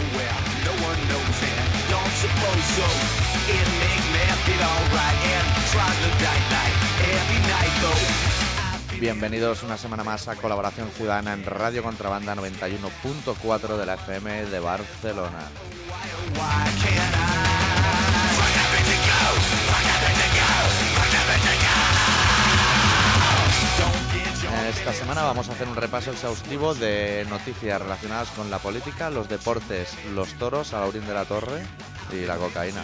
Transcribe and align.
nowhere, 0.00 0.36
no 0.64 0.72
one 0.88 1.00
knows 1.08 1.38
and 1.44 1.68
don't 1.92 2.14
suppose 2.24 2.64
so. 2.76 2.88
It 3.52 3.68
make 3.84 4.04
me 4.14 4.24
feel 4.46 4.62
alright 4.64 5.18
and 5.34 5.46
try 5.72 5.90
to 6.02 6.08
die 6.24 6.42
like 6.54 6.76
every 7.16 7.40
night 7.52 7.74
though. 7.82 9.00
Bienvenidos 9.00 9.62
una 9.62 9.78
semana 9.78 10.04
más 10.04 10.28
a 10.28 10.36
Colaboración 10.36 10.90
Ciudadana 10.90 11.32
en 11.32 11.44
Radio 11.44 11.82
Contrabanda 11.82 12.34
91.4 12.34 13.76
de 13.78 13.86
la 13.86 13.94
FM 13.94 14.46
de 14.46 14.60
Barcelona. 14.60 15.48
Esta 24.70 24.92
semana 24.92 25.24
vamos 25.24 25.48
a 25.48 25.52
hacer 25.52 25.66
un 25.66 25.74
repaso 25.74 26.12
exhaustivo 26.12 26.74
de 26.74 27.26
noticias 27.28 27.82
relacionadas 27.82 28.30
con 28.30 28.50
la 28.50 28.60
política, 28.60 29.10
los 29.10 29.28
deportes, 29.28 29.96
los 30.14 30.34
toros, 30.34 30.72
a 30.72 30.78
Laurín 30.78 31.04
de 31.06 31.12
la 31.12 31.24
Torre 31.24 31.66
y 32.12 32.24
la 32.24 32.36
cocaína. 32.36 32.80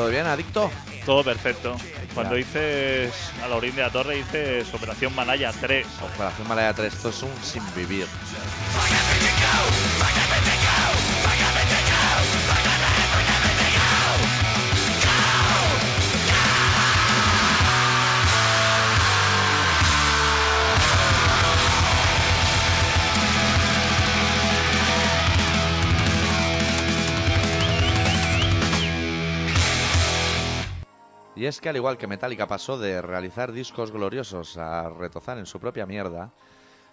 ¿Todo 0.00 0.08
bien, 0.08 0.24
adicto? 0.24 0.70
Todo 1.04 1.22
perfecto. 1.22 1.76
Cuando 2.14 2.34
dices 2.34 3.12
a 3.44 3.48
la 3.48 3.56
orilla 3.56 3.74
de 3.74 3.82
la 3.82 3.90
torre, 3.90 4.14
dices 4.14 4.72
Operación 4.72 5.14
Malaya 5.14 5.52
3. 5.60 5.86
Operación 6.14 6.48
Malaya 6.48 6.72
3, 6.72 6.90
esto 6.90 7.10
es 7.10 7.22
un 7.22 7.30
sin 7.42 7.62
vivir. 7.74 8.06
Y 31.40 31.46
es 31.46 31.58
que 31.58 31.70
al 31.70 31.76
igual 31.76 31.96
que 31.96 32.06
Metallica 32.06 32.46
pasó 32.46 32.76
de 32.78 33.00
realizar 33.00 33.50
discos 33.50 33.90
gloriosos 33.92 34.58
a 34.58 34.90
retozar 34.90 35.38
en 35.38 35.46
su 35.46 35.58
propia 35.58 35.86
mierda, 35.86 36.28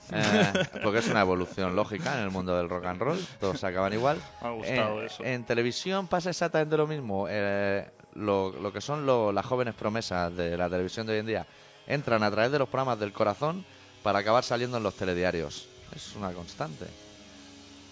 eh, 0.09 0.53
porque 0.83 0.99
es 0.99 1.07
una 1.09 1.19
evolución 1.19 1.75
lógica 1.75 2.15
en 2.17 2.23
el 2.23 2.31
mundo 2.31 2.55
del 2.55 2.69
rock 2.69 2.85
and 2.85 3.01
roll, 3.01 3.19
todos 3.41 3.61
acaban 3.65 3.91
igual. 3.91 4.21
Me 4.41 4.47
ha 4.47 4.51
gustado 4.51 4.99
en, 5.01 5.05
eso. 5.05 5.23
en 5.25 5.43
televisión 5.43 6.07
pasa 6.07 6.29
exactamente 6.29 6.77
lo 6.77 6.87
mismo. 6.87 7.25
eh, 7.29 7.89
lo, 8.13 8.51
lo 8.53 8.71
que 8.71 8.79
son 8.79 9.05
lo- 9.05 9.33
las 9.33 9.45
jóvenes 9.45 9.75
promesas 9.75 10.33
de 10.33 10.55
la 10.57 10.69
televisión 10.69 11.05
de 11.07 11.13
hoy 11.13 11.19
en 11.19 11.25
día 11.27 11.45
entran 11.85 12.23
a 12.23 12.31
través 12.31 12.49
de 12.51 12.59
los 12.59 12.69
programas 12.69 12.99
del 13.01 13.11
corazón 13.11 13.65
para 14.01 14.19
acabar 14.19 14.45
saliendo 14.45 14.77
en 14.77 14.83
los 14.83 14.95
telediarios. 14.95 15.67
Es 15.93 16.15
una 16.15 16.31
constante. 16.31 16.85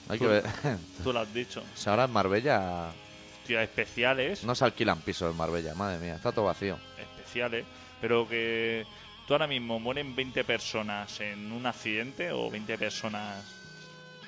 Hay 0.07 0.19
que 0.19 0.25
Tú- 0.25 0.31
ver. 0.31 0.45
Tú 1.03 1.11
lo 1.11 1.19
has 1.19 1.33
dicho. 1.33 1.61
Si 1.75 1.89
ahora 1.89 2.05
en 2.05 2.11
Marbella 2.11 2.91
Especiales. 3.53 4.43
no 4.43 4.55
se 4.55 4.65
alquilan 4.65 4.99
pisos 5.01 5.31
en 5.31 5.37
Marbella, 5.37 5.73
madre 5.75 5.99
mía, 5.99 6.15
está 6.15 6.31
todo 6.31 6.45
vacío. 6.45 6.77
Especiales. 6.97 7.65
Pero 8.01 8.27
que 8.27 8.85
tú 9.27 9.33
ahora 9.33 9.47
mismo 9.47 9.79
mueren 9.79 10.15
20 10.15 10.43
personas 10.43 11.19
en 11.21 11.51
un 11.51 11.65
accidente 11.65 12.31
o 12.31 12.49
20 12.49 12.77
personas 12.77 13.43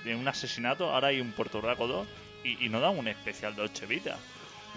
en 0.05 0.17
un 0.17 0.27
asesinato. 0.27 0.89
Ahora 0.93 1.09
hay 1.09 1.19
un 1.21 1.31
Puerto 1.33 1.59
Rico 1.61 1.87
2 1.87 2.07
y, 2.43 2.65
y 2.65 2.69
no 2.69 2.79
dan 2.79 2.97
un 2.97 3.07
especial 3.07 3.55
de 3.55 3.63
Ochevita. 3.63 4.17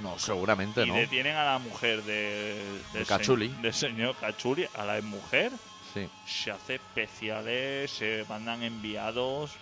No, 0.02 0.18
seguramente 0.18 0.82
y 0.84 0.86
no. 0.86 0.94
detienen 0.94 1.36
a 1.36 1.44
la 1.44 1.58
mujer 1.58 2.02
de, 2.04 2.54
De 2.92 2.98
del 3.00 3.06
Cachuli. 3.06 3.48
se- 3.50 3.62
del 3.62 3.74
señor 3.74 4.16
Cachuli, 4.16 4.66
a 4.74 4.84
la 4.84 5.00
mujer. 5.02 5.52
Sí. 5.92 6.08
Se 6.26 6.50
hace 6.52 6.76
especiales, 6.76 7.90
se 7.90 8.24
mandan 8.28 8.62
enviados. 8.62 9.52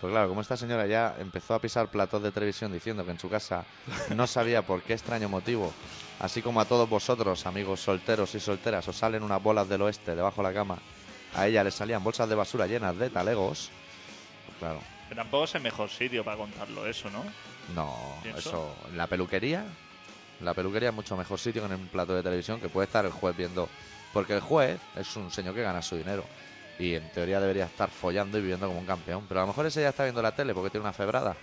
Pues 0.00 0.12
claro, 0.12 0.28
como 0.28 0.40
esta 0.40 0.56
señora 0.56 0.86
ya 0.86 1.16
empezó 1.18 1.54
a 1.54 1.60
pisar 1.60 1.88
platos 1.88 2.22
de 2.22 2.30
televisión 2.30 2.72
diciendo 2.72 3.04
que 3.04 3.10
en 3.10 3.18
su 3.18 3.28
casa 3.28 3.64
no 4.14 4.26
sabía 4.26 4.62
por 4.62 4.82
qué 4.82 4.92
extraño 4.92 5.28
motivo, 5.28 5.72
así 6.20 6.40
como 6.40 6.60
a 6.60 6.64
todos 6.66 6.88
vosotros, 6.88 7.46
amigos 7.46 7.80
solteros 7.80 8.34
y 8.34 8.40
solteras, 8.40 8.86
os 8.86 8.96
salen 8.96 9.24
unas 9.24 9.42
bolas 9.42 9.68
del 9.68 9.82
oeste 9.82 10.14
debajo 10.14 10.40
de 10.42 10.48
la 10.48 10.54
cama, 10.54 10.78
a 11.34 11.48
ella 11.48 11.64
le 11.64 11.72
salían 11.72 12.04
bolsas 12.04 12.28
de 12.28 12.36
basura 12.36 12.66
llenas 12.66 12.96
de 12.96 13.10
talegos. 13.10 13.70
Pues 14.46 14.58
claro, 14.58 14.80
Pero 15.08 15.22
tampoco 15.22 15.44
es 15.44 15.54
el 15.56 15.62
mejor 15.62 15.90
sitio 15.90 16.24
para 16.24 16.36
contarlo 16.36 16.86
eso, 16.86 17.10
¿no? 17.10 17.24
no, 17.74 18.20
¿Pienso? 18.22 18.38
eso, 18.50 18.76
la 18.94 19.08
peluquería, 19.08 19.64
la 20.40 20.54
peluquería 20.54 20.90
es 20.90 20.94
mucho 20.94 21.16
mejor 21.16 21.40
sitio 21.40 21.66
que 21.66 21.74
en 21.74 21.80
un 21.80 21.88
plato 21.88 22.14
de 22.14 22.22
televisión 22.22 22.60
que 22.60 22.68
puede 22.68 22.86
estar 22.86 23.04
el 23.04 23.12
juez 23.12 23.36
viendo, 23.36 23.68
porque 24.12 24.34
el 24.34 24.40
juez 24.40 24.80
es 24.96 25.16
un 25.16 25.30
señor 25.32 25.54
que 25.56 25.62
gana 25.62 25.82
su 25.82 25.96
dinero. 25.96 26.24
Y 26.78 26.94
en 26.94 27.10
teoría 27.10 27.40
debería 27.40 27.64
estar 27.64 27.90
follando 27.90 28.38
y 28.38 28.40
viviendo 28.40 28.66
como 28.68 28.78
un 28.78 28.86
campeón. 28.86 29.24
Pero 29.28 29.40
a 29.40 29.42
lo 29.42 29.48
mejor 29.48 29.66
ese 29.66 29.82
ya 29.82 29.88
está 29.88 30.04
viendo 30.04 30.22
la 30.22 30.32
tele 30.34 30.54
porque 30.54 30.70
tiene 30.70 30.82
una 30.84 30.92
febrada. 30.92 31.36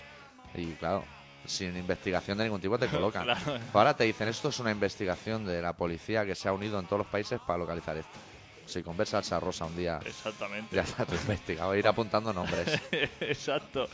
Y 0.53 0.67
claro, 0.73 1.03
sin 1.45 1.75
investigación 1.75 2.37
de 2.37 2.45
ningún 2.45 2.61
tipo 2.61 2.77
te 2.79 2.87
colocan. 2.89 3.23
Claro. 3.23 3.59
Ahora 3.73 3.95
te 3.95 4.05
dicen, 4.05 4.27
esto 4.29 4.49
es 4.49 4.59
una 4.59 4.71
investigación 4.71 5.45
de 5.45 5.61
la 5.61 5.73
policía 5.73 6.25
que 6.25 6.35
se 6.35 6.47
ha 6.47 6.53
unido 6.53 6.79
en 6.79 6.85
todos 6.85 6.99
los 6.99 7.07
países 7.07 7.39
para 7.45 7.59
localizar 7.59 7.97
esto. 7.97 8.17
Si 8.65 8.81
conversa 8.81 9.17
Salsa 9.21 9.39
Rosa 9.39 9.65
un 9.65 9.75
día, 9.77 9.99
Exactamente. 10.03 10.75
ya 10.75 10.81
está 10.81 11.05
todo 11.05 11.17
investigado. 11.17 11.75
Ir 11.75 11.87
apuntando 11.87 12.33
nombres. 12.33 12.81
Exacto. 13.19 13.87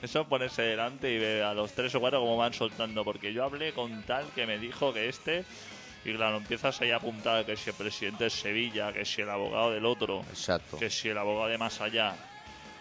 Eso 0.00 0.20
es 0.22 0.26
ponerse 0.26 0.62
delante 0.62 1.12
y 1.12 1.18
ver 1.18 1.42
a 1.42 1.52
los 1.52 1.72
tres 1.72 1.94
o 1.94 2.00
cuatro 2.00 2.20
cómo 2.20 2.38
van 2.38 2.54
soltando. 2.54 3.04
Porque 3.04 3.34
yo 3.34 3.44
hablé 3.44 3.74
con 3.74 4.02
tal 4.04 4.24
que 4.34 4.46
me 4.46 4.56
dijo 4.58 4.94
que 4.94 5.10
este. 5.10 5.44
Y 6.04 6.14
claro, 6.14 6.36
empiezas 6.36 6.80
ahí 6.82 6.90
a 6.90 6.96
apuntar 6.96 7.46
que 7.46 7.56
si 7.56 7.70
el 7.70 7.76
presidente 7.76 8.24
de 8.24 8.30
Sevilla, 8.30 8.92
que 8.92 9.04
si 9.04 9.22
el 9.22 9.30
abogado 9.30 9.70
del 9.70 9.86
otro, 9.86 10.20
Exacto. 10.28 10.76
que 10.78 10.90
si 10.90 11.08
el 11.08 11.16
abogado 11.18 11.48
de 11.48 11.58
más 11.58 11.80
allá. 11.80 12.14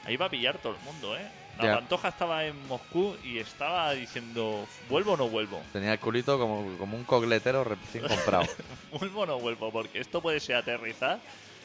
Ahí 0.06 0.18
va 0.18 0.26
a 0.26 0.30
pillar 0.30 0.58
todo 0.58 0.74
el 0.74 0.80
mundo, 0.84 1.16
¿eh? 1.18 1.26
La 1.58 1.66
Ya. 1.66 1.76
Pantoja 1.76 2.10
estaba 2.10 2.44
en 2.46 2.68
Moscú 2.68 3.16
y 3.24 3.38
estaba 3.38 3.94
diciendo: 3.94 4.68
¿vuelvo 4.90 5.14
o 5.14 5.18
no 5.18 5.30
vuelvo? 5.30 5.62
Tenía 5.72 5.94
el 5.94 6.00
culito 6.00 6.38
como, 6.38 6.78
como 6.78 6.98
un 6.98 7.04
cogletero 7.06 7.64
recién 7.64 8.06
comprado. 8.08 8.46
¿Vuelvo 9.00 9.22
o 9.22 9.26
no 9.26 9.40
vuelvo? 9.40 9.72
Porque 9.72 10.00
esto 10.00 10.20
puede 10.22 10.40
ser 10.42 10.58
aterrizar 10.58 11.20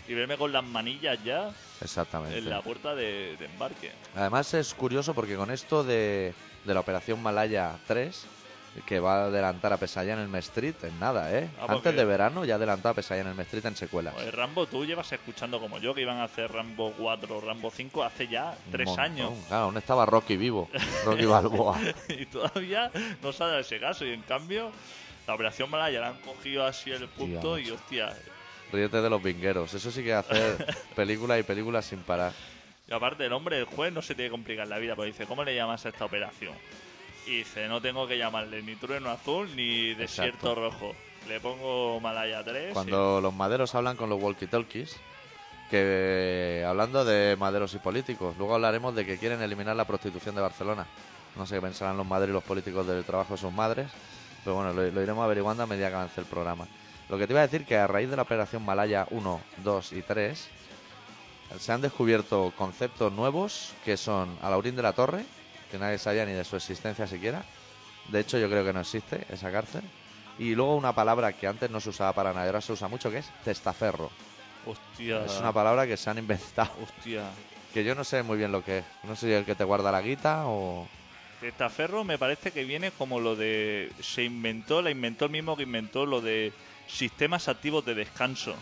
y 0.06 0.14
verme 0.14 0.36
con 0.36 0.52
las 0.52 0.62
manillas 0.62 1.18
ya 1.24 1.50
Exactamente. 1.80 2.38
en 2.38 2.48
la 2.48 2.62
puerta 2.62 2.94
de, 2.94 3.36
de 3.38 3.46
embarque. 3.46 3.90
Además 4.14 4.54
es 4.54 4.74
curioso 4.74 5.14
porque 5.14 5.34
con 5.36 5.50
esto 5.50 5.82
de, 5.82 6.34
de 6.64 6.74
la 6.74 6.80
operación 6.80 7.20
Malaya 7.22 7.78
3, 7.88 8.26
que 8.86 9.00
va 9.00 9.22
a 9.22 9.24
adelantar 9.26 9.72
a 9.72 9.76
Pesaya 9.76 10.14
en 10.14 10.20
el 10.20 10.34
Street 10.36 10.74
en 10.82 10.98
nada, 11.00 11.32
¿eh? 11.36 11.48
Ah, 11.56 11.60
porque- 11.62 11.72
Antes 11.74 11.96
de 11.96 12.04
verano 12.04 12.44
ya 12.44 12.56
adelantó 12.56 12.88
a 12.88 12.94
Pesaya 12.94 13.22
en 13.22 13.28
el 13.28 13.40
Street 13.40 13.64
en 13.66 13.76
secuelas. 13.76 14.14
Joder, 14.14 14.34
Rambo, 14.36 14.66
tú 14.66 14.84
llevas 14.84 15.10
escuchando 15.12 15.60
como 15.60 15.78
yo 15.78 15.94
que 15.94 16.02
iban 16.02 16.18
a 16.18 16.24
hacer 16.24 16.50
Rambo 16.52 16.92
4 16.98 17.40
Rambo 17.40 17.70
5 17.70 18.04
hace 18.04 18.28
ya 18.28 18.56
tres 18.70 18.86
montón. 18.86 19.04
años. 19.04 19.32
Claro, 19.48 19.64
aún 19.64 19.76
estaba 19.76 20.06
Rocky 20.06 20.36
vivo, 20.36 20.68
Rocky 21.04 21.24
Balboa. 21.26 21.78
y 22.08 22.26
todavía 22.26 22.90
no 23.22 23.32
se 23.32 23.44
ha 23.44 23.46
dado 23.48 23.58
ese 23.60 23.78
caso. 23.80 24.04
Y 24.04 24.12
en 24.12 24.22
cambio, 24.22 24.70
la 25.26 25.34
operación 25.34 25.70
Malaya 25.70 26.00
la 26.00 26.08
han 26.08 26.20
cogido 26.20 26.64
así 26.66 26.90
el 26.90 27.06
punto 27.08 27.36
macho. 27.36 27.58
y 27.58 27.70
hostia. 27.70 28.14
Ríete 28.72 29.00
de 29.00 29.08
los 29.10 29.22
vingueros. 29.22 29.72
Eso 29.74 29.90
sí 29.90 30.02
que 30.04 30.12
hacer 30.14 30.66
películas 30.94 31.40
y 31.40 31.42
películas 31.42 31.86
sin 31.86 32.00
parar. 32.00 32.32
Y 32.86 32.92
aparte, 32.94 33.26
el 33.26 33.32
hombre, 33.34 33.58
el 33.58 33.64
juez, 33.66 33.92
no 33.92 34.00
se 34.02 34.14
tiene 34.14 34.28
que 34.28 34.32
complicar 34.32 34.66
la 34.66 34.78
vida, 34.78 34.94
porque 34.96 35.12
dice, 35.12 35.26
¿cómo 35.26 35.44
le 35.44 35.54
llamas 35.54 35.84
a 35.84 35.90
esta 35.90 36.04
operación? 36.06 36.54
Y 37.28 37.38
dice, 37.38 37.68
no 37.68 37.80
tengo 37.82 38.06
que 38.06 38.16
llamarle 38.16 38.62
ni 38.62 38.74
trueno 38.76 39.10
azul 39.10 39.54
ni 39.54 39.92
desierto 39.94 40.52
Exacto. 40.52 40.54
rojo. 40.54 40.94
Le 41.28 41.40
pongo 41.40 42.00
Malaya 42.00 42.42
3. 42.42 42.72
Cuando 42.72 43.20
los 43.20 43.34
maderos 43.34 43.74
hablan 43.74 43.96
con 43.96 44.08
los 44.08 44.18
walkie-talkies, 44.18 44.96
que 45.70 46.64
hablando 46.66 47.04
de 47.04 47.36
maderos 47.36 47.74
y 47.74 47.78
políticos, 47.78 48.34
luego 48.38 48.54
hablaremos 48.54 48.94
de 48.94 49.04
que 49.04 49.18
quieren 49.18 49.42
eliminar 49.42 49.76
la 49.76 49.84
prostitución 49.86 50.34
de 50.34 50.40
Barcelona. 50.40 50.86
No 51.36 51.44
sé 51.44 51.56
qué 51.56 51.60
pensarán 51.60 51.98
los 51.98 52.06
maderos 52.06 52.30
y 52.30 52.34
los 52.34 52.44
políticos 52.44 52.86
del 52.86 53.04
trabajo 53.04 53.34
de 53.34 53.40
sus 53.40 53.52
madres, 53.52 53.90
pero 54.42 54.56
bueno, 54.56 54.72
lo, 54.72 54.90
lo 54.90 55.02
iremos 55.02 55.22
averiguando 55.22 55.62
a 55.62 55.66
medida 55.66 55.90
que 55.90 55.96
avance 55.96 56.20
el 56.20 56.26
programa. 56.26 56.66
Lo 57.10 57.18
que 57.18 57.26
te 57.26 57.34
iba 57.34 57.40
a 57.40 57.46
decir 57.46 57.66
que 57.66 57.76
a 57.76 57.86
raíz 57.86 58.08
de 58.08 58.16
la 58.16 58.22
operación 58.22 58.64
Malaya 58.64 59.06
1, 59.10 59.40
2 59.64 59.92
y 59.92 60.00
3, 60.02 60.48
se 61.58 61.72
han 61.72 61.82
descubierto 61.82 62.54
conceptos 62.56 63.12
nuevos 63.12 63.74
que 63.84 63.98
son 63.98 64.38
Alaurín 64.40 64.76
de 64.76 64.82
la 64.82 64.94
Torre, 64.94 65.24
que 65.70 65.78
nadie 65.78 65.98
sabía 65.98 66.24
ni 66.24 66.32
de 66.32 66.44
su 66.44 66.56
existencia 66.56 67.06
siquiera. 67.06 67.44
De 68.08 68.20
hecho, 68.20 68.38
yo 68.38 68.48
creo 68.48 68.64
que 68.64 68.72
no 68.72 68.80
existe 68.80 69.26
esa 69.30 69.50
cárcel. 69.52 69.82
Y 70.38 70.54
luego 70.54 70.76
una 70.76 70.94
palabra 70.94 71.32
que 71.32 71.46
antes 71.46 71.70
no 71.70 71.80
se 71.80 71.90
usaba 71.90 72.12
para 72.12 72.32
nada 72.32 72.46
ahora 72.46 72.60
se 72.60 72.72
usa 72.72 72.88
mucho, 72.88 73.10
que 73.10 73.18
es 73.18 73.30
testaferro. 73.44 74.10
Hostia. 74.66 75.24
Es 75.24 75.38
una 75.38 75.52
palabra 75.52 75.86
que 75.86 75.96
se 75.96 76.10
han 76.10 76.18
inventado, 76.18 76.70
Hostia. 76.82 77.24
que 77.72 77.84
yo 77.84 77.94
no 77.94 78.04
sé 78.04 78.22
muy 78.22 78.38
bien 78.38 78.52
lo 78.52 78.64
que 78.64 78.78
es. 78.78 78.84
No 79.02 79.16
sé 79.16 79.26
si 79.26 79.32
es 79.32 79.38
el 79.38 79.44
que 79.44 79.54
te 79.54 79.64
guarda 79.64 79.90
la 79.90 80.02
guita 80.02 80.46
o... 80.46 80.86
Testaferro 81.40 82.04
me 82.04 82.18
parece 82.18 82.50
que 82.50 82.64
viene 82.64 82.90
como 82.90 83.20
lo 83.20 83.36
de. 83.36 83.92
Se 84.00 84.24
inventó, 84.24 84.82
la 84.82 84.90
inventó 84.90 85.26
el 85.26 85.30
mismo 85.30 85.56
que 85.56 85.62
inventó 85.62 86.04
lo 86.04 86.20
de 86.20 86.52
sistemas 86.88 87.46
activos 87.48 87.84
de 87.84 87.94
descanso. 87.94 88.56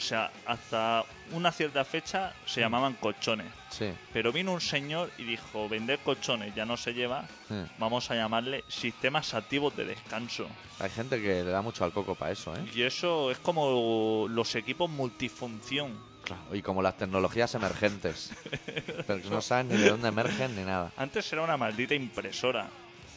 O 0.00 0.02
sea, 0.02 0.30
hasta 0.46 1.04
una 1.32 1.52
cierta 1.52 1.84
fecha 1.84 2.32
se 2.46 2.62
llamaban 2.62 2.94
colchones. 2.94 3.46
Sí. 3.68 3.92
Pero 4.14 4.32
vino 4.32 4.52
un 4.54 4.60
señor 4.62 5.10
y 5.18 5.24
dijo, 5.24 5.68
vender 5.68 5.98
colchones 5.98 6.54
ya 6.54 6.64
no 6.64 6.78
se 6.78 6.94
lleva, 6.94 7.28
sí. 7.48 7.54
vamos 7.78 8.10
a 8.10 8.14
llamarle 8.14 8.64
sistemas 8.68 9.34
activos 9.34 9.76
de 9.76 9.84
descanso. 9.84 10.48
Hay 10.78 10.88
gente 10.88 11.20
que 11.20 11.44
le 11.44 11.50
da 11.50 11.60
mucho 11.60 11.84
al 11.84 11.92
coco 11.92 12.14
para 12.14 12.32
eso, 12.32 12.56
¿eh? 12.56 12.64
Y 12.74 12.80
eso 12.82 13.30
es 13.30 13.36
como 13.40 14.26
los 14.30 14.54
equipos 14.54 14.88
multifunción. 14.88 15.92
Claro. 16.24 16.54
Y 16.54 16.62
como 16.62 16.80
las 16.80 16.96
tecnologías 16.96 17.54
emergentes. 17.54 18.32
Pero 19.06 19.20
que 19.20 19.28
no 19.28 19.42
saben 19.42 19.68
ni 19.68 19.76
de 19.76 19.90
dónde 19.90 20.08
emergen 20.08 20.56
ni 20.56 20.62
nada. 20.62 20.92
Antes 20.96 21.30
era 21.30 21.42
una 21.42 21.58
maldita 21.58 21.94
impresora, 21.94 22.70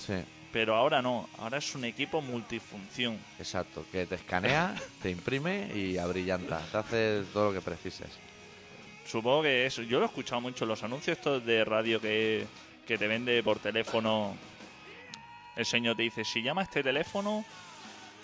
Sí. 0.05 0.15
Pero 0.53 0.75
ahora 0.75 1.01
no, 1.01 1.27
ahora 1.39 1.57
es 1.57 1.73
un 1.73 1.83
equipo 1.83 2.21
multifunción. 2.21 3.17
Exacto, 3.39 3.83
que 3.91 4.05
te 4.05 4.15
escanea, 4.15 4.75
te 5.01 5.09
imprime 5.09 5.71
y 5.73 5.97
abrillanta. 5.97 6.61
Te 6.71 6.77
hace 6.77 7.23
todo 7.33 7.45
lo 7.45 7.53
que 7.53 7.61
precises. 7.61 8.07
Supongo 9.03 9.41
que 9.41 9.65
eso, 9.65 9.81
yo 9.81 9.97
lo 9.97 10.05
he 10.05 10.07
escuchado 10.07 10.39
mucho, 10.39 10.67
los 10.67 10.83
anuncios 10.83 11.17
estos 11.17 11.43
de 11.43 11.65
radio 11.65 11.99
que, 11.99 12.45
que 12.85 12.99
te 12.99 13.07
vende 13.07 13.41
por 13.41 13.57
teléfono. 13.57 14.37
El 15.55 15.65
señor 15.65 15.95
te 15.95 16.03
dice, 16.03 16.23
si 16.23 16.43
llama 16.43 16.61
a 16.61 16.65
este 16.65 16.83
teléfono, 16.83 17.43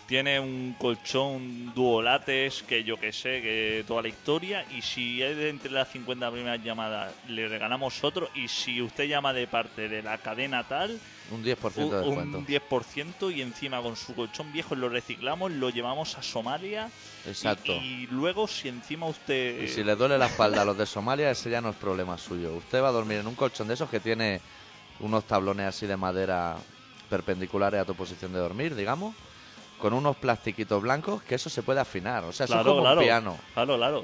tiene 0.09 0.39
un 0.39 0.73
colchón 0.79 1.71
duolates, 1.75 2.63
que 2.63 2.83
yo 2.83 2.99
que 2.99 3.13
sé, 3.13 3.43
que 3.43 3.83
toda 3.87 4.01
la 4.01 4.07
historia, 4.07 4.65
y 4.75 4.81
si 4.81 5.21
es 5.21 5.37
de 5.37 5.49
entre 5.49 5.69
las 5.69 5.87
50 5.89 6.31
primeras 6.31 6.63
llamadas, 6.63 7.13
le 7.27 7.47
regalamos 7.47 8.03
otro, 8.03 8.27
y 8.33 8.47
si 8.47 8.81
usted 8.81 9.03
llama 9.07 9.33
de 9.33 9.45
parte 9.45 9.87
de 9.87 10.01
la 10.01 10.17
cadena 10.17 10.67
tal, 10.67 10.99
Un 11.31 11.43
10% 11.43 11.91
de 11.91 11.97
descuento. 11.99 12.39
un 12.39 12.47
10% 12.47 13.29
y 13.29 13.43
encima 13.43 13.83
con 13.83 13.95
su 13.95 14.15
colchón 14.15 14.51
viejo 14.51 14.73
lo 14.73 14.89
reciclamos, 14.89 15.51
lo 15.51 15.69
llevamos 15.69 16.17
a 16.17 16.23
Somalia. 16.23 16.89
y- 17.25 17.29
Exacto. 17.29 17.73
Y, 17.73 18.07
luego 18.07 18.47
si 18.47 18.67
encima 18.67 19.05
usted... 19.05 19.61
Y 19.61 19.67
si 19.67 19.83
le 19.83 19.95
duele 19.95 20.17
la 20.17 20.25
espalda 20.25 20.63
a 20.63 20.65
los 20.65 20.75
de 20.75 20.87
Somalia, 20.87 21.29
ese 21.29 21.51
ya 21.51 21.61
no 21.61 21.69
es 21.69 21.75
problema 21.75 22.17
suyo. 22.17 22.55
Usted 22.55 22.81
va 22.81 22.87
a 22.87 22.93
dormir 22.93 23.19
en 23.19 23.27
un 23.27 23.35
colchón 23.35 23.67
de 23.67 23.75
esos 23.75 23.91
que 23.91 23.99
tiene 23.99 24.41
unos 25.01 25.25
tablones 25.25 25.67
así 25.67 25.85
de 25.85 25.97
madera 25.97 26.55
perpendiculares 27.11 27.79
a 27.81 27.85
tu 27.85 27.93
posición 27.93 28.33
de 28.33 28.39
dormir, 28.39 28.73
digamos, 28.73 29.13
con 29.79 29.93
unos 29.93 30.15
plastiquitos 30.17 30.81
blancos 30.81 31.23
que 31.23 31.35
eso 31.35 31.49
se 31.49 31.63
puede 31.63 31.79
afinar. 31.79 32.23
O 32.25 32.31
sea, 32.31 32.43
eso 32.45 32.53
Claro, 32.53 32.69
es 32.69 32.73
como 32.73 32.81
claro. 32.81 32.99
un 32.99 33.05
piano. 33.05 33.37
Claro, 33.53 33.77
claro. 33.77 34.03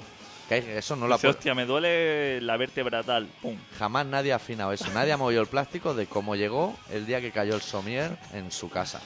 Que 0.49 0.77
eso 0.77 0.95
no 0.95 1.07
lo 1.07 1.15
Dice, 1.15 1.27
hostia, 1.29 1.55
me 1.55 1.65
duele 1.65 2.39
la 2.41 2.55
vértebra 2.57 3.01
tal. 3.03 3.27
Pum. 3.41 3.57
Jamás 3.79 4.05
nadie 4.05 4.31
ha 4.31 4.35
afinado 4.35 4.71
eso. 4.73 4.85
Nadie 4.93 5.11
ha 5.11 5.17
movido 5.17 5.41
el 5.41 5.47
plástico 5.47 5.93
de 5.95 6.05
cómo 6.05 6.35
llegó 6.35 6.75
el 6.91 7.05
día 7.05 7.19
que 7.19 7.31
cayó 7.31 7.55
el 7.55 7.61
somier 7.61 8.15
en 8.33 8.51
su 8.51 8.69
casa. 8.69 9.01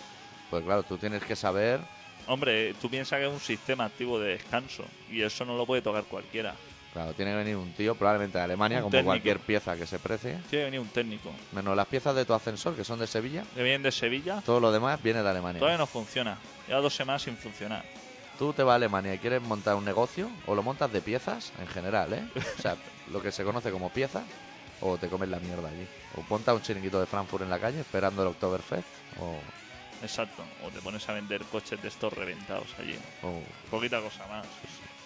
Pues 0.49 0.63
claro, 0.65 0.83
tú 0.83 0.97
tienes 0.97 1.23
que 1.23 1.35
saber 1.35 1.79
Hombre, 2.27 2.75
tú 2.75 2.89
piensas 2.91 3.19
que 3.19 3.25
es 3.25 3.31
un 3.33 3.39
sistema 3.39 3.85
activo 3.85 4.19
de 4.19 4.33
descanso 4.33 4.83
y 5.09 5.21
eso 5.23 5.45
no 5.45 5.57
lo 5.57 5.65
puede 5.65 5.81
tocar 5.81 6.03
cualquiera. 6.03 6.53
Claro, 6.93 7.13
tiene 7.13 7.31
que 7.31 7.37
venir 7.37 7.55
un 7.55 7.71
tío, 7.73 7.95
probablemente 7.95 8.37
de 8.37 8.43
Alemania, 8.43 8.77
Un 8.77 8.83
como 8.83 8.91
técnico. 8.91 9.05
cualquier 9.09 9.39
pieza 9.39 9.75
que 9.75 9.87
se 9.87 9.97
precie. 9.97 10.33
Tiene 10.49 10.49
que 10.49 10.65
venir 10.65 10.79
un 10.79 10.87
técnico. 10.89 11.31
Menos 11.53 11.75
las 11.75 11.87
piezas 11.87 12.13
de 12.15 12.25
tu 12.25 12.33
ascensor, 12.33 12.75
que 12.75 12.83
son 12.83 12.99
de 12.99 13.07
Sevilla. 13.07 13.43
Que 13.55 13.63
vienen 13.63 13.81
de 13.83 13.91
Sevilla, 13.91 14.41
Todo 14.45 14.59
lo 14.59 14.71
demás 14.71 15.01
viene 15.01 15.23
de 15.23 15.29
Alemania. 15.29 15.59
todavía 15.59 15.77
no 15.77 15.87
funciona. 15.87 16.37
Lleva 16.69 16.81
dos 16.81 16.93
semanas 16.95 17.23
sin 17.23 17.35
funcionar. 17.35 17.83
Tú 18.37 18.53
te 18.53 18.61
vas 18.61 18.73
a 18.73 18.75
Alemania 18.75 19.15
y 19.15 19.17
quieres 19.17 19.41
montar 19.41 19.75
un 19.75 19.83
negocio, 19.83 20.29
o 20.45 20.53
lo 20.53 20.61
montas 20.61 20.93
de 20.93 21.01
piezas, 21.01 21.51
en 21.59 21.67
general, 21.67 22.13
¿eh? 22.13 22.23
O 22.57 22.61
sea, 22.61 22.77
lo 23.11 23.21
que 23.21 23.31
se 23.31 23.43
conoce 23.43 23.71
como 23.71 23.89
piezas, 23.89 24.23
o 24.79 24.97
te 24.97 25.09
comes 25.09 25.29
la 25.29 25.39
mierda 25.39 25.67
allí. 25.67 25.87
O 26.15 26.23
montas 26.29 26.55
un 26.55 26.61
chiringuito 26.61 26.99
de 26.99 27.07
Frankfurt 27.07 27.43
en 27.43 27.49
la 27.49 27.59
calle 27.59 27.79
esperando 27.81 28.21
el 28.21 28.27
Oktoberfest, 28.29 28.87
o, 29.19 29.39
Exacto. 30.01 30.43
O 30.63 30.69
te 30.69 30.79
pones 30.79 31.09
a 31.09 31.13
vender 31.13 31.43
coches 31.45 31.81
de 31.81 31.87
estos 31.89 32.13
reventados 32.13 32.73
allí. 32.79 32.97
o 33.23 33.41
Poquita 33.69 33.99
cosa 33.99 34.27
más. 34.27 34.45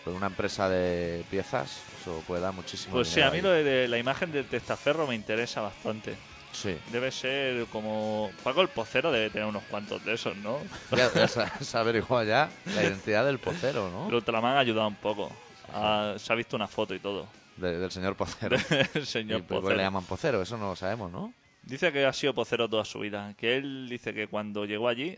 pero 0.04 0.18
una 0.18 0.28
empresa 0.28 0.68
de 0.70 1.24
piezas, 1.32 1.82
eso 2.00 2.22
puede 2.28 2.42
dar 2.42 2.54
muchísimo 2.54 2.94
Pues 2.94 3.08
sí, 3.08 3.22
a 3.22 3.32
mí 3.32 3.38
ahí. 3.38 3.42
lo 3.42 3.50
de, 3.52 3.64
de 3.64 3.88
la 3.88 3.98
imagen 3.98 4.32
del 4.34 4.46
testaferro 4.48 5.08
me 5.08 5.16
interesa 5.16 5.62
bastante. 5.62 6.18
Sí. 6.54 6.78
Debe 6.92 7.12
ser 7.12 7.66
como... 7.68 8.32
Paco 8.44 8.62
el 8.62 8.70
Pocero 8.70 9.12
debe 9.12 9.30
tener 9.30 9.48
unos 9.48 9.64
cuantos 9.64 10.04
de 10.06 10.14
esos, 10.14 10.38
¿no? 10.38 10.60
Ya, 10.96 11.12
ya 11.14 11.28
se 11.28 11.78
averiguado 11.78 12.24
ya 12.24 12.50
la 12.76 12.84
identidad 12.84 13.26
del 13.26 13.40
pocero, 13.40 13.90
¿no? 13.92 14.08
El 14.08 14.16
Ultraman 14.16 14.56
ha 14.56 14.60
ayudado 14.60 14.88
un 14.88 14.96
poco. 14.96 15.32
Ah, 15.74 16.14
se 16.18 16.32
ha 16.32 16.36
visto 16.36 16.56
una 16.56 16.68
foto 16.68 16.94
y 16.96 17.00
todo. 17.00 17.28
De- 17.58 17.78
del 17.80 17.92
señor 17.92 18.16
pocero. 18.16 18.56
El 18.94 19.02
¿Y 19.04 19.06
señor 19.06 19.44
por 19.44 19.68
qué 19.68 19.76
le 19.76 19.84
llaman 19.84 20.04
pocero? 20.06 20.42
Eso 20.42 20.58
no 20.58 20.70
lo 20.70 20.76
sabemos, 20.76 21.12
¿no? 21.12 21.34
Dice 21.64 21.92
que 21.92 22.06
ha 22.06 22.14
sido 22.14 22.34
pocero 22.34 22.70
toda 22.70 22.86
su 22.86 23.00
vida. 23.00 23.34
Que 23.38 23.58
él 23.58 23.88
dice 23.90 24.14
que 24.14 24.28
cuando 24.28 24.66
llegó 24.66 24.88
allí, 24.90 25.18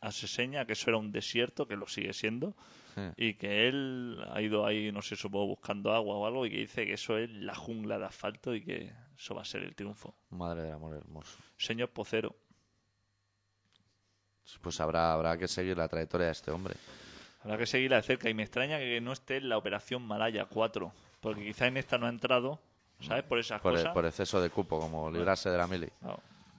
hace 0.00 0.26
seña 0.26 0.64
que 0.64 0.72
eso 0.72 0.90
era 0.90 0.96
un 0.98 1.12
desierto, 1.12 1.66
que 1.68 1.76
lo 1.76 1.86
sigue 1.86 2.12
siendo, 2.12 2.56
Sí. 2.94 3.00
y 3.16 3.34
que 3.34 3.68
él 3.68 4.18
ha 4.32 4.42
ido 4.42 4.66
ahí, 4.66 4.92
no 4.92 5.00
sé, 5.00 5.16
supongo, 5.16 5.46
buscando 5.46 5.92
agua 5.94 6.14
o 6.16 6.26
algo, 6.26 6.44
y 6.44 6.50
que 6.50 6.58
dice 6.58 6.84
que 6.84 6.92
eso 6.94 7.16
es 7.16 7.30
la 7.30 7.54
jungla 7.54 7.98
de 7.98 8.04
asfalto 8.04 8.54
y 8.54 8.62
que 8.62 8.92
eso 9.22 9.34
va 9.36 9.42
a 9.42 9.44
ser 9.44 9.62
el 9.62 9.74
triunfo. 9.76 10.14
Madre 10.30 10.62
del 10.64 10.72
amor 10.72 10.96
hermoso. 10.96 11.38
Señor 11.56 11.90
Pocero. 11.90 12.34
Pues 14.60 14.80
habrá, 14.80 15.12
habrá 15.12 15.38
que 15.38 15.46
seguir 15.46 15.76
la 15.78 15.86
trayectoria 15.88 16.26
de 16.26 16.32
este 16.32 16.50
hombre. 16.50 16.74
Habrá 17.44 17.56
que 17.58 17.66
seguirla 17.66 17.96
de 17.96 18.02
cerca 18.02 18.28
y 18.28 18.34
me 18.34 18.42
extraña 18.42 18.78
que 18.78 19.00
no 19.00 19.12
esté 19.12 19.36
en 19.36 19.48
la 19.48 19.56
operación 19.58 20.02
Malaya 20.02 20.46
4, 20.46 20.92
porque 21.20 21.44
quizá 21.44 21.66
en 21.68 21.76
esta 21.76 21.98
no 21.98 22.06
ha 22.06 22.08
entrado, 22.08 22.58
¿sabes? 23.00 23.22
Por 23.24 23.38
esas 23.38 23.60
Por, 23.60 23.72
el- 23.72 23.78
cosas. 23.78 23.94
por 23.94 24.06
exceso 24.06 24.40
de 24.40 24.50
cupo, 24.50 24.80
como 24.80 25.10
librarse 25.10 25.50
de 25.50 25.58
la 25.58 25.66
mili. 25.68 25.88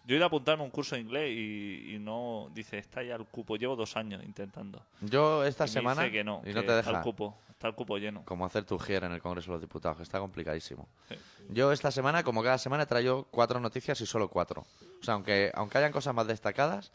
Yo 0.05 0.15
he 0.15 0.17
ido 0.17 0.25
a 0.25 0.27
apuntarme 0.27 0.63
a 0.63 0.65
un 0.65 0.71
curso 0.71 0.95
de 0.95 1.01
inglés 1.01 1.31
y, 1.31 1.95
y 1.95 1.99
no, 1.99 2.49
dice, 2.53 2.77
está 2.77 3.01
ya 3.03 3.15
el 3.15 3.25
cupo. 3.25 3.55
Llevo 3.55 3.75
dos 3.75 3.95
años 3.95 4.21
intentando. 4.25 4.81
Yo 5.01 5.45
esta 5.45 5.63
Y 5.63 5.67
me 5.67 5.73
semana... 5.73 6.01
dice 6.03 6.11
que 6.13 6.23
no, 6.23 6.41
y 6.45 6.49
no 6.49 6.55
te 6.55 6.59
está 6.61 6.75
deja. 6.77 6.91
el 6.97 7.01
cupo, 7.03 7.37
está 7.49 7.67
el 7.69 7.73
cupo 7.75 7.97
lleno. 7.97 8.23
Como 8.25 8.45
hacer 8.45 8.65
tu 8.65 8.77
gier 8.79 9.05
en 9.05 9.13
el 9.13 9.21
Congreso 9.21 9.51
de 9.51 9.53
los 9.53 9.61
Diputados, 9.61 9.95
que 9.97 10.03
está 10.03 10.19
complicadísimo. 10.19 10.87
Sí. 11.07 11.15
Yo 11.49 11.71
esta 11.71 11.89
semana, 11.89 12.23
como 12.23 12.43
cada 12.43 12.57
semana, 12.57 12.83
he 12.83 12.87
traído 12.87 13.25
cuatro 13.31 13.59
noticias 13.61 14.01
y 14.01 14.05
solo 14.05 14.27
cuatro. 14.27 14.65
O 14.99 15.03
sea, 15.03 15.13
aunque, 15.13 15.51
aunque 15.55 15.77
hayan 15.77 15.91
cosas 15.93 16.13
más 16.13 16.27
destacadas, 16.27 16.91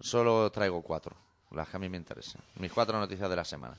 solo 0.00 0.50
traigo 0.52 0.82
cuatro. 0.82 1.16
Las 1.50 1.68
que 1.68 1.76
a 1.76 1.80
mí 1.80 1.88
me 1.88 1.96
interesan. 1.96 2.42
Mis 2.56 2.72
cuatro 2.72 2.98
noticias 2.98 3.28
de 3.28 3.36
la 3.36 3.44
semana. 3.44 3.76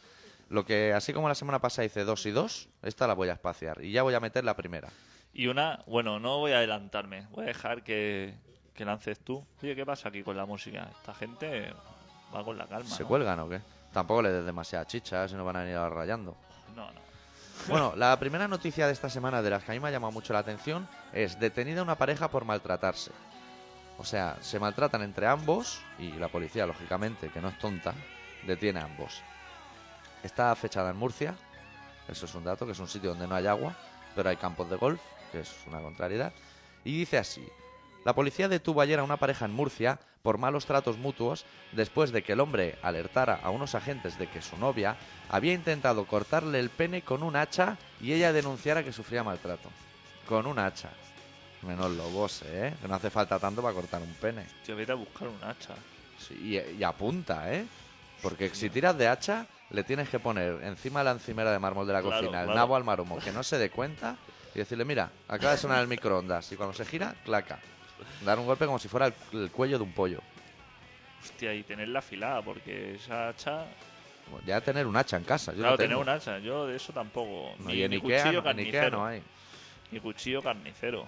Lo 0.50 0.66
que, 0.66 0.92
así 0.94 1.14
como 1.14 1.28
la 1.30 1.36
semana 1.36 1.60
pasada 1.60 1.86
hice 1.86 2.04
dos 2.04 2.26
y 2.26 2.32
dos, 2.32 2.68
esta 2.82 3.06
la 3.06 3.14
voy 3.14 3.30
a 3.30 3.34
espaciar. 3.34 3.84
Y 3.86 3.92
ya 3.92 4.02
voy 4.02 4.16
a 4.16 4.20
meter 4.20 4.44
la 4.44 4.56
primera. 4.56 4.90
Y 5.40 5.48
una, 5.48 5.80
bueno, 5.88 6.20
no 6.20 6.40
voy 6.40 6.52
a 6.52 6.58
adelantarme, 6.58 7.26
voy 7.32 7.46
a 7.46 7.48
dejar 7.48 7.82
que, 7.82 8.34
que 8.74 8.84
lances 8.84 9.22
tú. 9.22 9.42
Oye, 9.64 9.74
¿qué 9.74 9.86
pasa 9.86 10.10
aquí 10.10 10.22
con 10.22 10.36
la 10.36 10.46
música? 10.46 10.90
Esta 10.98 11.14
gente 11.14 11.74
va 12.36 12.44
con 12.44 12.58
la 12.58 12.68
calma. 12.68 12.90
¿Se 12.90 13.04
¿no? 13.04 13.08
cuelgan 13.08 13.40
o 13.40 13.48
qué? 13.48 13.62
Tampoco 13.94 14.22
le 14.22 14.34
des 14.34 14.46
demasiada 14.46 14.86
chicha, 14.86 15.26
si 15.30 15.36
no 15.36 15.46
van 15.46 15.56
a 15.56 15.66
ir 15.66 15.78
rayando. 15.78 16.36
No, 16.76 16.92
no. 16.92 17.00
Bueno, 17.70 17.94
la 17.96 18.20
primera 18.20 18.50
noticia 18.50 18.86
de 18.86 18.92
esta 18.92 19.10
semana 19.10 19.42
de 19.42 19.50
las 19.50 19.64
que 19.64 19.72
a 19.72 19.76
mí 19.76 19.80
me 19.80 19.88
ha 19.88 19.92
llamado 19.92 20.12
mucho 20.12 20.34
la 20.34 20.40
atención 20.40 20.90
es 21.14 21.40
detenida 21.40 21.84
una 21.84 21.96
pareja 21.96 22.28
por 22.28 22.44
maltratarse. 22.44 23.12
O 23.98 24.04
sea, 24.04 24.36
se 24.42 24.60
maltratan 24.60 25.04
entre 25.04 25.26
ambos 25.26 25.80
y 26.00 26.12
la 26.12 26.28
policía, 26.28 26.66
lógicamente, 26.66 27.30
que 27.30 27.40
no 27.40 27.48
es 27.48 27.58
tonta, 27.60 27.94
detiene 28.46 28.82
a 28.82 28.84
ambos. 28.84 29.22
Está 30.22 30.54
fechada 30.58 30.90
en 30.90 30.98
Murcia, 30.98 31.34
eso 32.10 32.26
es 32.26 32.36
un 32.36 32.44
dato, 32.44 32.66
que 32.66 32.74
es 32.74 32.80
un 32.80 32.90
sitio 32.90 33.12
donde 33.12 33.26
no 33.26 33.36
hay 33.36 33.48
agua, 33.48 33.74
pero 34.18 34.28
hay 34.28 34.36
campos 34.36 34.70
de 34.70 34.76
golf, 34.76 35.00
que 35.32 35.40
es 35.42 35.56
una 35.68 35.80
contrariedad. 35.82 36.34
Y 36.84 36.98
dice 36.98 37.18
así, 37.18 37.46
la 38.06 38.14
policía 38.14 38.48
detuvo 38.48 38.82
ayer 38.82 39.00
a 39.00 39.04
una 39.04 39.18
pareja 39.18 39.46
en 39.46 39.52
Murcia 39.54 40.00
por 40.24 40.38
malos 40.38 40.66
tratos 40.66 40.98
mutuos 40.98 41.46
después 41.72 42.12
de 42.12 42.24
que 42.24 42.34
el 42.34 42.40
hombre 42.40 42.78
alertara 42.82 43.40
a 43.42 43.50
unos 43.50 43.76
agentes 43.76 44.18
de 44.18 44.28
que 44.28 44.42
su 44.42 44.58
novia 44.58 44.98
había 45.30 45.54
intentado 45.54 46.06
cortarle 46.06 46.60
el 46.60 46.70
pene 46.70 47.02
con 47.02 47.24
un 47.24 47.36
hacha 47.36 47.78
y 48.02 48.14
ella 48.14 48.34
denunciara 48.34 48.84
que 48.84 48.92
sufría 48.94 49.24
maltrato. 49.24 49.70
Con 50.28 50.46
un 50.46 50.60
hacha. 50.60 50.90
Menos 51.62 51.92
lobos, 51.92 52.42
¿eh? 52.46 52.74
Que 52.82 52.88
no 52.88 52.96
hace 52.96 53.10
falta 53.10 53.38
tanto 53.40 53.62
para 53.62 53.74
cortar 53.74 54.02
un 54.02 54.14
pene. 54.14 54.46
Te 54.66 54.72
voy 54.74 54.82
a 54.82 54.84
ir 54.84 54.92
a 54.92 54.96
buscar 54.96 55.28
un 55.28 55.44
hacha. 55.44 55.76
Sí, 56.18 56.34
y, 56.36 56.78
y 56.80 56.84
apunta, 56.84 57.54
¿eh? 57.54 57.66
Porque 58.22 58.50
si 58.54 58.70
tiras 58.70 58.98
de 58.98 59.08
hacha, 59.08 59.46
le 59.70 59.84
tienes 59.84 60.10
que 60.10 60.20
poner 60.20 60.62
encima 60.64 61.00
de 61.00 61.06
la 61.06 61.12
encimera 61.12 61.52
de 61.52 61.60
mármol 61.60 61.88
de 61.88 61.94
la 61.94 62.02
Claro, 62.02 62.18
cocina 62.18 62.40
el 62.42 62.46
claro. 62.48 62.60
nabo 62.60 62.76
al 62.76 62.84
maromo, 62.84 63.18
que 63.20 63.32
no 63.32 63.44
se 63.44 63.58
dé 63.58 63.70
cuenta, 63.70 64.18
y 64.56 64.60
decirle, 64.60 64.86
mira, 64.86 65.10
acaba 65.28 65.52
de 65.52 65.58
sonar 65.58 65.82
el 65.82 65.88
microondas, 65.88 66.52
y 66.52 66.56
cuando 66.56 66.74
se 66.74 66.86
gira, 66.86 67.16
claca. 67.26 67.60
Dar 68.24 68.40
un 68.40 68.46
golpe 68.46 68.66
como 68.66 68.80
si 68.80 68.88
fuera 68.88 69.08
el, 69.08 69.14
el 69.34 69.52
cuello 69.52 69.78
de 69.78 69.84
un 69.84 69.92
pollo. 69.92 70.20
Hostia, 71.22 71.54
y 71.54 71.64
tenerla 71.64 72.00
afilada, 72.00 72.42
porque 72.42 72.96
esa 72.96 73.30
hacha. 73.30 73.66
Ya 74.46 74.62
tener 74.62 74.86
un 74.88 74.96
hacha 74.96 75.18
en 75.18 75.24
casa. 75.24 75.52
Yo 75.54 75.60
claro, 75.60 75.72
no 75.72 75.78
tener 75.78 75.98
un 75.98 76.08
hacha. 76.08 76.38
Yo 76.40 76.68
de 76.68 76.76
eso 76.78 76.94
tampoco. 76.94 77.54
No, 77.60 77.70
ni, 77.70 77.76
y 77.76 77.84
en 77.84 77.92
ni 77.92 77.98
Ikea, 77.98 78.24
cuchillo 78.24 78.42
no, 78.44 78.50
en 78.52 78.60
Ikea 78.60 78.72
carnicero. 78.82 78.98
no 79.00 79.06
hay. 79.06 79.24
Ni 79.92 80.00
cuchillo 80.00 80.42
carnicero. 80.42 81.08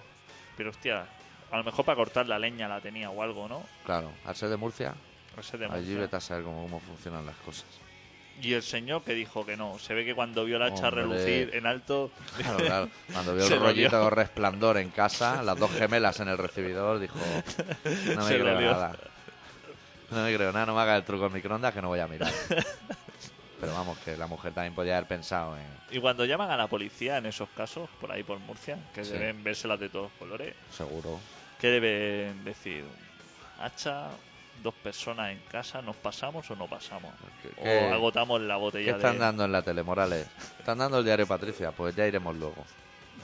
Pero 0.56 0.70
hostia, 0.70 1.06
a 1.50 1.56
lo 1.56 1.64
mejor 1.64 1.84
para 1.84 1.96
cortar 1.96 2.26
la 2.26 2.38
leña 2.38 2.68
la 2.68 2.80
tenía 2.80 3.10
o 3.10 3.22
algo, 3.22 3.48
¿no? 3.48 3.62
Claro, 3.86 4.10
al 4.24 4.34
ser 4.36 4.48
de 4.50 4.56
Murcia, 4.56 4.94
Ese 5.38 5.56
de 5.56 5.66
allí 5.66 5.72
Murcia. 5.76 5.98
vete 6.00 6.16
a 6.16 6.20
saber 6.20 6.44
cómo, 6.44 6.62
cómo 6.62 6.80
funcionan 6.80 7.24
las 7.24 7.36
cosas. 7.36 7.66
Y 8.40 8.54
el 8.54 8.62
señor 8.62 9.04
que 9.04 9.14
dijo 9.14 9.44
que 9.44 9.56
no. 9.56 9.78
Se 9.78 9.94
ve 9.94 10.04
que 10.04 10.14
cuando 10.14 10.44
vio 10.44 10.58
la 10.58 10.66
hacha 10.66 10.90
relucir 10.90 11.50
en 11.54 11.66
alto. 11.66 12.10
Claro, 12.36 12.56
claro. 12.58 12.88
Cuando 13.12 13.34
vio 13.34 13.46
el 13.46 13.60
rollito 13.60 14.10
resplandor 14.10 14.78
en 14.78 14.90
casa, 14.90 15.42
las 15.42 15.58
dos 15.58 15.70
gemelas 15.72 16.18
en 16.20 16.28
el 16.28 16.38
recibidor, 16.38 16.98
dijo: 16.98 17.18
No 17.18 18.22
me 18.22 18.28
Se 18.28 18.38
creo 18.40 18.60
nada. 18.60 18.96
No 20.10 20.22
me 20.24 20.34
creo 20.34 20.52
nada, 20.52 20.66
no 20.66 20.74
me 20.74 20.80
haga 20.82 20.96
el 20.96 21.04
truco 21.04 21.26
en 21.26 21.32
microondas 21.32 21.72
que 21.72 21.80
no 21.82 21.88
voy 21.88 22.00
a 22.00 22.06
mirar. 22.06 22.32
Pero 23.60 23.74
vamos, 23.74 23.96
que 23.98 24.16
la 24.16 24.26
mujer 24.26 24.52
también 24.52 24.74
podía 24.74 24.96
haber 24.96 25.06
pensado 25.06 25.56
en. 25.56 25.64
Y 25.96 26.00
cuando 26.00 26.24
llaman 26.24 26.50
a 26.50 26.56
la 26.56 26.66
policía 26.66 27.18
en 27.18 27.26
esos 27.26 27.48
casos, 27.50 27.88
por 28.00 28.10
ahí 28.10 28.24
por 28.24 28.38
Murcia, 28.40 28.76
que 28.92 29.04
Sí. 29.04 29.12
deben 29.12 29.44
vérselas 29.44 29.78
de 29.78 29.88
todos 29.88 30.10
colores, 30.18 30.54
Seguro. 30.76 31.20
¿qué 31.60 31.68
deben 31.68 32.44
decir? 32.44 32.84
Hacha, 33.60 34.08
dos 34.62 34.74
personas 34.74 35.32
en 35.32 35.40
casa, 35.50 35.82
¿nos 35.82 35.96
pasamos 35.96 36.50
o 36.50 36.56
no 36.56 36.66
pasamos? 36.68 37.14
¿Qué, 37.42 37.50
O 37.56 37.62
qué- 37.64 37.92
agotamos 37.92 38.40
la 38.40 38.54
qué 38.54 38.60
botella 38.60 38.92
están 38.96 39.14
de... 39.14 39.18
dando 39.20 39.44
en 39.44 39.52
la 39.52 39.62
tele, 39.62 39.82
Morales? 39.82 40.26
¿Están 40.58 40.78
dando 40.78 40.98
el 40.98 41.04
diario 41.04 41.26
Patricia? 41.26 41.72
Pues 41.72 41.94
ya 41.94 42.06
iremos 42.06 42.34
luego. 42.36 42.64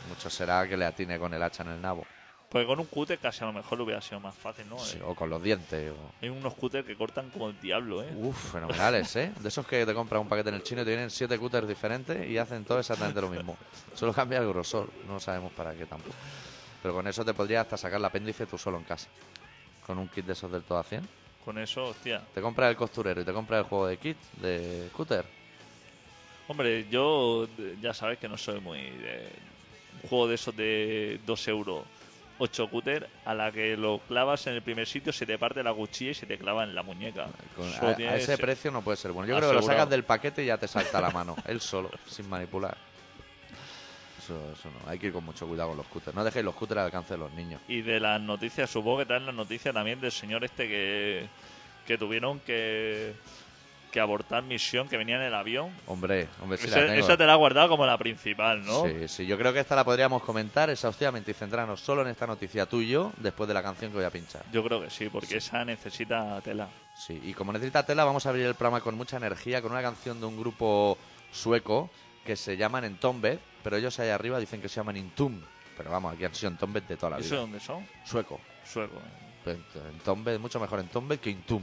Mucho 0.09 0.31
será 0.31 0.67
que 0.69 0.77
le 0.77 0.85
atine 0.85 1.19
con 1.19 1.33
el 1.35 1.43
hacha 1.43 1.63
en 1.63 1.71
el 1.71 1.81
nabo. 1.81 2.07
Pues 2.49 2.67
con 2.67 2.81
un 2.81 2.87
cúter 2.87 3.19
casi 3.19 3.45
a 3.45 3.47
lo 3.47 3.53
mejor 3.53 3.81
hubiera 3.81 4.01
sido 4.01 4.21
más 4.21 4.35
fácil, 4.35 4.69
¿no? 4.69 4.79
Sí, 4.79 4.97
Eh, 4.99 5.03
o 5.05 5.15
con 5.15 5.29
los 5.29 5.43
dientes. 5.43 5.91
o- 5.93 6.13
Hay 6.23 6.31
unos 6.31 6.55
cúter 6.55 6.85
que 6.85 6.97
cortan 6.97 7.31
como 7.31 7.51
el 7.51 7.61
diablo, 7.61 8.03
¿eh? 8.03 8.11
Uf, 8.15 8.53
fenomenales, 8.53 9.15
¿eh? 9.17 9.33
De 9.41 9.49
esos 9.49 9.67
que 9.67 9.85
te 9.85 9.93
compras 9.93 10.23
un 10.23 10.29
paquete 10.29 10.49
en 10.49 10.55
el 10.55 10.63
chino 10.63 10.81
y 10.81 10.85
te 10.85 10.91
vienen 10.91 11.11
siete 11.11 11.39
cutters 11.39 11.69
diferentes 11.69 12.27
y 12.27 12.39
hacen 12.39 12.65
todo 12.65 12.79
exactamente 12.79 13.21
lo 13.21 13.29
mismo. 13.29 13.59
Solo 13.93 14.15
cambia 14.15 14.39
el 14.39 14.49
grosor, 14.49 14.91
no 15.05 15.21
sabemos 15.21 15.53
para 15.53 15.75
qué 15.77 15.85
tampoco. 15.87 16.17
Pero 16.81 16.95
con 16.95 17.07
eso 17.07 17.23
te 17.25 17.35
podrías 17.35 17.63
hasta 17.63 17.77
sacar 17.77 17.99
el 17.99 18.05
apéndice 18.07 18.47
tú 18.47 18.57
solo 18.57 18.79
en 18.79 18.85
casa. 18.85 19.11
Con 19.85 19.99
un 19.99 20.09
kit 20.09 20.25
de 20.25 20.33
esos 20.33 20.51
del 20.51 20.63
todo 20.65 20.79
a 20.79 20.85
100. 20.85 21.07
Con 21.49 21.57
eso, 21.57 21.87
hostia. 21.87 22.21
Te 22.35 22.43
compras 22.43 22.69
el 22.69 22.77
costurero 22.77 23.23
y 23.23 23.25
te 23.25 23.33
compras 23.33 23.61
el 23.61 23.65
juego 23.65 23.87
de 23.87 23.97
kit 23.97 24.19
de 24.37 24.91
cúter. 24.93 25.25
Hombre, 26.47 26.85
yo 26.91 27.49
ya 27.81 27.95
sabes 27.95 28.19
que 28.19 28.29
no 28.29 28.37
soy 28.37 28.61
muy 28.61 28.83
de 28.83 29.31
un 30.03 30.11
juego 30.11 30.29
de 30.29 30.35
esos 30.35 30.55
de 30.55 31.19
2 31.25 31.49
euros, 31.49 31.87
8 32.39 32.69
cúter, 32.69 33.09
a 33.25 33.35
la 33.35 33.51
que 33.51 33.79
lo 33.79 33.99
clavas 34.01 34.47
en 34.47 34.57
el 34.57 34.63
primer 34.63 34.87
sitio, 34.87 35.11
se 35.11 35.25
te 35.25 35.39
parte 35.39 35.63
la 35.63 35.73
cuchilla 35.73 36.11
y 36.11 36.15
se 36.15 36.27
te 36.27 36.37
clava 36.37 36.65
en 36.65 36.75
la 36.75 36.83
muñeca. 36.83 37.31
Con- 37.57 37.73
a, 37.83 38.17
ese 38.19 38.37
precio 38.37 38.71
no 38.71 38.83
puede 38.83 38.99
ser 38.99 39.13
bueno. 39.13 39.27
Yo 39.27 39.35
creo 39.39 39.49
que 39.49 39.57
lo 39.57 39.63
sacas 39.63 39.89
del 39.89 40.05
paquete 40.05 40.43
y 40.43 40.49
ya 40.49 40.59
te 40.59 40.69
salta 40.69 41.01
la 41.01 41.11
mano. 41.11 41.35
Él 41.47 41.63
solo, 41.63 41.89
sin 42.05 42.29
manipular. 42.29 42.77
Eso, 44.29 44.53
eso 44.53 44.69
no. 44.71 44.91
Hay 44.91 44.99
que 44.99 45.07
ir 45.07 45.13
con 45.13 45.25
mucho 45.25 45.47
cuidado 45.47 45.71
con 45.71 45.79
los 45.79 45.87
cúteres. 45.87 46.15
No 46.15 46.23
dejéis 46.23 46.45
los 46.45 46.55
cúteres 46.55 46.81
al 46.81 46.87
alcance 46.87 47.15
de 47.15 47.19
los 47.19 47.33
niños. 47.33 47.63
Y 47.67 47.81
de 47.81 47.99
las 47.99 48.21
noticias, 48.21 48.69
supongo 48.69 48.99
que 48.99 49.07
traen 49.07 49.25
las 49.25 49.35
noticias 49.35 49.73
también 49.75 50.01
del 50.01 50.13
señor 50.13 50.45
este 50.45 50.69
que, 50.69 51.27
que 51.87 51.97
tuvieron 51.97 52.39
que, 52.41 53.15
que 53.91 54.01
abortar 54.01 54.43
misión, 54.43 54.87
que 54.87 54.99
venía 54.99 55.17
en 55.17 55.23
el 55.23 55.35
avión. 55.35 55.71
Hombre, 55.87 56.29
hombre, 56.43 56.59
sí 56.59 56.69
la 56.69 56.87
tengo. 56.87 56.93
esa 56.93 57.17
te 57.17 57.25
la 57.25 57.33
has 57.33 57.39
guardado 57.39 57.71
como 57.71 57.87
la 57.87 57.97
principal, 57.97 58.63
¿no? 58.67 58.85
Sí, 58.85 59.09
sí, 59.09 59.27
yo 59.27 59.39
creo 59.39 59.55
que 59.55 59.61
esta 59.61 59.75
la 59.75 59.85
podríamos 59.85 60.23
comentar 60.23 60.69
exhaustivamente 60.69 61.31
y 61.31 61.35
centrarnos 61.35 61.81
solo 61.81 62.03
en 62.03 62.09
esta 62.09 62.27
noticia 62.27 62.67
tú 62.67 62.83
y 62.83 62.89
yo 62.89 63.13
después 63.17 63.49
de 63.49 63.55
la 63.55 63.63
canción 63.63 63.91
que 63.91 63.97
voy 63.97 64.07
a 64.07 64.11
pinchar. 64.11 64.45
Yo 64.53 64.63
creo 64.63 64.83
que 64.83 64.91
sí, 64.91 65.09
porque 65.09 65.39
esa 65.39 65.65
necesita 65.65 66.39
tela. 66.43 66.69
Sí, 66.95 67.19
y 67.25 67.33
como 67.33 67.53
necesita 67.53 67.87
tela, 67.87 68.05
vamos 68.05 68.27
a 68.27 68.29
abrir 68.29 68.45
el 68.45 68.55
programa 68.55 68.83
con 68.83 68.95
mucha 68.95 69.17
energía 69.17 69.63
con 69.63 69.73
una 69.73 69.81
canción 69.81 70.21
de 70.21 70.27
un 70.27 70.39
grupo 70.39 70.99
sueco 71.33 71.91
que 72.29 72.37
se 72.37 72.59
llaman 72.59 72.85
Entombed, 72.85 73.39
pero 73.69 73.77
ellos 73.77 73.99
ahí 74.01 74.09
arriba 74.09 74.39
dicen 74.39 74.63
que 74.63 74.69
se 74.71 74.77
llaman 74.77 74.97
Intum. 74.97 75.39
Pero 75.77 75.91
vamos, 75.91 76.15
aquí 76.15 76.25
han 76.25 76.35
sido 76.35 76.51
Entombed 76.53 76.85
de 76.85 76.97
toda 76.97 77.11
la 77.11 77.19
¿Eso 77.19 77.29
vida. 77.33 77.41
dónde 77.43 77.61
son? 77.61 77.87
Sueco. 78.03 78.41
Sueco. 78.65 78.95
Pues, 79.45 79.59
Entombed, 79.93 80.39
mucho 80.39 80.59
mejor 80.59 80.81
Entombed 80.81 81.19
que 81.21 81.29
Intum. 81.29 81.63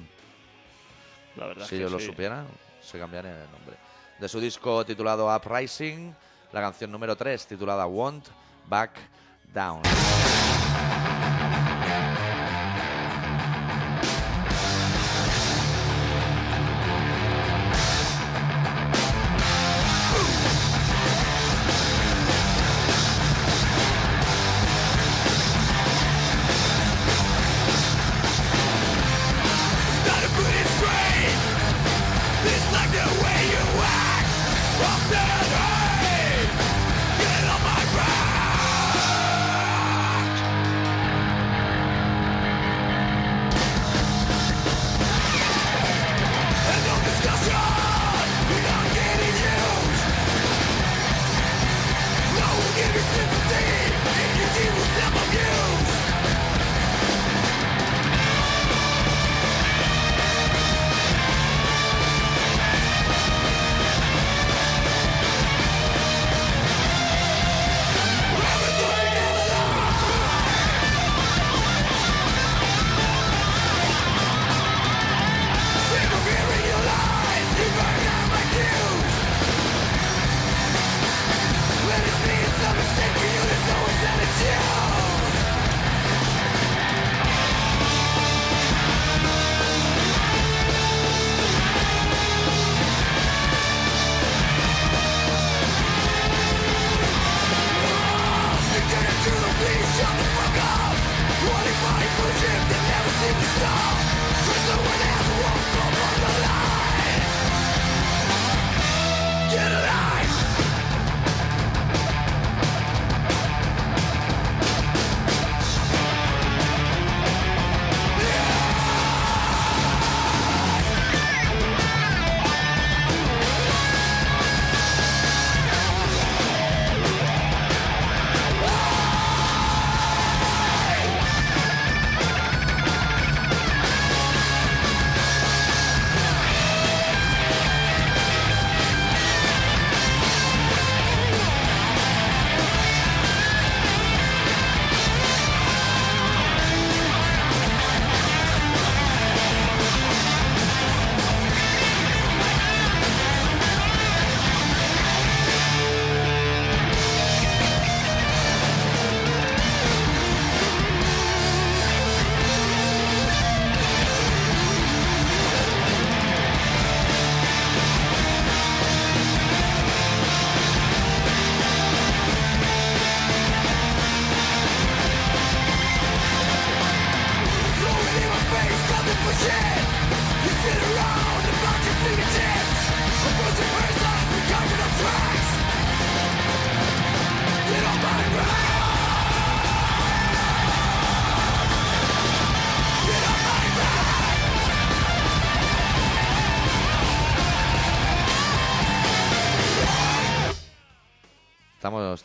La 1.35 1.47
verdad 1.47 1.61
Si 1.61 1.63
es 1.63 1.69
que 1.69 1.75
ellos 1.77 1.91
lo 1.91 1.99
sí. 1.99 2.05
supieran, 2.05 2.45
se 2.79 2.99
cambiarían 2.99 3.33
el 3.33 3.51
nombre. 3.51 3.75
De 4.19 4.29
su 4.29 4.39
disco 4.39 4.85
titulado 4.85 5.35
Uprising, 5.35 6.15
la 6.51 6.61
canción 6.61 6.91
número 6.91 7.15
3 7.15 7.47
titulada 7.47 7.87
Won't 7.87 8.27
Back 8.67 8.91
Down. 9.51 9.81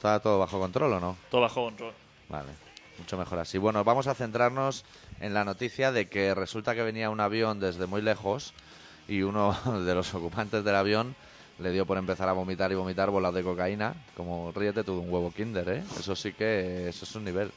¿Está 0.01 0.19
todo 0.19 0.39
bajo 0.39 0.59
control 0.59 0.95
o 0.95 0.99
no? 0.99 1.15
Todo 1.31 1.43
bajo 1.43 1.63
control. 1.63 1.93
Vale, 2.31 2.49
mucho 2.97 3.19
mejor 3.19 3.39
así. 3.39 3.59
Bueno, 3.59 3.85
vamos 3.85 4.07
a 4.07 4.15
centrarnos 4.15 4.87
en 5.21 5.35
la 5.35 5.45
noticia 5.45 5.93
de 5.93 6.09
que 6.09 6.35
resulta 6.35 6.75
que 6.75 6.83
venía 6.83 7.11
un 7.11 7.21
avión 7.21 7.61
desde 7.61 7.85
muy 7.85 8.01
lejos 8.01 8.55
y 9.09 9.21
uno 9.21 9.55
de 9.85 9.95
los 9.95 10.15
ocupantes 10.15 10.65
del 10.65 10.75
avión 10.75 11.15
le 11.59 11.71
dio 11.71 11.85
por 11.85 11.99
empezar 11.99 12.31
a 12.31 12.33
vomitar 12.33 12.73
y 12.73 12.77
vomitar 12.77 13.11
bolas 13.11 13.35
de 13.35 13.43
cocaína. 13.43 13.93
Como 14.17 14.53
ríete 14.53 14.85
tú 14.85 14.95
de 14.95 15.01
un 15.01 15.13
huevo 15.13 15.35
kinder, 15.37 15.69
¿eh? 15.69 15.85
Eso 15.99 16.17
sí 16.17 16.33
que 16.33 16.89
eso 16.89 17.05
es 17.05 17.15
un 17.15 17.27
nivel. 17.27 17.53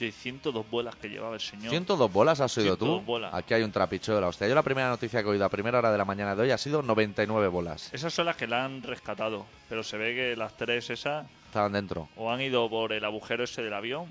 Sí, 0.00 0.12
102 0.12 0.70
bolas 0.70 0.96
que 0.96 1.10
llevaba 1.10 1.34
el 1.34 1.40
señor. 1.42 1.68
102 1.68 2.10
bolas 2.10 2.40
has 2.40 2.56
oído 2.56 2.76
tú. 2.78 2.86
102 2.86 3.04
bolas. 3.04 3.34
Aquí 3.34 3.52
hay 3.52 3.62
un 3.62 3.70
trapicho 3.70 4.14
de 4.14 4.20
la 4.22 4.28
hostia. 4.28 4.48
Yo 4.48 4.54
la 4.54 4.62
primera 4.62 4.88
noticia 4.88 5.20
que 5.22 5.28
he 5.28 5.30
oído 5.32 5.44
a 5.44 5.50
primera 5.50 5.78
hora 5.78 5.92
de 5.92 5.98
la 5.98 6.06
mañana 6.06 6.34
de 6.34 6.40
hoy 6.42 6.50
ha 6.52 6.56
sido 6.56 6.80
99 6.80 7.48
bolas. 7.48 7.92
Esas 7.92 8.14
son 8.14 8.24
las 8.24 8.36
que 8.36 8.46
la 8.46 8.64
han 8.64 8.82
rescatado. 8.82 9.44
Pero 9.68 9.82
se 9.84 9.98
ve 9.98 10.14
que 10.14 10.36
las 10.36 10.56
tres 10.56 10.88
esas 10.88 11.26
Estaban 11.48 11.72
dentro. 11.72 12.08
o 12.16 12.30
han 12.32 12.40
ido 12.40 12.70
por 12.70 12.92
el 12.94 13.04
agujero 13.04 13.44
ese 13.44 13.60
del 13.62 13.74
avión 13.74 14.10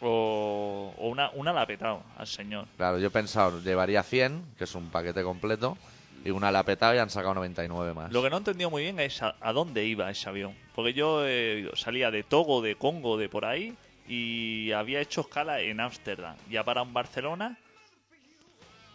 o, 0.00 0.92
o 0.98 1.08
una, 1.08 1.30
una 1.34 1.52
la 1.52 1.62
ha 1.62 1.66
petado 1.66 2.02
al 2.16 2.26
señor. 2.26 2.66
Claro, 2.76 2.98
yo 2.98 3.06
he 3.06 3.10
pensado, 3.10 3.60
llevaría 3.62 4.02
100, 4.02 4.42
que 4.58 4.64
es 4.64 4.74
un 4.74 4.90
paquete 4.90 5.22
completo, 5.22 5.78
y 6.24 6.30
una 6.30 6.50
la 6.50 6.58
ha 6.60 6.64
petado 6.64 6.94
y 6.94 6.98
han 6.98 7.08
sacado 7.10 7.34
99 7.34 7.94
más. 7.94 8.12
Lo 8.12 8.22
que 8.22 8.30
no 8.30 8.36
he 8.36 8.38
entendido 8.38 8.68
muy 8.70 8.82
bien 8.82 8.98
es 9.00 9.22
a, 9.22 9.36
a 9.40 9.52
dónde 9.52 9.84
iba 9.84 10.10
ese 10.10 10.28
avión. 10.28 10.54
Porque 10.74 10.92
yo 10.92 11.22
eh, 11.24 11.70
salía 11.74 12.10
de 12.10 12.22
Togo, 12.22 12.60
de 12.62 12.74
Congo, 12.76 13.16
de 13.16 13.28
por 13.28 13.44
ahí, 13.44 13.74
y 14.10 14.72
había 14.72 15.00
hecho 15.00 15.20
escala 15.22 15.60
en 15.60 15.80
Ámsterdam. 15.80 16.34
Ya 16.50 16.64
para 16.64 16.82
en 16.82 16.92
Barcelona. 16.92 17.56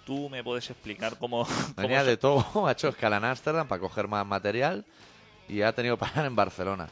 ¿Tú 0.06 0.30
me 0.30 0.44
puedes 0.44 0.70
explicar 0.70 1.18
cómo, 1.18 1.46
cómo 1.48 1.74
Venía 1.78 2.02
se- 2.04 2.10
de 2.12 2.18
todo, 2.18 2.46
ha 2.68 2.72
hecho 2.74 2.90
escala 2.90 3.18
en 3.18 3.26
Ámsterdam 3.26 3.68
para 3.68 3.80
coger 3.80 4.08
más 4.08 4.26
material 4.28 4.86
y 5.48 5.62
ha 5.62 5.72
tenido 5.74 5.96
que 5.98 6.02
parar 6.02 6.26
en 6.26 6.36
Barcelona. 6.36 6.88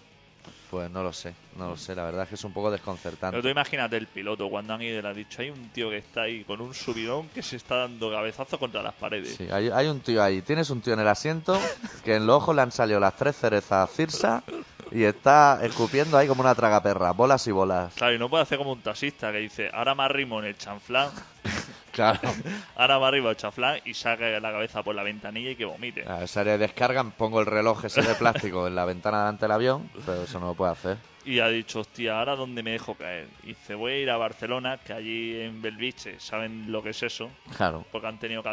Pues 0.72 0.90
no 0.90 1.04
lo 1.04 1.14
sé, 1.14 1.36
no 1.56 1.68
lo 1.70 1.78
sé, 1.78 1.94
la 1.94 2.04
verdad 2.04 2.24
es 2.24 2.30
que 2.30 2.36
es 2.36 2.44
un 2.44 2.52
poco 2.52 2.72
desconcertante. 2.72 3.30
Pero 3.30 3.44
tú 3.44 3.48
imagínate 3.50 3.96
el 3.96 4.08
piloto 4.08 4.50
cuando 4.50 4.74
han 4.74 4.82
ido 4.82 4.98
y 4.98 5.02
le 5.04 5.08
ha 5.08 5.14
dicho, 5.14 5.44
hay 5.44 5.52
un 5.52 5.70
tío 5.70 5.92
que 5.92 5.98
está 6.00 6.24
ahí 6.24 6.44
con 6.46 6.62
un 6.62 6.74
subidón 6.74 7.30
que 7.30 7.44
se 7.44 7.58
está 7.58 7.76
dando 7.78 8.10
cabezazos 8.10 8.58
contra 8.60 8.82
las 8.82 8.96
paredes. 8.96 9.36
Sí, 9.36 9.48
hay, 9.52 9.70
hay 9.70 9.86
un 9.88 10.00
tío 10.02 10.24
ahí, 10.24 10.42
tienes 10.42 10.72
un 10.72 10.82
tío 10.82 10.94
en 10.94 11.00
el 11.02 11.08
asiento 11.08 11.62
que 12.04 12.16
en 12.16 12.26
los 12.26 12.38
ojos 12.38 12.56
le 12.56 12.64
han 12.64 12.72
salido 12.72 13.00
las 13.00 13.16
tres 13.16 13.36
cerezas 13.38 13.92
Cirsa 13.92 14.44
y 14.94 15.04
está 15.04 15.60
escupiendo 15.64 16.18
ahí 16.18 16.28
como 16.28 16.42
una 16.42 16.54
tragaperra, 16.54 17.12
bolas 17.12 17.48
y 17.48 17.52
bolas. 17.52 17.94
Claro, 17.96 18.14
y 18.14 18.20
no 18.20 18.30
puede 18.30 18.44
hacer 18.44 18.60
como 18.60 18.72
un 18.74 18.82
taxista 18.82 19.32
que 19.32 19.40
dice, 19.40 19.70
ahora 19.74 19.96
me 19.96 20.04
arrimo 20.04 20.40
en 20.40 20.46
el 20.46 20.58
chanflán, 20.58 21.10
Claro, 21.92 22.20
ahora 22.76 23.00
me 23.00 23.06
arrimo 23.06 23.28
en 23.28 23.32
el 23.32 23.38
chanflán 23.38 23.80
y 23.86 23.94
saca 23.94 24.28
la 24.40 24.52
cabeza 24.52 24.84
por 24.84 24.96
la 24.96 25.04
ventanilla 25.04 25.52
y 25.52 25.56
que 25.56 25.66
vomite. 25.66 26.08
a 26.08 26.24
esa 26.24 26.42
área 26.42 26.54
de 26.54 26.60
descarga 26.60 27.04
pongo 27.04 27.40
el 27.40 27.46
reloj 27.46 27.86
ese 27.86 28.02
de 28.02 28.16
plástico 28.16 28.68
en 28.68 28.76
la 28.76 28.86
ventana 28.86 29.20
delante 29.20 29.46
del 29.46 29.52
avión, 29.52 29.90
pero 30.06 30.24
eso 30.24 30.40
no 30.40 30.48
lo 30.48 30.54
puede 30.54 30.72
hacer. 30.72 30.98
Y 31.26 31.40
ha 31.40 31.48
dicho, 31.48 31.80
hostia, 31.80 32.20
¿ahora 32.20 32.36
dónde 32.36 32.64
me 32.64 32.72
dejo 32.72 32.96
caer? 32.96 33.28
Y 33.44 33.48
dice, 33.48 33.76
voy 33.76 33.94
a 33.94 33.98
ir 34.00 34.10
a 34.10 34.18
Barcelona, 34.18 34.78
que 34.78 34.92
allí 34.92 35.40
en 35.40 35.62
Belviche 35.62 36.20
saben 36.20 36.72
lo 36.72 36.84
que 36.84 36.90
es 36.90 37.02
eso, 37.02 37.30
Claro, 37.56 37.86
porque 37.92 38.08
han 38.08 38.20
tenido 38.20 38.44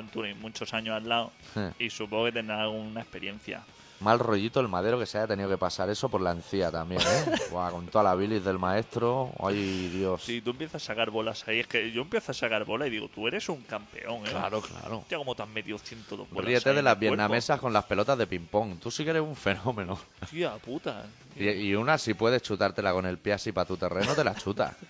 muchos 0.41 0.73
años 0.73 0.95
al 0.95 1.09
lado 1.09 1.33
y 1.79 1.91
supongo 1.91 2.27
que 2.27 2.33
tendrán 2.33 2.61
alguna 2.61 3.01
experiencia. 3.01 3.63
Mal 4.01 4.19
rollito 4.19 4.61
el 4.61 4.69
madero 4.69 4.99
que 4.99 5.07
se 5.07 5.19
haya 5.19 5.27
tenido 5.27 5.49
que 5.49 5.59
pasar 5.59 5.89
eso 5.91 6.09
por 6.09 6.21
la 6.21 6.33
encía 6.33 6.71
también, 6.71 7.01
¿eh? 7.03 7.37
Buah, 7.51 7.71
con 7.71 7.87
toda 7.87 8.05
la 8.05 8.15
bilis 8.15 8.45
del 8.45 8.59
maestro, 8.59 9.31
ay 9.43 9.89
Dios. 9.89 10.23
Si 10.25 10.41
tú 10.41 10.51
empiezas 10.51 10.83
a 10.83 10.87
sacar 10.87 11.11
bolas 11.11 11.47
ahí, 11.49 11.61
es 11.61 11.67
que 11.67 11.91
yo 11.93 12.03
empiezo 12.03 12.33
a 12.33 12.35
sacar 12.35 12.65
bolas 12.65 12.89
y 12.89 12.91
digo, 12.91 13.09
tú 13.09 13.29
eres 13.29 13.49
un 13.49 13.63
campeón, 13.63 14.27
¿eh? 14.27 14.31
Claro, 14.31 14.61
claro. 14.61 14.99
Hostia, 14.99 15.19
cómo 15.19 15.35
te 15.35 15.43
has 15.43 15.49
metido 15.49 15.79
102 15.79 16.29
bolas 16.31 16.47
Ríete 16.47 16.73
de 16.73 16.83
las 16.83 16.93
el 16.95 16.99
cuerpo. 16.99 17.01
vietnamesas 17.01 17.61
con 17.61 17.73
las 17.73 17.85
pelotas 17.85 18.19
de 18.19 18.27
ping-pong. 18.27 18.79
Tú 18.81 18.91
sí 18.91 19.05
que 19.05 19.11
eres 19.11 19.23
un 19.23 19.37
fenómeno. 19.37 19.99
Tía 20.31 20.53
puta. 20.57 21.05
Y, 21.37 21.49
y 21.49 21.75
una, 21.75 21.97
si 21.99 22.15
puedes 22.15 22.43
chutártela 22.43 22.93
con 22.93 23.07
el 23.07 23.19
pie 23.19 23.35
así 23.35 23.53
para 23.53 23.67
tu 23.67 23.77
terreno, 23.77 24.15
te 24.15 24.25
la 24.25 24.35
chutas. 24.35 24.75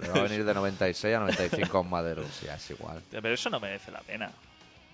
Le 0.00 0.08
va 0.08 0.18
a 0.20 0.22
venir 0.22 0.44
de 0.44 0.54
96 0.54 1.16
a 1.16 1.20
95 1.20 1.80
un 1.80 1.90
madero. 1.90 2.22
Sí, 2.32 2.46
es 2.46 2.70
igual. 2.70 3.02
Pero 3.10 3.28
eso 3.32 3.50
no 3.50 3.58
merece 3.60 3.90
la 3.90 4.00
pena. 4.00 4.30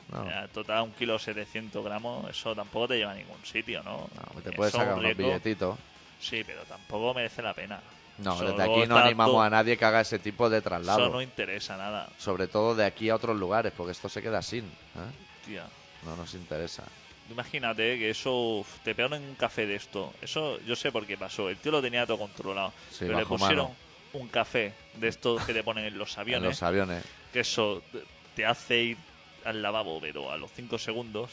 No, 0.09 0.25
Total, 0.53 0.83
un 0.83 0.93
kilo 0.93 1.19
700 1.19 1.85
gramos, 1.85 2.31
eso 2.31 2.55
tampoco 2.55 2.89
te 2.89 2.99
lleva 2.99 3.11
a 3.13 3.15
ningún 3.15 3.45
sitio, 3.45 3.83
¿no? 3.83 4.09
no, 4.15 4.41
te 4.41 4.49
Eso 4.51 4.57
puedes 4.57 4.75
es 4.75 4.79
sacar 4.81 4.95
un 4.95 5.01
unos 5.05 5.17
billetitos. 5.17 5.79
Sí, 6.21 6.43
pero 6.47 6.63
tampoco 6.65 7.13
merece 7.13 7.43
la 7.43 7.53
pena. 7.55 7.81
No, 8.19 8.39
desde 8.41 8.63
aquí 8.63 8.87
no 8.87 8.97
animamos 8.97 9.35
todo- 9.35 9.43
a 9.43 9.51
nadie 9.51 9.77
que 9.77 9.85
haga 9.85 10.01
ese 10.01 10.19
tipo 10.19 10.49
de 10.49 10.59
Eso 10.59 10.69
traslado. 10.69 11.09
no 11.11 11.21
interesa 11.21 11.77
nada, 11.77 12.09
Sobre 12.19 12.47
todo 12.47 12.75
de 12.75 12.85
aquí 12.87 13.11
a 13.11 13.17
otros 13.17 13.37
lugares, 13.37 13.73
porque 13.77 13.93
esto 13.93 14.09
se 14.09 14.23
queda 14.23 14.41
sin. 14.43 14.65
¿eh? 14.65 15.11
tía. 15.45 15.67
No 16.05 16.17
nos 16.17 16.33
interesa. 16.35 16.85
Imagínate 17.31 17.99
que 17.99 18.11
eso 18.11 18.65
te 18.85 18.95
pegaron 18.95 19.23
en 19.23 19.29
un 19.29 19.35
café 19.35 19.67
de 19.67 19.75
esto. 19.75 20.15
Eso 20.23 20.59
yo 20.61 20.77
sé 20.77 20.93
por 20.93 21.05
qué 21.07 21.17
pasó. 21.19 21.49
El 21.51 21.57
tío 21.59 21.73
lo 21.73 21.83
tenía 21.83 22.07
todo 22.07 22.19
controlado. 22.19 22.73
Sí, 22.91 23.01
pero 23.07 23.19
le 23.19 23.27
pusieron 23.27 23.67
mano. 23.67 23.77
un 24.13 24.29
café 24.29 24.73
de 24.95 25.09
estos 25.09 25.43
que 25.45 25.53
te 25.53 25.63
ponen 25.65 25.85
en 25.87 25.99
los 25.99 26.15
En 26.17 26.21
aviones. 26.21 26.49
los 26.51 26.63
aviones. 26.63 27.05
Que 27.33 27.41
eso 27.41 27.83
te- 27.93 28.03
te 28.37 28.47
hace 28.47 28.81
ir 28.83 28.99
al 29.47 29.63
lavabo, 29.63 30.01
pero 30.01 30.31
a 30.31 30.37
los 30.37 30.51
5 30.53 30.79
segundos. 30.79 31.31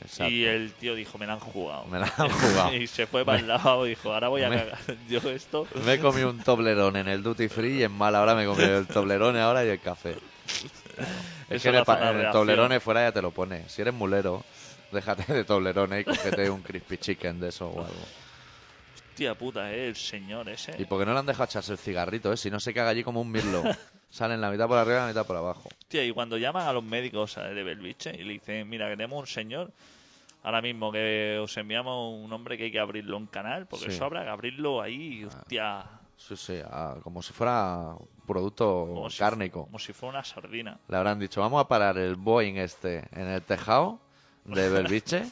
Exacto. 0.00 0.32
Y 0.32 0.44
el 0.44 0.72
tío 0.74 0.94
dijo, 0.94 1.18
me 1.18 1.26
la 1.26 1.32
han 1.34 1.40
jugado. 1.40 1.84
Me 1.86 1.98
la 1.98 2.12
han 2.16 2.28
jugado. 2.30 2.72
y 2.76 2.86
se 2.86 3.06
fue 3.06 3.24
para 3.24 3.38
el 3.40 3.48
lavabo 3.48 3.86
y 3.86 3.90
dijo, 3.90 4.12
ahora 4.12 4.28
voy 4.28 4.42
a 4.42 4.48
Me- 4.50 4.56
cagar. 4.56 4.78
Yo 5.08 5.18
esto... 5.30 5.66
Me 5.84 5.94
he 5.94 5.98
comido 6.00 6.30
un 6.30 6.38
toblerón 6.38 6.96
en 6.96 7.08
el 7.08 7.22
duty 7.22 7.48
free 7.48 7.78
y 7.78 7.82
en 7.82 7.92
mala 7.92 8.20
hora 8.22 8.34
me 8.34 8.44
he 8.44 8.46
comido 8.46 8.78
el 8.78 8.86
toblerone 8.86 9.40
ahora 9.40 9.64
y 9.64 9.68
el 9.68 9.80
café. 9.80 10.14
Es 11.50 11.56
Eso 11.56 11.62
que 11.62 11.68
en 11.70 11.74
el, 11.76 11.84
pa- 11.84 12.30
toblerone 12.30 12.78
fuera 12.80 13.02
ya 13.04 13.12
te 13.12 13.22
lo 13.22 13.30
pones. 13.30 13.72
Si 13.72 13.80
eres 13.80 13.94
mulero, 13.94 14.44
déjate 14.92 15.32
de 15.32 15.44
toblerone 15.44 16.00
y 16.00 16.04
cógete 16.04 16.50
un 16.50 16.60
crispy 16.62 16.98
chicken 16.98 17.40
de 17.40 17.48
eso 17.48 17.68
o 17.68 17.78
algo. 17.80 18.00
Hostia 18.94 19.34
puta, 19.34 19.72
eh, 19.72 19.88
el 19.88 19.96
señor 19.96 20.48
ese. 20.50 20.74
¿Y 20.78 20.84
por 20.84 20.98
qué 21.00 21.06
no 21.06 21.14
le 21.14 21.20
han 21.20 21.26
dejado 21.26 21.44
echarse 21.44 21.72
el 21.72 21.78
cigarrito, 21.78 22.32
eh? 22.32 22.36
Si 22.36 22.50
no 22.50 22.60
se 22.60 22.74
caga 22.74 22.90
allí 22.90 23.02
como 23.02 23.20
un 23.22 23.30
mirlo. 23.32 23.62
Salen 24.10 24.40
la 24.40 24.50
mitad 24.50 24.66
por 24.66 24.78
arriba 24.78 24.98
y 24.98 25.00
la 25.02 25.06
mitad 25.08 25.26
por 25.26 25.36
abajo. 25.36 25.68
Hostia, 25.80 26.04
y 26.04 26.12
cuando 26.12 26.36
llaman 26.38 26.66
a 26.66 26.72
los 26.72 26.82
médicos 26.84 27.36
de 27.36 27.62
Belviche 27.62 28.14
y 28.14 28.24
le 28.24 28.32
dicen, 28.34 28.68
mira, 28.68 28.86
que 28.88 28.96
tenemos 28.96 29.20
un 29.20 29.26
señor, 29.26 29.70
ahora 30.42 30.62
mismo 30.62 30.90
que 30.90 31.38
os 31.42 31.56
enviamos 31.56 32.14
un 32.24 32.32
hombre 32.32 32.56
que 32.56 32.64
hay 32.64 32.72
que 32.72 32.80
abrirlo 32.80 33.16
en 33.18 33.26
canal, 33.26 33.66
porque 33.66 33.86
Sí. 33.86 33.92
eso 33.92 34.04
habrá 34.06 34.22
que 34.24 34.30
abrirlo 34.30 34.80
ahí, 34.80 35.24
hostia, 35.24 35.84
Sí, 36.16 36.36
sí, 36.36 36.58
ah, 36.68 36.96
como 37.04 37.22
si 37.22 37.32
fuera 37.32 37.94
un 37.96 38.08
producto 38.26 38.88
como 38.92 39.08
si, 39.08 39.18
cárnico. 39.18 39.66
como 39.66 39.78
si 39.78 39.92
fuera 39.92 40.14
una 40.18 40.24
sardina. 40.24 40.76
Le 40.88 40.96
habrán 40.96 41.20
dicho, 41.20 41.40
vamos 41.40 41.60
a 41.64 41.68
parar 41.68 41.96
el 41.96 42.16
Boeing 42.16 42.56
este 42.56 43.04
en 43.12 43.28
el 43.28 43.42
tejado 43.42 44.00
de 44.44 44.68
Belviche, 44.68 45.22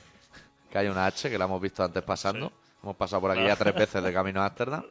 que 0.70 0.78
hay 0.78 0.86
una 0.86 1.06
H 1.06 1.28
que 1.28 1.38
la 1.38 1.46
hemos 1.46 1.60
visto 1.60 1.82
antes 1.82 2.04
pasando. 2.04 2.50
Sí. 2.50 2.54
Hemos 2.84 2.94
pasado 2.96 3.20
por 3.22 3.32
aquí 3.32 3.42
ya 3.44 3.56
tres 3.56 3.74
veces 3.74 4.00
de 4.00 4.12
camino 4.12 4.40
a 4.42 4.46
Ámsterdam. 4.46 4.84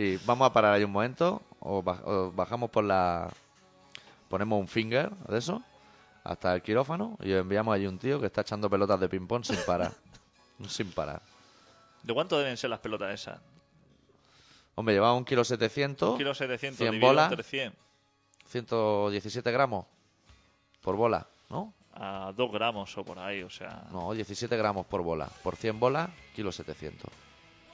Y 0.00 0.16
vamos 0.18 0.46
a 0.48 0.52
parar 0.52 0.74
ahí 0.74 0.84
un 0.84 0.92
momento, 0.92 1.42
o, 1.58 1.82
baj- 1.82 2.02
o 2.04 2.30
bajamos 2.30 2.70
por 2.70 2.84
la... 2.84 3.28
Ponemos 4.28 4.60
un 4.60 4.68
finger 4.68 5.10
de 5.10 5.38
eso 5.38 5.60
hasta 6.22 6.54
el 6.54 6.62
quirófano 6.62 7.16
y 7.20 7.32
enviamos 7.32 7.74
allí 7.74 7.86
un 7.86 7.98
tío 7.98 8.20
que 8.20 8.26
está 8.26 8.42
echando 8.42 8.70
pelotas 8.70 9.00
de 9.00 9.08
ping-pong 9.08 9.42
sin 9.44 9.56
parar. 9.66 9.92
sin 10.68 10.92
parar. 10.92 11.20
¿De 12.04 12.14
cuánto 12.14 12.38
deben 12.38 12.56
ser 12.56 12.70
las 12.70 12.78
pelotas 12.78 13.12
esas? 13.12 13.40
Hombre, 14.76 14.94
llevaba 14.94 15.14
un 15.14 15.24
kilo 15.24 15.42
700, 15.44 16.10
Un 16.10 16.18
kilo 16.18 16.32
700 16.34 16.76
100 16.78 16.90
dividido 16.92 17.08
bolas. 17.08 17.30
entre 17.32 17.42
100 17.42 17.72
117 18.46 19.50
gramos 19.50 19.86
por 20.80 20.94
bola, 20.94 21.26
¿no? 21.50 21.74
a 21.94 22.32
2 22.36 22.52
gramos 22.52 22.96
o 22.96 23.04
por 23.04 23.18
ahí, 23.18 23.42
o 23.42 23.50
sea, 23.50 23.82
No, 23.90 24.12
17 24.12 24.56
gramos 24.56 24.86
por 24.86 25.02
bola. 25.02 25.28
Por 25.42 25.56
100 25.56 25.80
bolas, 25.80 26.08
kilo 26.36 26.52
700. 26.52 27.10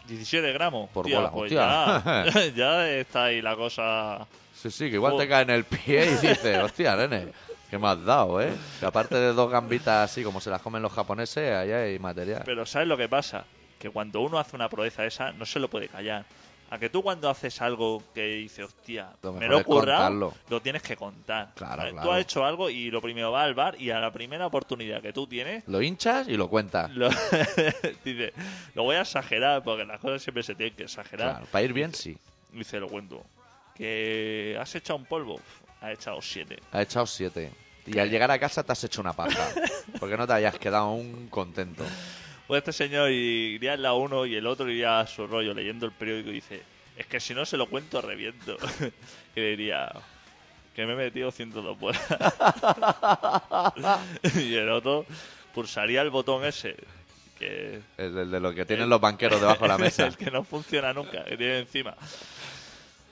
17 0.08 0.52
gramos. 0.52 0.90
Por 0.90 1.08
bola, 1.10 1.30
pues 1.30 1.52
hostia. 1.52 2.24
Ya, 2.32 2.46
ya 2.56 2.90
está 2.90 3.24
ahí 3.24 3.40
la 3.42 3.56
cosa... 3.56 4.26
Sí, 4.54 4.70
sí, 4.70 4.88
que 4.88 4.96
igual 4.96 5.14
Oh. 5.14 5.18
te 5.18 5.28
cae 5.28 5.42
en 5.42 5.50
el 5.50 5.64
pie 5.64 6.06
y 6.06 6.14
dices, 6.26 6.62
hostia, 6.62 6.96
nene, 6.96 7.28
¿qué 7.70 7.78
me 7.78 7.88
has 7.88 8.02
dado, 8.04 8.40
eh? 8.40 8.52
Que 8.80 8.86
aparte 8.86 9.14
de 9.16 9.32
dos 9.32 9.50
gambitas 9.50 10.10
así 10.10 10.22
como 10.22 10.40
se 10.40 10.50
las 10.50 10.62
comen 10.62 10.80
los 10.82 10.92
japoneses, 10.92 11.52
ahí 11.54 11.70
hay 11.72 11.98
material. 11.98 12.42
Pero 12.44 12.64
¿sabes 12.64 12.88
lo 12.88 12.96
que 12.96 13.08
pasa? 13.08 13.44
Que 13.78 13.90
cuando 13.90 14.20
uno 14.20 14.38
hace 14.38 14.56
una 14.56 14.68
proeza 14.68 15.04
esa, 15.04 15.32
no 15.32 15.44
se 15.44 15.58
lo 15.60 15.68
puede 15.68 15.88
callar. 15.88 16.24
A 16.70 16.78
que 16.78 16.88
tú 16.90 17.02
cuando 17.02 17.30
haces 17.30 17.60
algo 17.62 18.02
que 18.14 18.24
dices, 18.26 18.64
hostia, 18.64 19.10
Lo 19.22 19.32
me 19.32 19.46
lo 19.46 19.58
he 19.58 19.60
es 19.60 19.66
currado, 19.66 19.98
contarlo. 20.04 20.34
lo 20.48 20.60
tienes 20.60 20.82
que 20.82 20.96
contar. 20.96 21.52
Claro, 21.54 21.76
¿vale? 21.76 21.90
claro. 21.92 22.06
Tú 22.08 22.12
has 22.12 22.20
hecho 22.22 22.44
algo 22.44 22.68
y 22.70 22.90
lo 22.90 23.00
primero 23.00 23.30
va 23.30 23.44
al 23.44 23.54
bar 23.54 23.80
y 23.80 23.90
a 23.90 24.00
la 24.00 24.10
primera 24.12 24.46
oportunidad 24.46 25.00
que 25.00 25.12
tú 25.12 25.26
tienes, 25.26 25.62
Lo 25.68 25.80
hinchas 25.82 26.26
y 26.26 26.36
lo 26.36 26.48
cuentas. 26.48 26.90
lo, 26.90 27.08
dice, 28.04 28.32
lo 28.74 28.82
voy 28.82 28.96
a 28.96 29.02
exagerar 29.02 29.62
porque 29.62 29.84
las 29.84 30.00
cosas 30.00 30.22
siempre 30.22 30.42
se 30.42 30.54
tienen 30.54 30.74
que 30.74 30.84
exagerar. 30.84 31.30
Claro, 31.32 31.46
para 31.52 31.64
ir 31.64 31.72
bien, 31.72 31.94
sí. 31.94 32.16
Dice, 32.52 32.80
lo 32.80 32.88
cuento. 32.88 33.22
Que 33.76 34.56
has 34.60 34.74
echado 34.74 34.98
un 34.98 35.04
polvo, 35.04 35.40
has 35.80 35.92
echado 35.92 36.20
siete. 36.22 36.58
Has 36.72 36.82
echado 36.82 37.06
siete. 37.06 37.52
Y 37.86 37.92
¿Qué? 37.92 38.00
al 38.00 38.08
llegar 38.10 38.30
a 38.30 38.38
casa 38.38 38.62
te 38.62 38.72
has 38.72 38.82
hecho 38.84 39.00
una 39.00 39.12
paja. 39.12 39.46
Porque 40.00 40.16
no 40.16 40.26
te 40.26 40.32
hayas 40.32 40.58
quedado 40.58 40.90
un 40.92 41.28
contento. 41.28 41.84
Pues 42.46 42.58
este 42.58 42.72
señor 42.72 43.10
iría 43.10 43.72
al 43.72 43.82
lado 43.82 43.96
uno 43.96 44.26
y 44.26 44.34
el 44.36 44.46
otro 44.46 44.68
iría 44.70 45.00
a 45.00 45.06
su 45.06 45.26
rollo 45.26 45.54
leyendo 45.54 45.86
el 45.86 45.92
periódico 45.92 46.30
y 46.30 46.34
dice, 46.34 46.62
es 46.96 47.06
que 47.06 47.20
si 47.20 47.34
no 47.34 47.46
se 47.46 47.56
lo 47.56 47.66
cuento 47.66 48.02
reviento. 48.02 48.56
y 49.36 49.40
le 49.40 49.50
diría, 49.50 49.90
que 50.74 50.86
me 50.86 50.92
he 50.92 50.96
metido 50.96 51.30
102 51.30 51.78
bolas. 51.78 52.02
y 54.36 54.54
el 54.54 54.68
otro 54.70 55.06
pulsaría 55.54 56.02
el 56.02 56.10
botón 56.10 56.44
ese 56.44 56.76
que 57.38 57.80
El, 57.96 58.18
el 58.18 58.30
de 58.30 58.40
lo 58.40 58.54
que 58.54 58.64
tienen 58.64 58.88
los 58.88 59.00
banqueros 59.00 59.40
debajo 59.40 59.64
de 59.64 59.68
la 59.68 59.78
mesa. 59.78 60.06
el 60.06 60.16
que 60.16 60.30
no 60.30 60.44
funciona 60.44 60.92
nunca, 60.92 61.24
que 61.24 61.36
tiene 61.36 61.58
encima. 61.60 61.94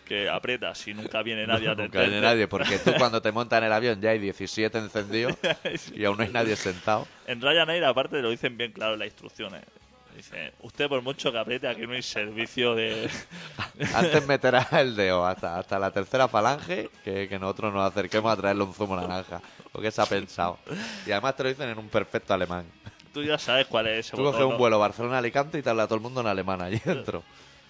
Que 0.05 0.29
aprietas 0.29 0.87
y 0.89 0.95
nunca 0.95 1.23
viene 1.23 1.47
nadie 1.49 1.69
a 1.69 1.75
Nunca 1.75 2.01
viene 2.01 2.21
nadie, 2.21 2.49
porque 2.49 2.79
tú 2.79 2.93
cuando 2.99 3.23
te 3.23 3.33
montas 3.33 3.59
en 3.59 3.65
el 3.65 3.73
avión 3.73 4.01
ya 4.01 4.11
hay 4.11 4.19
17 4.19 4.77
encendidos 4.79 5.35
y 5.95 6.05
aún 6.05 6.17
no 6.17 6.25
hay 6.25 6.31
nadie 6.31 6.57
sentado. 6.57 7.07
En 7.27 7.41
Ryanair, 7.41 7.85
aparte, 7.85 8.21
lo 8.21 8.31
dicen 8.31 8.57
bien 8.57 8.73
claro 8.73 8.95
en 8.95 9.01
las 9.01 9.09
instrucciones. 9.09 9.63
Dice, 10.17 10.53
usted 10.61 10.89
por 10.89 11.01
mucho 11.01 11.33
que 11.33 11.39
apriete, 11.39 11.67
aquí 11.67 11.87
no 11.87 11.95
hay 11.95 12.03
servicio 12.03 12.75
de... 12.75 13.09
Antes 13.95 14.27
meterás 14.27 14.71
el 14.75 14.95
dedo 14.95 15.27
hasta, 15.27 15.59
hasta 15.59 15.79
la 15.79 15.91
tercera 15.91 16.29
falange 16.29 16.91
que, 17.03 17.29
que 17.29 17.39
nosotros 17.39 17.73
nos 17.73 17.91
acerquemos 17.91 18.31
a 18.31 18.37
traerle 18.37 18.65
un 18.65 18.75
zumo 18.75 18.95
naranja. 18.95 19.41
Porque 19.73 19.91
se 19.91 20.03
ha 20.03 20.07
pensado. 20.07 20.59
Y 21.07 21.13
además 21.13 21.35
te 21.35 21.45
lo 21.45 21.49
dicen 21.49 21.71
en 21.71 21.79
un 21.79 21.89
perfecto 21.89 22.35
alemán. 22.35 22.67
Tú 23.13 23.23
ya 23.23 23.39
sabes 23.39 23.67
cuál 23.67 23.87
es 23.87 24.07
ese 24.07 24.17
Tú 24.17 24.23
coges 24.23 24.43
un 24.43 24.53
¿no? 24.53 24.59
vuelo 24.59 24.79
Barcelona-Alicante 24.79 25.59
y 25.59 25.63
te 25.63 25.71
habla 25.71 25.87
todo 25.87 25.97
el 25.97 26.03
mundo 26.03 26.21
en 26.21 26.27
alemán 26.27 26.61
allí 26.61 26.81
dentro. 26.85 27.23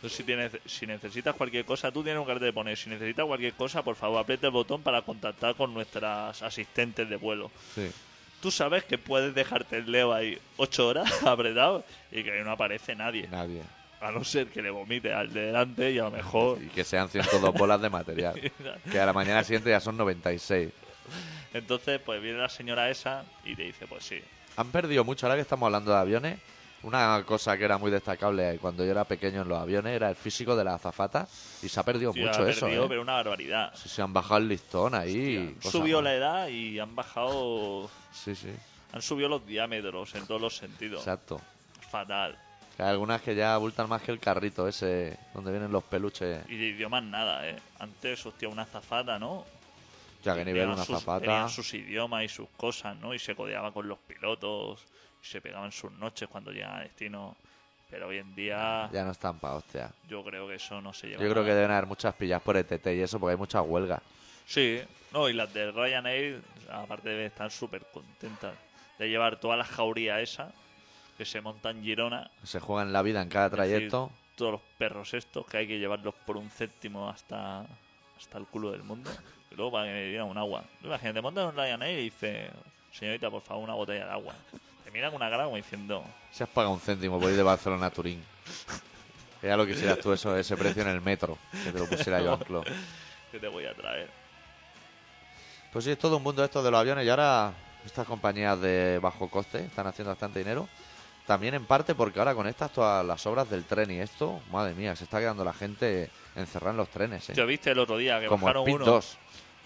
Si, 0.08 0.24
tienes, 0.24 0.52
si 0.66 0.86
necesitas 0.86 1.34
cualquier 1.36 1.64
cosa, 1.64 1.92
tú 1.92 2.02
tienes 2.02 2.20
un 2.20 2.26
cartel 2.26 2.46
de 2.46 2.52
poner, 2.52 2.76
si 2.76 2.90
necesitas 2.90 3.24
cualquier 3.24 3.54
cosa, 3.54 3.82
por 3.82 3.94
favor, 3.94 4.20
apriete 4.20 4.46
el 4.46 4.52
botón 4.52 4.82
para 4.82 5.02
contactar 5.02 5.54
con 5.54 5.72
nuestras 5.72 6.42
asistentes 6.42 7.08
de 7.08 7.16
vuelo. 7.16 7.50
Sí. 7.74 7.88
Tú 8.40 8.50
sabes 8.50 8.82
que 8.82 8.98
puedes 8.98 9.34
dejarte 9.34 9.76
el 9.76 9.92
Leo 9.92 10.12
ahí 10.12 10.36
ocho 10.56 10.88
horas 10.88 11.22
apretado 11.26 11.84
y 12.10 12.24
que 12.24 12.42
no 12.42 12.50
aparece 12.50 12.96
nadie. 12.96 13.28
Nadie. 13.28 13.62
A 14.00 14.10
no 14.10 14.24
ser 14.24 14.48
que 14.48 14.60
le 14.62 14.70
vomite 14.70 15.12
al 15.12 15.32
de 15.32 15.42
delante 15.42 15.92
y 15.92 15.98
a 16.00 16.04
lo 16.04 16.10
mejor... 16.10 16.60
Y 16.60 16.66
que 16.66 16.82
sean 16.82 17.08
102 17.08 17.54
bolas 17.54 17.80
de 17.80 17.88
material. 17.88 18.34
Que 18.90 18.98
a 18.98 19.06
la 19.06 19.12
mañana 19.12 19.44
siguiente 19.44 19.70
ya 19.70 19.78
son 19.78 19.96
96. 19.96 20.70
Entonces, 21.54 22.00
pues 22.00 22.20
viene 22.20 22.38
la 22.38 22.48
señora 22.48 22.90
esa 22.90 23.24
y 23.44 23.54
te 23.54 23.62
dice, 23.62 23.86
pues 23.86 24.04
sí. 24.04 24.20
Han 24.56 24.72
perdido 24.72 25.04
mucho, 25.04 25.26
ahora 25.26 25.36
que 25.36 25.42
estamos 25.42 25.66
hablando 25.66 25.92
de 25.92 25.98
aviones. 25.98 26.38
Una 26.82 27.22
cosa 27.24 27.56
que 27.56 27.64
era 27.64 27.78
muy 27.78 27.90
destacable 27.90 28.58
cuando 28.60 28.84
yo 28.84 28.90
era 28.90 29.04
pequeño 29.04 29.42
en 29.42 29.48
los 29.48 29.58
aviones 29.58 29.94
era 29.94 30.10
el 30.10 30.16
físico 30.16 30.56
de 30.56 30.64
la 30.64 30.74
azafata. 30.74 31.28
Y 31.62 31.68
se 31.68 31.78
ha 31.78 31.84
perdido 31.84 32.12
Tío, 32.12 32.26
mucho 32.26 32.42
ha 32.42 32.50
eso. 32.50 32.66
perdido, 32.66 32.84
¿eh? 32.84 32.88
pero 32.88 33.02
una 33.02 33.12
barbaridad. 33.14 33.72
Sí, 33.74 33.88
se 33.88 34.02
han 34.02 34.12
bajado 34.12 34.38
el 34.38 34.48
listón 34.48 34.94
ahí. 34.94 35.56
Hostia, 35.62 35.80
malas. 35.80 36.02
la 36.04 36.14
edad 36.14 36.48
y 36.48 36.78
han 36.80 36.96
bajado... 36.96 37.88
Sí, 38.12 38.34
sí, 38.34 38.50
Han 38.92 39.00
subido 39.02 39.28
los 39.28 39.46
diámetros 39.46 40.14
en 40.16 40.26
todos 40.26 40.40
los 40.40 40.56
sentidos. 40.56 41.00
exacto. 41.00 41.40
Fatal. 41.90 42.36
Hay 42.78 42.86
algunas 42.88 43.20
que 43.22 43.34
ya 43.36 43.54
abultan 43.54 43.88
más 43.88 44.02
que 44.02 44.10
el 44.12 44.18
carrito 44.18 44.66
ese 44.66 45.16
donde 45.34 45.50
vienen 45.52 45.70
los 45.70 45.84
peluches. 45.84 46.44
Y 46.48 46.56
de 46.56 46.68
idiomas 46.68 47.02
nada, 47.04 47.46
¿eh? 47.48 47.56
Antes, 47.78 48.24
hostia, 48.26 48.48
una 48.48 48.62
azafata, 48.62 49.18
¿no? 49.18 49.44
Ya 50.24 50.34
que 50.34 50.44
nivel 50.44 50.68
una 50.68 50.84
sus- 50.84 50.98
zapata. 50.98 51.20
tenían 51.20 51.48
sus 51.50 51.74
idiomas 51.74 52.24
y 52.24 52.28
sus 52.28 52.48
cosas, 52.56 52.96
¿no? 52.96 53.12
Y 53.14 53.18
se 53.18 53.34
codeaba 53.36 53.72
con 53.72 53.86
los 53.88 53.98
pilotos 53.98 54.80
se 55.22 55.40
pegaban 55.40 55.72
sus 55.72 55.92
noches 55.92 56.28
cuando 56.28 56.50
llegaban 56.50 56.80
a 56.80 56.82
destino. 56.82 57.36
Pero 57.88 58.08
hoy 58.08 58.18
en 58.18 58.34
día 58.34 58.88
Ya 58.92 59.04
no 59.04 59.10
están 59.12 59.38
pa' 59.38 59.54
hostia. 59.54 59.90
yo 60.08 60.24
creo 60.24 60.48
que 60.48 60.54
eso 60.54 60.80
no 60.80 60.92
se 60.94 61.08
lleva 61.08 61.22
Yo 61.22 61.30
creo 61.30 61.44
que 61.44 61.52
deben 61.54 61.70
haber 61.70 61.86
muchas 61.86 62.14
pillas 62.14 62.40
por 62.40 62.56
ETT 62.56 62.86
y 62.86 63.02
eso 63.02 63.20
porque 63.20 63.32
hay 63.32 63.38
muchas 63.38 63.62
huelgas. 63.66 64.00
Sí, 64.46 64.80
no, 65.12 65.28
y 65.28 65.34
las 65.34 65.52
de 65.52 65.70
Ryanair, 65.70 66.42
aparte 66.70 67.10
de 67.10 67.26
estar 67.26 67.50
súper 67.50 67.84
contentas 67.92 68.54
de 68.98 69.08
llevar 69.08 69.36
toda 69.38 69.56
la 69.58 69.64
jauría 69.64 70.20
esa 70.20 70.52
que 71.18 71.26
se 71.26 71.40
monta 71.42 71.68
en 71.70 71.82
Girona. 71.82 72.30
Se 72.42 72.60
juegan 72.60 72.92
la 72.94 73.02
vida 73.02 73.20
en 73.20 73.28
cada 73.28 73.50
decir, 73.50 73.56
trayecto. 73.56 74.10
todos 74.36 74.52
los 74.52 74.60
perros 74.78 75.12
estos 75.12 75.46
que 75.46 75.58
hay 75.58 75.66
que 75.68 75.78
llevarlos 75.78 76.14
por 76.26 76.38
un 76.38 76.48
céntimo 76.50 77.10
hasta, 77.10 77.66
hasta 78.16 78.38
el 78.38 78.46
culo 78.46 78.70
del 78.72 78.82
mundo. 78.84 79.10
Y 79.50 79.54
luego 79.54 79.70
para 79.72 79.84
que 79.84 79.92
me 79.92 80.06
dieran 80.06 80.28
un 80.28 80.38
agua. 80.38 80.64
Imagínate, 80.82 81.20
montas 81.20 81.50
un 81.50 81.56
Ryanair 81.56 81.98
y 81.98 82.04
dice, 82.04 82.48
señorita, 82.90 83.28
por 83.30 83.42
favor, 83.42 83.64
una 83.64 83.74
botella 83.74 84.06
de 84.06 84.10
agua. 84.12 84.34
Te 84.92 84.98
miran 84.98 85.10
con 85.10 85.22
una 85.22 85.30
cara 85.30 85.44
como 85.44 85.56
diciendo, 85.56 86.04
Se 86.30 86.44
has 86.44 86.50
pagado 86.50 86.74
un 86.74 86.80
céntimo 86.80 87.18
por 87.18 87.30
ir 87.30 87.36
de 87.36 87.42
Barcelona 87.42 87.86
a 87.86 87.90
Turín. 87.90 88.22
Que 89.40 89.48
ya 89.48 89.56
lo 89.56 89.66
quisieras 89.66 89.98
tú 89.98 90.12
eso, 90.12 90.36
ese 90.36 90.56
precio 90.56 90.82
en 90.82 90.88
el 90.88 91.00
metro. 91.00 91.36
Que 91.64 91.72
te 91.72 91.78
lo 91.78 91.86
pusiera 91.86 92.20
yo 92.20 92.38
Claude. 92.38 92.70
¿qué 93.32 93.40
te 93.40 93.48
voy 93.48 93.64
a 93.64 93.74
traer? 93.74 94.08
Pues 95.72 95.84
sí, 95.84 95.90
es 95.90 95.98
todo 95.98 96.18
un 96.18 96.22
mundo 96.22 96.44
esto 96.44 96.62
de 96.62 96.70
los 96.70 96.78
aviones 96.78 97.04
y 97.04 97.08
ahora 97.08 97.52
estas 97.84 98.06
compañías 98.06 98.60
de 98.60 99.00
bajo 99.02 99.28
coste 99.28 99.64
están 99.64 99.88
haciendo 99.88 100.10
bastante 100.10 100.38
dinero. 100.38 100.68
También 101.26 101.54
en 101.54 101.64
parte 101.64 101.96
porque 101.96 102.18
ahora 102.20 102.34
con 102.36 102.46
estas 102.46 102.70
todas 102.72 103.04
las 103.04 103.26
obras 103.26 103.50
del 103.50 103.64
tren 103.64 103.90
y 103.90 103.98
esto, 103.98 104.40
madre 104.52 104.74
mía, 104.74 104.94
se 104.94 105.04
está 105.04 105.18
quedando 105.18 105.44
la 105.44 105.54
gente 105.54 106.10
encerrada 106.36 106.72
en 106.72 106.76
los 106.76 106.90
trenes, 106.90 107.30
¿eh? 107.30 107.32
¿Te 107.32 107.44
viste 107.44 107.70
el 107.70 107.78
otro 107.80 107.96
día 107.96 108.20
que 108.20 108.26
Como 108.26 108.44
bajaron 108.44 108.70
uno? 108.70 108.84
2. 108.84 109.18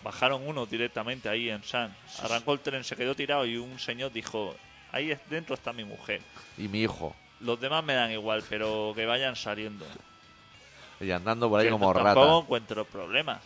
Bajaron 0.04 0.46
uno 0.46 0.64
directamente 0.64 1.28
ahí 1.28 1.50
en 1.50 1.62
San. 1.64 1.94
Arrancó 2.22 2.52
el 2.54 2.60
tren, 2.60 2.84
se 2.84 2.96
quedó 2.96 3.14
tirado 3.14 3.44
y 3.44 3.56
un 3.56 3.78
señor 3.78 4.12
dijo, 4.12 4.54
ahí 4.92 5.16
dentro 5.30 5.54
está 5.54 5.72
mi 5.72 5.84
mujer. 5.84 6.20
Y 6.58 6.68
mi 6.68 6.82
hijo. 6.82 7.14
Los 7.40 7.60
demás 7.60 7.84
me 7.84 7.94
dan 7.94 8.10
igual, 8.12 8.42
pero 8.48 8.92
que 8.94 9.04
vayan 9.06 9.36
saliendo. 9.36 9.84
Y 11.00 11.10
andando 11.10 11.48
por 11.50 11.60
ahí 11.60 11.66
Que 11.66 11.72
como 11.72 11.92
tampoco 11.92 12.14
rata. 12.24 12.38
encuentro 12.38 12.84
problemas. 12.86 13.40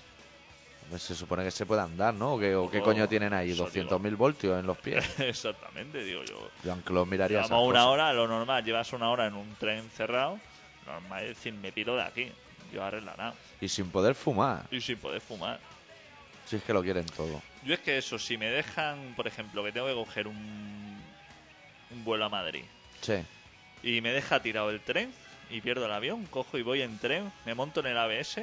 Pues 0.89 1.03
se 1.03 1.15
supone 1.15 1.45
que 1.45 1.51
se 1.53 1.67
puede 1.67 1.83
andar, 1.83 2.13
¿no? 2.15 2.35
¿O 2.35 2.39
qué, 2.39 2.55
o 2.57 2.69
qué 2.71 2.79
Oh, 2.81 2.83
coño 2.85 3.09
tienen 3.09 3.33
ahí? 3.33 3.51
eso 3.53 3.69
digo. 3.71 3.89
200.000 4.01 4.17
voltios 4.17 4.59
en 4.59 4.67
los 4.67 4.77
pies. 4.79 5.05
Exactamente, 5.21 6.03
digo 6.03 6.23
yo. 6.25 6.51
Jean-Claude 6.65 7.09
miraría 7.11 7.43
Llevamos 7.43 7.69
una 7.69 7.81
cosas. 7.81 7.87
hora, 7.93 8.13
lo 8.13 8.27
normal, 8.29 8.65
llevas 8.65 8.93
una 8.93 9.09
hora 9.11 9.27
en 9.27 9.35
un 9.35 9.55
tren 9.57 9.89
cerrado. 9.91 10.39
Normal 10.87 11.23
es 11.25 11.29
decir, 11.37 11.53
me 11.55 11.71
tiro 11.73 11.95
de 11.97 12.03
aquí. 12.03 12.33
Yo 12.73 12.85
arreglará. 12.85 13.35
Y 13.61 13.69
sin 13.69 13.91
poder 13.91 14.15
fumar. 14.15 14.65
Y 14.71 14.81
sin 14.81 14.97
poder 14.99 15.21
fumar. 15.21 15.59
Si 16.47 16.57
es 16.57 16.63
que 16.65 16.73
lo 16.73 16.83
quieren 16.83 17.07
todo. 17.07 17.41
Yo 17.65 17.75
es 17.75 17.81
que 17.81 17.99
eso, 17.99 18.19
si 18.19 18.37
me 18.37 18.47
dejan, 18.51 19.15
por 19.17 19.27
ejemplo, 19.29 19.63
que 19.63 19.71
tengo 19.73 19.87
que 19.87 19.95
coger 19.95 20.27
un, 20.27 21.01
un 21.91 22.05
vuelo 22.05 22.25
a 22.25 22.29
Madrid 22.29 22.65
Che, 23.03 23.25
y 23.83 24.01
me 24.01 24.13
deja 24.13 24.41
tirado 24.43 24.71
el 24.71 24.81
tren 24.81 25.13
y 25.51 25.61
pierdo 25.61 25.87
el 25.87 25.93
avión, 25.93 26.27
cojo 26.27 26.59
y 26.59 26.63
voy 26.63 26.83
en 26.83 26.99
tren, 26.99 27.33
me 27.45 27.55
monto 27.55 27.81
en 27.81 27.87
el 27.87 27.99
ABS 27.99 28.43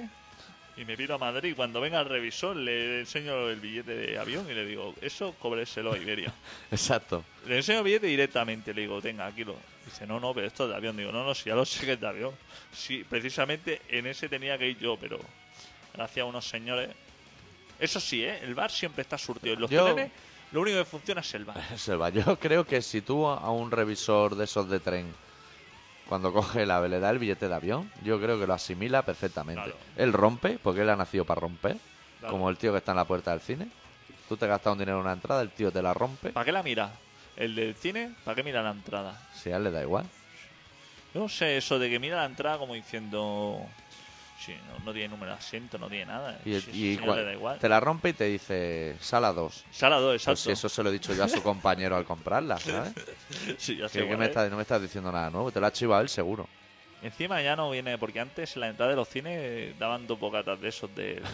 y 0.75 0.85
me 0.85 0.95
piro 0.97 1.15
a 1.15 1.17
Madrid. 1.17 1.53
Cuando 1.55 1.79
venga 1.81 1.99
el 2.01 2.05
revisor 2.09 2.55
le 2.55 2.99
enseño 2.99 3.49
el 3.49 3.59
billete 3.59 3.95
de 3.95 4.19
avión 4.19 4.45
y 4.49 4.53
le 4.53 4.65
digo, 4.65 4.93
eso 5.01 5.33
cóbreselo 5.39 5.93
a 5.93 5.97
Iberia. 5.97 6.33
exacto. 6.71 7.23
Le 7.47 7.57
enseño 7.57 7.79
el 7.79 7.83
billete 7.85 8.07
directamente, 8.07 8.73
le 8.73 8.81
digo, 8.81 9.01
tenga, 9.01 9.25
aquí 9.27 9.43
lo. 9.43 9.55
Dice, 9.85 10.05
no, 10.05 10.19
no, 10.19 10.33
pero 10.33 10.47
esto 10.47 10.65
es 10.65 10.69
de 10.71 10.75
avión. 10.75 10.97
Digo, 10.97 11.11
no, 11.13 11.23
no, 11.23 11.33
si 11.33 11.45
ya 11.49 11.55
lo 11.55 11.65
sé 11.65 11.85
que 11.85 11.93
es 11.93 11.99
de 12.01 12.07
avión. 12.07 12.35
Sí, 12.73 13.05
precisamente 13.09 13.81
en 13.89 14.05
ese 14.05 14.27
tenía 14.27 14.57
que 14.57 14.67
ir 14.69 14.77
yo, 14.77 14.97
pero 14.99 15.17
gracias 15.93 16.23
a 16.23 16.25
unos 16.25 16.45
señores. 16.45 16.89
Eso 17.79 17.99
sí, 17.99 18.23
¿eh? 18.23 18.39
El 18.43 18.53
bar 18.53 18.69
siempre 18.69 19.01
está 19.03 19.17
surtido. 19.17 19.53
En 19.55 19.61
los 19.61 19.69
Yo- 19.71 19.85
trenes, 19.93 20.11
lo 20.51 20.61
único 20.61 20.77
que 20.77 20.85
funciona 20.85 21.21
es 21.21 21.33
el 21.33 21.45
bar. 21.45 21.61
Selva, 21.77 22.09
yo 22.11 22.39
creo 22.39 22.65
que 22.65 22.81
si 22.81 23.01
tú 23.01 23.27
a 23.27 23.49
un 23.51 23.71
revisor 23.71 24.35
de 24.35 24.45
esos 24.45 24.69
de 24.69 24.79
tren, 24.79 25.13
cuando 26.07 26.31
coge 26.31 26.65
la 26.65 26.79
le 26.87 26.99
da 26.99 27.09
el 27.09 27.19
billete 27.19 27.47
de 27.49 27.55
avión, 27.55 27.91
yo 28.03 28.19
creo 28.19 28.39
que 28.39 28.47
lo 28.47 28.53
asimila 28.53 29.01
perfectamente. 29.01 29.63
Claro. 29.63 29.77
Él 29.97 30.13
rompe, 30.13 30.57
porque 30.61 30.81
él 30.81 30.89
ha 30.89 30.95
nacido 30.95 31.25
para 31.25 31.41
romper, 31.41 31.77
Claro. 32.19 32.31
como 32.33 32.49
el 32.49 32.57
tío 32.57 32.71
que 32.71 32.79
está 32.79 32.93
en 32.93 32.97
la 32.97 33.05
puerta 33.05 33.31
del 33.31 33.41
cine. 33.41 33.67
Tú 34.27 34.37
te 34.37 34.47
gastas 34.47 34.73
un 34.73 34.79
dinero 34.79 34.97
en 34.97 35.03
una 35.03 35.13
entrada, 35.13 35.41
el 35.41 35.51
tío 35.51 35.71
te 35.71 35.81
la 35.81 35.93
rompe, 35.93 36.29
¿Para 36.31 36.43
qué 36.45 36.51
la 36.51 36.63
mira? 36.63 36.91
El 37.35 37.55
del 37.55 37.75
cine, 37.75 38.13
¿para 38.25 38.35
qué 38.35 38.43
mira 38.43 38.63
la 38.63 38.71
entrada? 38.71 39.21
si 39.35 39.51
a 39.51 39.57
él 39.57 39.65
le 39.65 39.71
da 39.71 39.81
igual. 39.81 40.05
Yo 41.13 41.21
no 41.21 41.29
sé, 41.29 41.57
eso 41.57 41.77
de 41.79 41.89
que 41.89 41.99
mira 41.99 42.17
la 42.17 42.25
entrada 42.25 42.57
como 42.57 42.73
diciendo. 42.73 43.59
Sí, 44.37 44.55
no, 44.67 44.77
no 44.79 44.93
tiene 44.93 45.09
número 45.09 45.31
de 45.31 45.37
asiento, 45.39 45.77
no 45.79 45.89
tiene 45.89 46.05
nada. 46.05 46.39
Y, 46.45 46.59
Si 46.61 46.91
y 46.91 46.95
señor 46.95 47.15
le 47.17 47.23
da 47.25 47.33
igual. 47.33 47.59
te 47.59 47.67
la 47.67 47.79
rompe 47.79 48.09
y 48.09 48.13
te 48.13 48.25
dice 48.25 48.95
sala 48.99 49.33
2. 49.33 49.65
Sala 49.71 49.97
2, 49.97 50.11
Pues 50.11 50.21
exacto. 50.21 50.41
si 50.41 50.51
eso 50.51 50.69
se 50.69 50.83
lo 50.83 50.89
he 50.89 50.93
dicho 50.93 51.13
yo 51.13 51.23
a 51.23 51.27
su 51.27 51.41
compañero 51.41 51.95
al 51.95 52.05
comprarla, 52.05 52.57
¿sabes? 52.57 52.93
Sí, 53.57 53.77
ya 53.77 53.89
sé 53.89 53.99
Que, 54.01 54.07
que 54.07 54.15
me 54.17 54.25
es. 54.25 54.29
estás- 54.31 54.49
no 54.49 54.55
me 54.57 54.61
estás 54.61 54.81
diciendo 54.81 55.11
nada 55.11 55.29
nuevo, 55.31 55.51
te 55.51 55.59
lo 55.59 55.65
ha 55.67 55.71
chivado 55.71 56.01
él 56.01 56.09
seguro. 56.09 56.47
Encima 57.01 57.41
ya 57.41 57.55
no 57.55 57.69
viene, 57.71 57.97
porque 57.97 58.19
antes 58.19 58.55
en 58.55 58.61
la 58.61 58.67
entrada 58.69 58.91
de 58.91 58.95
los 58.95 59.07
cines 59.09 59.77
daban 59.79 60.07
dos 60.07 60.19
bocatas 60.19 60.59
de 60.61 60.67
esos 60.69 60.93
de. 60.95 61.21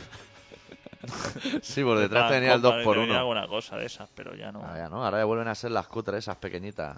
Sí, 1.62 1.84
por 1.84 1.98
detrás 2.00 2.24
Pan 2.30 2.32
tenía 2.32 2.54
el 2.54 2.62
2 2.62 2.72
Company, 2.72 2.86
por 2.86 2.96
tenía 2.98 3.10
1 3.12 3.20
alguna 3.20 3.48
cosa 3.48 3.78
de 3.78 3.86
esas, 3.86 4.10
pero 4.16 4.36
ya 4.36 4.52
no. 4.52 4.62
Ah, 4.64 4.78
ya 4.78 4.90
no, 4.90 5.04
ahora 5.04 5.20
ya 5.20 5.26
vuelven 5.26 5.48
a 5.50 5.56
ser 5.56 5.72
las 5.72 5.88
cutres 5.88 6.20
esas 6.20 6.38
pequeñitas. 6.38 6.98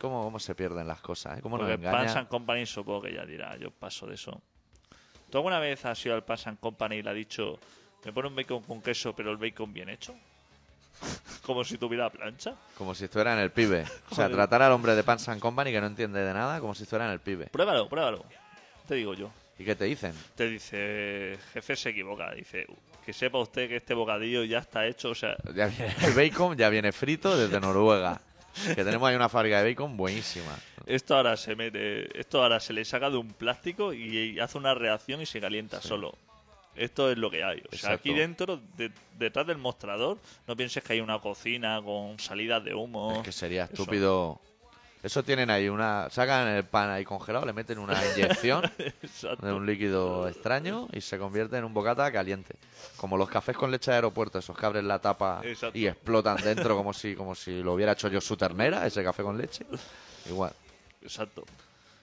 ¿Cómo, 0.00 0.22
cómo 0.24 0.38
se 0.38 0.54
pierden 0.54 0.86
las 0.86 1.00
cosas? 1.00 1.38
¿eh? 1.38 1.42
¿Cómo 1.42 1.58
nos 1.58 1.66
porque 1.66 1.78
Pans 1.82 1.96
engañan? 1.96 2.18
and 2.18 2.28
Company 2.28 2.66
supongo 2.66 3.02
que 3.02 3.14
ya 3.14 3.24
dirá, 3.26 3.56
yo 3.56 3.70
paso 3.70 4.06
de 4.06 4.14
eso. 4.14 4.40
¿Tú 5.30 5.38
alguna 5.38 5.58
vez 5.58 5.84
has 5.84 6.04
ido 6.06 6.14
al 6.14 6.24
Pans 6.24 6.46
and 6.46 6.58
Company 6.60 6.96
y 6.96 7.02
le 7.02 7.10
has 7.10 7.16
dicho, 7.16 7.58
me 8.04 8.12
pone 8.12 8.28
un 8.28 8.36
bacon 8.36 8.62
con 8.62 8.80
queso, 8.80 9.14
pero 9.14 9.30
el 9.30 9.36
bacon 9.36 9.72
bien 9.72 9.88
hecho? 9.88 10.14
Como 11.42 11.64
si 11.64 11.78
tuviera 11.78 12.10
plancha. 12.10 12.54
Como 12.76 12.94
si 12.94 13.04
estuviera 13.04 13.32
en 13.34 13.40
el 13.40 13.50
pibe. 13.50 13.84
O 14.10 14.14
sea, 14.14 14.28
tratar 14.28 14.62
al 14.62 14.72
hombre 14.72 14.94
de 14.94 15.02
Pans 15.04 15.28
and 15.28 15.40
Company 15.40 15.70
que 15.70 15.80
no 15.80 15.86
entiende 15.86 16.20
de 16.20 16.32
nada 16.32 16.60
como 16.60 16.74
si 16.74 16.82
estuviera 16.84 17.06
en 17.06 17.12
el 17.12 17.20
pibe. 17.20 17.46
Pruébalo, 17.46 17.88
pruébalo. 17.88 18.24
Te 18.86 18.94
digo 18.94 19.14
yo. 19.14 19.30
¿Y 19.58 19.64
qué 19.64 19.74
te 19.74 19.84
dicen? 19.84 20.14
Te 20.34 20.48
dice, 20.48 21.38
jefe 21.52 21.76
se 21.76 21.90
equivoca. 21.90 22.32
Dice, 22.32 22.66
que 23.04 23.12
sepa 23.12 23.38
usted 23.38 23.68
que 23.68 23.76
este 23.76 23.92
bocadillo 23.94 24.44
ya 24.44 24.58
está 24.58 24.86
hecho. 24.86 25.10
O 25.10 25.14
sea, 25.14 25.36
Ya 25.54 25.66
viene 25.66 25.94
el 26.02 26.14
bacon 26.14 26.56
ya 26.56 26.68
viene 26.68 26.92
frito 26.92 27.36
desde 27.36 27.60
Noruega. 27.60 28.20
Que 28.74 28.84
tenemos 28.84 29.08
ahí 29.08 29.16
una 29.16 29.28
fábrica 29.28 29.62
de 29.62 29.70
bacon 29.70 29.96
buenísima. 29.96 30.56
esto 30.86 31.16
ahora 31.16 31.36
se 31.36 31.54
mete, 31.56 32.18
esto 32.18 32.42
ahora 32.42 32.60
se 32.60 32.72
le 32.72 32.84
saca 32.84 33.10
de 33.10 33.16
un 33.16 33.32
plástico 33.32 33.92
y 33.92 34.38
hace 34.40 34.56
una 34.58 34.74
reacción 34.74 35.20
y 35.20 35.26
se 35.26 35.40
calienta 35.40 35.80
Sí. 35.80 35.88
solo. 35.88 36.14
Esto 36.76 37.10
es 37.10 37.18
lo 37.18 37.28
que 37.30 37.42
hay. 37.42 37.58
O 37.58 37.62
sea, 37.76 37.90
Exacto. 37.94 37.96
aquí 37.96 38.14
dentro, 38.14 38.60
de- 38.76 38.92
detrás 39.18 39.46
del 39.46 39.58
mostrador, 39.58 40.18
no 40.46 40.54
pienses 40.56 40.82
que 40.84 40.92
hay 40.92 41.00
una 41.00 41.18
cocina 41.18 41.82
con 41.84 42.18
salidas 42.20 42.62
de 42.64 42.72
humo. 42.74 43.16
Es 43.16 43.22
que 43.22 43.32
sería 43.32 43.64
estúpido 43.64 44.40
Eso 45.02 45.22
tienen 45.22 45.48
ahí 45.48 45.68
una. 45.68 46.08
Sacan 46.10 46.48
el 46.48 46.64
pan 46.64 46.90
ahí 46.90 47.04
congelado, 47.04 47.46
le 47.46 47.52
meten 47.52 47.78
una 47.78 47.94
inyección 48.14 48.62
de 49.40 49.52
un 49.52 49.64
líquido 49.64 50.26
extraño 50.28 50.88
y 50.92 51.00
se 51.00 51.18
convierte 51.18 51.56
en 51.56 51.64
un 51.64 51.72
bocata 51.72 52.10
caliente. 52.10 52.56
Como 52.96 53.16
los 53.16 53.28
cafés 53.28 53.56
con 53.56 53.70
leche 53.70 53.90
de 53.92 53.96
aeropuerto, 53.96 54.38
esos 54.40 54.56
que 54.56 54.66
abren 54.66 54.88
la 54.88 54.98
tapa 54.98 55.40
Exacto. 55.44 55.78
y 55.78 55.86
explotan 55.86 56.36
dentro 56.38 56.76
como 56.76 56.92
si, 56.92 57.14
como 57.14 57.34
si 57.34 57.62
lo 57.62 57.74
hubiera 57.74 57.92
hecho 57.92 58.08
yo 58.08 58.20
su 58.20 58.36
ternera, 58.36 58.86
ese 58.86 59.04
café 59.04 59.22
con 59.22 59.38
leche. 59.38 59.64
Igual. 60.28 60.52
Exacto. 61.00 61.44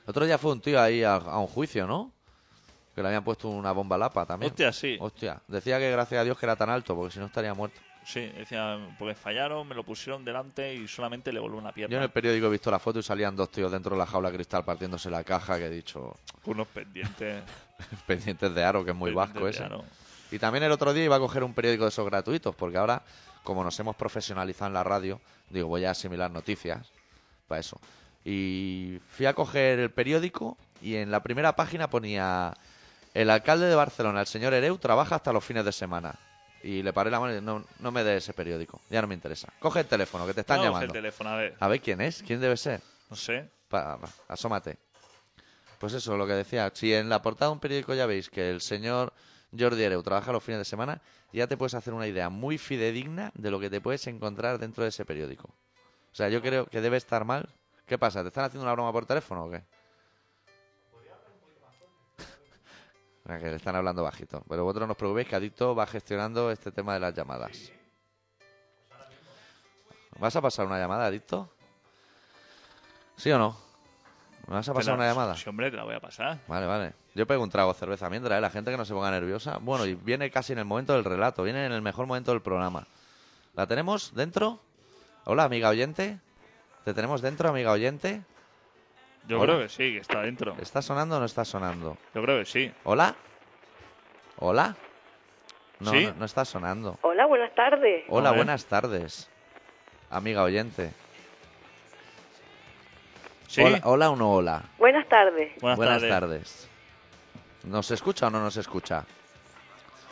Otro 0.06 0.26
día 0.26 0.38
fue 0.38 0.54
un 0.54 0.62
tío 0.62 0.80
ahí 0.82 1.04
a, 1.04 1.16
a 1.16 1.40
un 1.40 1.48
juicio, 1.48 1.86
¿no? 1.88 2.12
Que 2.94 3.02
le 3.02 3.10
habían 3.10 3.26
puesto 3.26 3.50
una 3.50 3.74
bomba 3.74 3.98
lapa 3.98 4.26
también. 4.26 4.52
Hostia, 4.52 4.72
sí. 4.72 4.98
Hostia. 5.02 5.42
Decía 5.50 5.80
que 5.80 5.92
gracias 5.92 6.22
a 6.22 6.24
Dios 6.24 6.38
que 6.40 6.46
era 6.46 6.56
tan 6.56 6.70
alto, 6.70 6.96
porque 6.96 7.12
si 7.12 7.20
no 7.20 7.26
estaría 7.26 7.54
muerto. 7.54 7.78
Sí, 8.06 8.22
decía, 8.22 8.78
porque 9.00 9.16
fallaron, 9.16 9.68
me 9.68 9.74
lo 9.74 9.84
pusieron 9.84 10.24
delante 10.24 10.74
y 10.76 10.88
solamente 10.88 11.34
le 11.34 11.40
voló 11.40 11.58
una 11.58 11.70
Yo 11.74 11.84
en 11.84 11.90
pierna. 11.90 12.04
el 12.04 12.12
periódico 12.12 12.46
he 12.48 12.50
visto 12.52 12.70
la 12.70 12.78
foto 12.78 13.00
y 13.00 13.04
salían 13.04 13.36
dos 13.36 13.50
tíos 13.50 13.72
dentro 13.72 13.92
de 13.96 13.98
la 13.98 14.06
jaula 14.06 14.32
cristal 14.32 14.64
partiéndose 14.64 15.10
la 15.10 15.24
caja 15.24 15.58
que 15.58 15.66
he 15.66 15.70
dicho 15.70 16.16
Unos 16.46 16.68
pendientes. 16.68 17.44
pendientes 18.06 18.54
de 18.54 18.64
aro, 18.64 18.86
que 18.86 18.92
es 18.92 18.96
muy 18.98 19.12
vasco 19.12 19.48
ese. 19.48 19.68
Y 20.32 20.38
también 20.40 20.64
el 20.64 20.72
otro 20.72 20.94
día 20.94 21.04
iba 21.06 21.16
a 21.16 21.20
coger 21.20 21.44
un 21.44 21.54
periódico 21.54 21.84
de 21.84 21.90
esos 21.90 22.06
gratuitos, 22.06 22.56
porque 22.56 22.78
ahora, 22.78 23.02
como 23.44 23.64
nos 23.64 23.80
hemos 23.80 23.96
profesionalizado 23.96 24.68
en 24.68 24.74
la 24.76 24.84
radio, 24.84 25.20
digo, 25.50 25.68
voy 25.68 25.86
a 25.86 25.92
asimilar 25.92 26.30
noticias 26.30 26.88
para 27.48 27.60
eso. 27.60 27.80
Y 28.24 29.00
fui 29.10 29.26
a 29.26 29.34
coger 29.34 29.80
el 29.80 29.92
periódico 29.92 30.58
y 30.82 30.96
en 30.96 31.10
la 31.12 31.22
primera 31.24 31.56
página 31.56 31.90
ponía 31.90 32.54
el 33.16 33.30
alcalde 33.30 33.66
de 33.66 33.76
Barcelona, 33.76 34.20
el 34.22 34.28
señor 34.28 34.54
Ereu, 34.54 34.78
trabaja 34.78 35.16
hasta 35.16 35.34
los 35.34 35.44
fines 35.44 35.66
de 35.66 35.72
semana. 35.72 36.16
Y 36.64 36.82
le 36.82 36.94
paré 36.94 37.12
la 37.12 37.20
mano 37.20 37.36
y 37.38 37.42
no, 37.42 37.64
no 37.80 37.92
me 37.92 38.04
dé 38.04 38.18
ese 38.18 38.34
periódico, 38.34 38.82
ya 38.90 39.02
no 39.02 39.08
me 39.08 39.14
interesa. 39.14 39.48
Coge 39.60 39.82
el 39.82 39.86
teléfono, 39.86 40.26
que 40.26 40.34
te 40.34 40.42
están 40.42 40.62
llamando. 40.62 40.86
el 40.88 40.92
teléfono, 40.92 41.30
a 41.30 41.36
ver. 41.38 41.56
A 41.60 41.68
ver 41.68 41.80
quién 41.82 42.02
es, 42.02 42.24
quién 42.24 42.40
debe 42.42 42.58
ser. 42.58 42.82
No 43.10 43.16
sé. 43.16 43.50
Pa- 43.70 44.00
pa- 44.00 44.10
asómate. 44.28 44.78
Pues 45.80 45.94
eso, 45.94 46.18
lo 46.18 46.26
que 46.26 46.34
decía. 46.34 46.72
Si 46.74 46.94
en 46.94 47.10
la 47.10 47.22
portada 47.22 47.50
de 47.50 47.54
un 47.54 47.60
periódico 47.60 47.94
ya 47.94 48.06
veis 48.06 48.30
que 48.30 48.50
el 48.50 48.62
señor 48.62 49.14
Jordi 49.58 49.84
Ereu 49.84 50.02
trabaja 50.02 50.32
los 50.32 50.44
fines 50.44 50.60
de 50.60 50.66
semana, 50.66 51.02
ya 51.34 51.48
te 51.48 51.58
puedes 51.58 51.74
hacer 51.76 51.94
una 51.94 52.08
idea 52.08 52.30
muy 52.30 52.58
fidedigna 52.58 53.32
de 53.36 53.52
lo 53.52 53.60
que 53.60 53.70
te 53.70 53.82
puedes 53.82 54.08
encontrar 54.08 54.58
dentro 54.58 54.84
de 54.84 54.90
ese 54.90 55.06
periódico. 55.06 55.50
O 55.50 56.16
sea, 56.16 56.30
yo 56.30 56.42
creo 56.42 56.66
que 56.66 56.82
debe 56.82 56.98
estar 56.98 57.26
mal. 57.26 57.50
¿Qué 57.86 57.98
pasa? 58.00 58.22
¿Te 58.24 58.30
están 58.30 58.46
haciendo 58.46 58.64
una 58.64 58.74
broma 58.74 58.92
por 58.92 59.06
teléfono 59.06 59.46
o 59.46 59.52
qué? 59.52 59.62
Que 63.26 63.50
le 63.50 63.56
están 63.56 63.76
hablando 63.76 64.04
bajito. 64.04 64.44
Pero 64.48 64.64
vosotros 64.64 64.88
no 64.88 64.92
os 64.94 64.98
preocupéis 64.98 65.28
que 65.28 65.36
Adicto 65.36 65.76
va 65.76 65.88
gestionando 65.88 66.52
este 66.52 66.72
tema 66.72 66.94
de 66.94 67.00
las 67.00 67.14
llamadas. 67.14 67.72
¿Vas 70.20 70.36
a 70.36 70.42
pasar 70.42 70.66
una 70.66 70.78
llamada, 70.80 71.06
Adicto? 71.08 71.50
¿Sí 73.18 73.32
o 73.32 73.38
no? 73.38 73.58
¿Me 74.48 74.54
vas 74.56 74.70
a 74.70 74.74
pasar 74.74 74.94
la- 74.94 75.04
una 75.04 75.10
llamada? 75.10 75.36
Sí, 75.36 75.50
hombre, 75.50 75.72
te 75.72 75.78
la 75.78 75.84
voy 75.84 75.96
a 75.96 76.00
pasar. 76.00 76.40
Vale, 76.48 76.66
vale. 76.68 76.94
Yo 77.16 77.26
pego 77.26 77.44
un 77.44 77.50
trago 77.50 77.74
de 77.74 77.80
cerveza 77.80 78.10
mientras, 78.10 78.38
¿eh? 78.38 78.42
la 78.42 78.50
gente 78.50 78.72
que 78.72 78.78
no 78.78 78.86
se 78.86 78.94
ponga 78.94 79.10
nerviosa. 79.12 79.58
Bueno, 79.60 79.86
y 79.86 79.96
viene 79.96 80.30
casi 80.30 80.54
en 80.54 80.60
el 80.60 80.66
momento 80.66 80.94
del 80.94 81.04
relato, 81.04 81.44
viene 81.44 81.66
en 81.66 81.72
el 81.72 81.82
mejor 81.82 82.06
momento 82.06 82.32
del 82.32 82.42
programa. 82.42 82.86
¿La 83.56 83.66
tenemos 83.68 84.14
dentro? 84.14 84.60
Hola, 85.26 85.46
amiga 85.46 85.70
oyente. 85.70 86.20
¿Te 86.84 86.94
tenemos 86.94 87.22
dentro, 87.22 87.50
amiga 87.50 87.72
oyente? 87.72 88.22
Yo 89.28 89.40
Hola. 89.40 89.54
creo 89.54 89.64
que 89.64 89.70
sí, 89.70 89.94
que 89.94 90.00
está 90.00 90.22
dentro. 90.22 90.56
¿Está 90.62 90.82
sonando 90.82 91.18
o 91.18 91.20
no 91.20 91.26
está 91.26 91.46
sonando? 91.46 91.98
Yo 92.14 92.22
creo 92.22 92.40
que 92.40 92.46
sí. 92.46 92.72
¿Hola? 92.84 93.16
¿Hola? 94.38 94.76
No, 95.80 95.92
¿Sí? 95.92 96.06
no, 96.06 96.14
no 96.14 96.26
está 96.26 96.46
sonando. 96.46 97.00
Hola, 97.02 97.26
buenas 97.26 97.54
tardes. 97.56 98.04
Hola, 98.08 98.32
buenas 98.32 98.66
tardes. 98.66 99.30
Amiga 100.10 100.44
oyente. 100.44 100.92
Sí. 103.48 103.62
Hola, 103.62 103.82
hola 103.84 104.10
o 104.12 104.16
no 104.16 104.32
hola. 104.34 104.64
Buenas 104.78 105.08
tardes. 105.10 105.52
Buenas, 105.60 105.80
tardes. 105.80 106.10
tardes. 106.10 106.70
¿Nos 107.64 107.90
escucha 107.92 108.28
o 108.28 108.30
no 108.30 108.42
nos 108.42 108.58
escucha? 108.58 109.06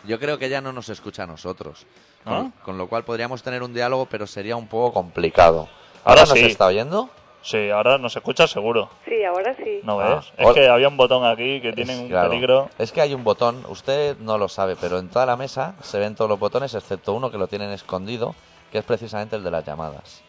Yo 0.06 0.20
creo 0.20 0.38
que 0.38 0.48
ella 0.48 0.62
no 0.62 0.74
nos 0.74 0.90
escucha 0.90 1.24
a 1.24 1.28
nosotros. 1.28 1.86
Con, 2.24 2.34
¿Ah? 2.34 2.52
con 2.64 2.78
lo 2.78 2.88
cual 2.88 3.04
podríamos 3.04 3.44
tener 3.44 3.62
un 3.64 3.74
diálogo, 3.74 4.08
pero 4.08 4.26
sería 4.28 4.56
un 4.56 4.68
poco 4.68 4.94
complicado. 4.94 5.70
Ahora 6.04 6.22
nos 6.22 6.32
sí. 6.32 6.46
está 6.46 6.66
oyendo? 6.66 7.10
Sí, 7.44 7.70
ahora 7.70 7.98
nos 7.98 8.16
escucha 8.16 8.48
seguro. 8.48 8.90
Sí, 9.06 9.24
ahora 9.24 9.54
sí. 9.56 9.82
¿No 9.84 10.00
Ah, 10.00 10.16
ves? 10.16 10.34
Es 10.38 10.46
hola. 10.46 10.54
que 10.54 10.68
había 10.70 10.88
un 10.88 10.96
botón 10.98 11.26
aquí 11.26 11.60
que 11.62 11.74
tiene 11.74 11.98
un 12.00 12.08
claro. 12.08 12.30
peligro. 12.30 12.70
Es 12.80 12.92
que 12.92 13.02
hay 13.02 13.14
un 13.14 13.24
botón, 13.24 13.64
usted 13.68 14.18
no 14.20 14.38
lo 14.38 14.48
sabe, 14.48 14.76
pero 14.80 14.98
en 14.98 15.10
toda 15.10 15.26
la 15.26 15.36
mesa 15.36 15.76
se 15.82 16.00
ven 16.00 16.16
todos 16.16 16.30
los 16.30 16.40
botones, 16.40 16.74
excepto 16.74 17.14
uno 17.14 17.30
que 17.30 17.38
lo 17.38 17.48
tienen 17.48 17.72
escondido, 17.72 18.34
que 18.72 18.78
es 18.78 18.86
precisamente 18.86 19.36
el 19.36 19.44
de 19.44 19.52
las 19.52 19.66
llamadas. 19.66 20.24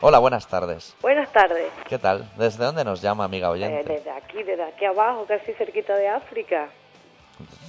Hola, 0.00 0.18
buenas 0.18 0.46
tardes. 0.48 0.96
Buenas 1.02 1.30
tardes. 1.32 1.70
¿Qué 1.88 1.98
tal? 1.98 2.28
¿Desde 2.36 2.64
dónde 2.64 2.84
nos 2.84 3.02
llama, 3.02 3.24
amiga 3.24 3.48
Eh, 3.48 3.50
oyente? 3.50 3.92
desde 3.94 4.10
aquí, 4.10 4.42
desde 4.42 4.62
aquí 4.64 4.84
abajo, 4.84 5.24
casi 5.26 5.52
cerquita 5.54 5.94
de 5.96 6.08
África. 6.08 6.68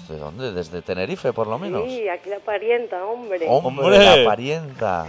¿De 0.09 0.17
dónde? 0.17 0.51
¿Desde 0.51 0.81
Tenerife, 0.81 1.31
por 1.33 1.47
lo 1.47 1.57
menos? 1.57 1.83
Sí, 1.85 2.07
aquí 2.09 2.29
la 2.29 2.39
parienta, 2.39 3.05
hombre. 3.05 3.45
¡Hombre, 3.47 3.85
¡Hombre! 3.85 3.99
la 4.23 4.29
parienta! 4.29 5.07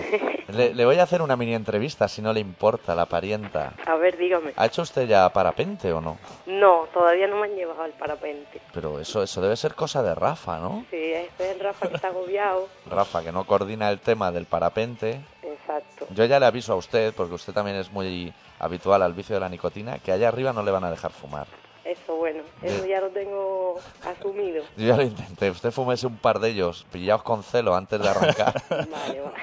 Le, 0.48 0.72
le 0.74 0.84
voy 0.84 0.96
a 0.98 1.02
hacer 1.02 1.20
una 1.20 1.36
mini 1.36 1.54
entrevista, 1.54 2.06
si 2.06 2.22
no 2.22 2.32
le 2.32 2.38
importa, 2.40 2.94
la 2.94 3.06
parienta. 3.06 3.72
A 3.86 3.96
ver, 3.96 4.16
dígame. 4.16 4.52
¿Ha 4.56 4.66
hecho 4.66 4.82
usted 4.82 5.08
ya 5.08 5.28
parapente 5.32 5.92
o 5.92 6.00
no? 6.00 6.18
No, 6.46 6.86
todavía 6.92 7.26
no 7.26 7.36
me 7.36 7.46
han 7.48 7.56
llevado 7.56 7.82
al 7.82 7.92
parapente. 7.92 8.60
Pero 8.72 9.00
eso, 9.00 9.22
eso 9.22 9.40
debe 9.40 9.56
ser 9.56 9.74
cosa 9.74 10.02
de 10.02 10.14
Rafa, 10.14 10.58
¿no? 10.58 10.84
Sí, 10.90 10.96
este 11.12 11.44
es 11.50 11.54
el 11.56 11.60
Rafa 11.60 11.88
que 11.88 11.96
está 11.96 12.08
agobiado. 12.08 12.68
Rafa, 12.90 13.22
que 13.24 13.32
no 13.32 13.44
coordina 13.46 13.90
el 13.90 13.98
tema 13.98 14.30
del 14.30 14.46
parapente. 14.46 15.20
Exacto. 15.42 16.06
Yo 16.10 16.24
ya 16.26 16.38
le 16.38 16.46
aviso 16.46 16.72
a 16.74 16.76
usted, 16.76 17.12
porque 17.14 17.34
usted 17.34 17.52
también 17.52 17.76
es 17.78 17.90
muy 17.90 18.32
habitual 18.60 19.02
al 19.02 19.12
vicio 19.14 19.34
de 19.34 19.40
la 19.40 19.48
nicotina, 19.48 19.98
que 19.98 20.12
allá 20.12 20.28
arriba 20.28 20.52
no 20.52 20.62
le 20.62 20.70
van 20.70 20.84
a 20.84 20.90
dejar 20.90 21.10
fumar. 21.10 21.46
Eso, 21.84 22.16
bueno, 22.16 22.42
eso 22.62 22.86
ya 22.86 23.00
lo 23.00 23.10
tengo 23.10 23.78
asumido. 24.06 24.64
Yo 24.76 24.86
ya 24.88 24.96
lo 24.96 25.02
intenté. 25.02 25.50
Usted 25.50 25.70
fumese 25.70 26.06
un 26.06 26.16
par 26.16 26.38
de 26.38 26.48
ellos, 26.48 26.86
pillaos 26.90 27.22
con 27.22 27.42
celo 27.42 27.74
antes 27.74 28.00
de 28.00 28.08
arrancar. 28.08 28.54
Vale, 28.70 29.20
vale. 29.20 29.36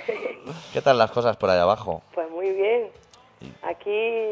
¿Qué 0.74 0.82
tal 0.82 0.98
las 0.98 1.12
cosas 1.12 1.38
por 1.38 1.52
allá 1.52 1.64
abajo? 1.64 2.02
Pues 2.16 2.30
muy 2.32 2.50
bien. 2.52 2.90
Aquí 3.64 3.90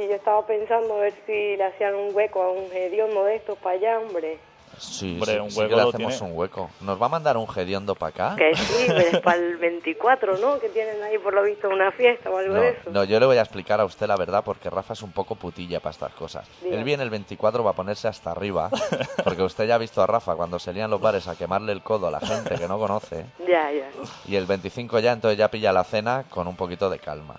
yo 0.07 0.15
estaba 0.15 0.45
pensando 0.45 0.95
a 0.95 0.99
ver 1.01 1.13
si 1.25 1.55
le 1.55 1.63
hacían 1.63 1.95
un 1.95 2.15
hueco 2.15 2.41
a 2.41 2.51
un 2.51 2.71
hediondo 2.71 3.23
de 3.25 3.35
estos 3.35 3.57
para 3.59 3.75
allá, 3.75 3.99
hombre. 3.99 4.39
Sí, 4.79 5.13
Hombre, 5.13 5.33
sí, 5.33 5.39
un 5.39 5.51
sí 5.51 5.55
que 5.57 5.61
hueco 5.65 5.75
le 5.75 5.81
hacemos 5.81 6.17
tiene. 6.17 6.31
un 6.33 6.37
hueco. 6.39 6.69
¿Nos 6.81 7.01
va 7.01 7.05
a 7.05 7.09
mandar 7.09 7.37
un 7.37 7.47
hediondo 7.55 7.95
para 7.95 8.09
acá? 8.09 8.35
Que 8.37 8.55
sí, 8.55 8.85
pero 8.87 8.99
es 9.01 9.19
para 9.21 9.37
el 9.37 9.57
24, 9.57 10.37
¿no? 10.37 10.59
Que 10.59 10.69
tienen 10.69 11.01
ahí 11.03 11.17
por 11.17 11.33
lo 11.33 11.43
visto 11.43 11.69
una 11.69 11.91
fiesta 11.91 12.29
o 12.29 12.37
algo 12.37 12.55
No, 12.55 12.61
de 12.61 12.69
eso. 12.69 12.89
no, 12.91 13.03
yo 13.03 13.19
le 13.19 13.25
voy 13.25 13.37
a 13.37 13.41
explicar 13.41 13.79
a 13.81 13.85
usted 13.85 14.07
la 14.07 14.15
verdad 14.15 14.43
porque 14.43 14.69
Rafa 14.69 14.93
es 14.93 15.01
un 15.03 15.11
poco 15.11 15.35
putilla 15.35 15.79
para 15.79 15.91
estas 15.91 16.13
cosas. 16.13 16.47
Él 16.63 16.83
viene 16.83 17.03
el 17.03 17.09
24 17.09 17.63
va 17.63 17.71
a 17.71 17.75
ponerse 17.75 18.07
hasta 18.07 18.31
arriba, 18.31 18.69
porque 19.23 19.43
usted 19.43 19.65
ya 19.67 19.75
ha 19.75 19.79
visto 19.79 20.01
a 20.01 20.07
Rafa 20.07 20.35
cuando 20.35 20.59
se 20.59 20.73
lían 20.73 20.89
los 20.89 21.01
bares 21.01 21.27
a 21.27 21.35
quemarle 21.37 21.71
el 21.71 21.81
codo 21.83 22.07
a 22.07 22.11
la 22.11 22.19
gente 22.19 22.55
que 22.55 22.67
no 22.67 22.79
conoce, 22.79 23.25
Ya, 23.47 23.71
ya. 23.71 23.89
y 24.25 24.35
el 24.35 24.45
25 24.45 24.99
ya 24.99 25.11
entonces 25.13 25.37
ya 25.37 25.49
pilla 25.49 25.71
la 25.73 25.83
cena 25.83 26.23
con 26.29 26.47
un 26.47 26.55
poquito 26.55 26.89
de 26.89 26.99
calma. 26.99 27.35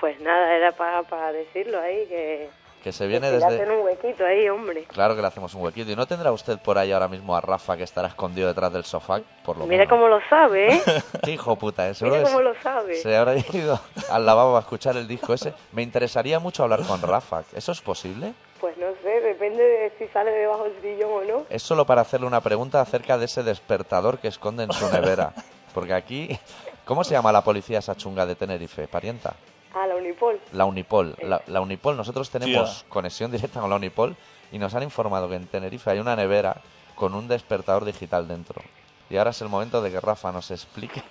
Pues 0.00 0.18
nada, 0.20 0.54
era 0.56 0.72
para 0.72 1.30
decirlo 1.32 1.78
ahí, 1.80 2.06
que, 2.06 2.48
Que 2.82 2.92
se 2.92 3.04
que 3.04 3.08
viene 3.08 3.30
le 3.30 3.36
hacen 3.36 3.58
desde... 3.58 3.76
un 3.76 3.84
huequito 3.84 4.24
ahí, 4.24 4.48
hombre. 4.48 4.84
Claro 4.84 5.14
que 5.14 5.20
le 5.20 5.26
hacemos 5.28 5.52
un 5.54 5.62
huequito. 5.62 5.90
¿Y 5.90 5.96
no 5.96 6.06
tendrá 6.06 6.32
usted 6.32 6.58
por 6.58 6.78
ahí 6.78 6.92
ahora 6.92 7.08
mismo 7.08 7.36
a 7.36 7.40
Rafa 7.40 7.76
que 7.76 7.82
estará 7.82 8.08
escondido 8.08 8.48
detrás 8.48 8.72
del 8.72 8.84
sofá? 8.84 9.20
Por 9.44 9.58
lo 9.58 9.66
Mira 9.66 9.84
menos. 9.84 9.90
cómo 9.90 10.08
lo 10.08 10.20
sabe, 10.28 10.74
¿eh? 10.74 10.82
Qué 11.24 11.32
hijo 11.32 11.56
puta, 11.56 11.88
¿eh? 11.88 11.94
Seguro 11.94 12.16
Mira 12.16 12.28
cómo 12.28 12.42
lo 12.42 12.54
sabe. 12.62 12.96
Se 12.96 13.16
habrá 13.16 13.36
ido 13.36 13.78
al 14.10 14.24
lavabo 14.24 14.56
a 14.56 14.60
escuchar 14.60 14.96
el 14.96 15.06
disco 15.06 15.34
ese. 15.34 15.52
Me 15.72 15.82
interesaría 15.82 16.38
mucho 16.38 16.62
hablar 16.62 16.80
con 16.86 17.02
Rafa. 17.02 17.42
¿Eso 17.54 17.72
es 17.72 17.80
posible? 17.82 18.32
Pues 18.60 18.76
no 18.78 18.86
sé, 19.02 19.20
depende 19.20 19.62
de 19.62 19.92
si 19.98 20.06
sale 20.08 20.30
debajo 20.30 20.64
del 20.64 20.80
sillón 20.82 21.10
o 21.12 21.24
no. 21.24 21.46
Es 21.48 21.62
solo 21.62 21.86
para 21.86 22.02
hacerle 22.02 22.26
una 22.26 22.40
pregunta 22.40 22.80
acerca 22.80 23.16
de 23.18 23.24
ese 23.26 23.42
despertador 23.42 24.18
que 24.18 24.28
esconde 24.28 24.64
en 24.64 24.72
su 24.72 24.90
nevera. 24.90 25.32
Porque 25.74 25.94
aquí, 25.94 26.38
¿cómo 26.84 27.04
se 27.04 27.12
llama 27.12 27.32
la 27.32 27.42
policía 27.44 27.78
esa 27.78 27.94
chunga 27.96 28.26
de 28.26 28.34
Tenerife, 28.34 28.88
parienta? 28.88 29.34
Ah, 29.74 29.86
la 29.86 29.96
Unipol. 29.96 30.40
La 30.52 30.64
Unipol. 30.64 31.14
La, 31.22 31.40
la 31.46 31.60
Unipol, 31.60 31.96
nosotros 31.96 32.28
tenemos 32.30 32.80
Tía. 32.80 32.88
conexión 32.88 33.30
directa 33.30 33.60
con 33.60 33.70
la 33.70 33.76
Unipol 33.76 34.16
y 34.52 34.58
nos 34.58 34.74
han 34.74 34.82
informado 34.82 35.28
que 35.28 35.36
en 35.36 35.46
Tenerife 35.46 35.90
hay 35.90 35.98
una 36.00 36.16
nevera 36.16 36.56
con 36.96 37.14
un 37.14 37.28
despertador 37.28 37.84
digital 37.84 38.26
dentro. 38.26 38.60
Y 39.08 39.16
ahora 39.16 39.30
es 39.30 39.40
el 39.42 39.48
momento 39.48 39.80
de 39.82 39.90
que 39.90 40.00
Rafa 40.00 40.30
nos 40.32 40.50
explique 40.50 41.02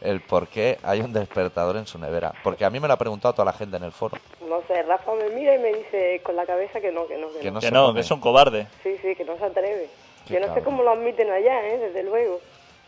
el 0.00 0.20
por 0.20 0.48
qué 0.48 0.78
hay 0.82 1.00
un 1.00 1.12
despertador 1.12 1.76
en 1.76 1.86
su 1.86 1.98
nevera. 1.98 2.32
Porque 2.42 2.64
a 2.64 2.70
mí 2.70 2.80
me 2.80 2.88
lo 2.88 2.94
ha 2.94 2.98
preguntado 2.98 3.34
toda 3.34 3.44
la 3.46 3.52
gente 3.52 3.76
en 3.76 3.84
el 3.84 3.92
foro. 3.92 4.16
No 4.48 4.60
sé, 4.68 4.82
Rafa 4.82 5.12
me 5.14 5.28
mira 5.30 5.54
y 5.54 5.58
me 5.58 5.72
dice 5.74 6.20
con 6.24 6.36
la 6.36 6.46
cabeza 6.46 6.80
que 6.80 6.90
no, 6.92 7.06
que 7.06 7.18
no, 7.18 7.28
que, 7.32 7.40
Que 7.40 7.46
no. 7.50 7.54
no 7.54 7.60
Que 7.60 7.70
no, 7.70 7.94
que 7.94 8.00
es 8.00 8.10
un 8.10 8.20
cobarde. 8.20 8.66
Sí, 8.82 8.96
sí, 9.02 9.14
que 9.16 9.24
no 9.24 9.36
se 9.36 9.44
atreve. 9.44 9.88
Qué 10.26 10.34
Yo 10.34 10.40
no 10.46 10.54
sé 10.54 10.62
cómo 10.62 10.82
lo 10.82 10.90
admiten 10.92 11.30
allá, 11.30 11.66
¿eh? 11.66 11.78
Desde 11.78 12.02
luego. 12.04 12.40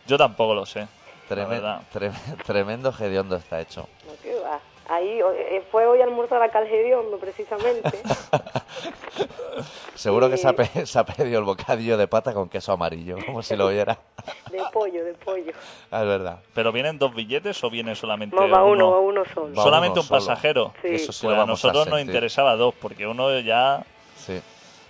Yo 0.06 0.16
tampoco 0.16 0.54
lo 0.54 0.64
sé. 0.66 0.80
La 0.80 1.36
Tremen- 1.36 1.48
verdad. 1.48 1.80
trem- 1.92 2.42
tremendo 2.46 2.92
hediondo 2.98 3.36
está 3.36 3.60
hecho. 3.60 3.88
No, 4.06 4.12
que 4.22 4.34
va. 4.40 4.60
Ahí, 4.88 5.20
eh, 5.20 5.62
fue 5.70 5.86
hoy 5.86 6.00
a 6.00 6.04
almorzar 6.04 6.42
a 6.42 6.50
Calgediondo, 6.50 7.18
precisamente. 7.18 7.98
Seguro 9.94 10.28
que 10.28 10.36
se 10.36 10.48
ha, 10.48 10.52
pe- 10.52 10.86
se 10.86 10.98
ha 10.98 11.04
pedido 11.04 11.38
el 11.38 11.44
bocadillo 11.44 11.96
de 11.96 12.06
pata 12.08 12.34
con 12.34 12.48
queso 12.48 12.72
amarillo, 12.72 13.16
como 13.24 13.42
si 13.42 13.56
lo 13.56 13.66
oyera. 13.66 13.96
De 14.50 14.62
pollo, 14.72 15.04
de 15.04 15.12
pollo. 15.14 15.52
Ah, 15.90 16.00
es 16.02 16.06
verdad. 16.08 16.38
¿Pero 16.54 16.72
vienen 16.72 16.98
dos 16.98 17.14
billetes 17.14 17.62
o 17.64 17.70
viene 17.70 17.94
solamente 17.94 18.34
No, 18.36 18.48
va 18.48 18.64
uno, 18.64 18.90
va 18.92 18.98
uno 19.00 19.22
solo. 19.34 19.54
Va 19.54 19.62
Solamente 19.62 19.92
uno 19.98 20.00
un 20.02 20.06
solo. 20.06 20.20
pasajero. 20.20 20.74
Sí. 20.80 20.88
Eso 20.94 21.12
sí 21.12 21.26
Pues 21.26 21.36
lo 21.36 21.42
a 21.42 21.46
nosotros 21.46 21.86
a 21.86 21.90
nos 21.90 22.00
interesaba 22.00 22.56
dos, 22.56 22.74
porque 22.80 23.06
uno 23.06 23.38
ya, 23.40 23.82
Sí, 24.16 24.40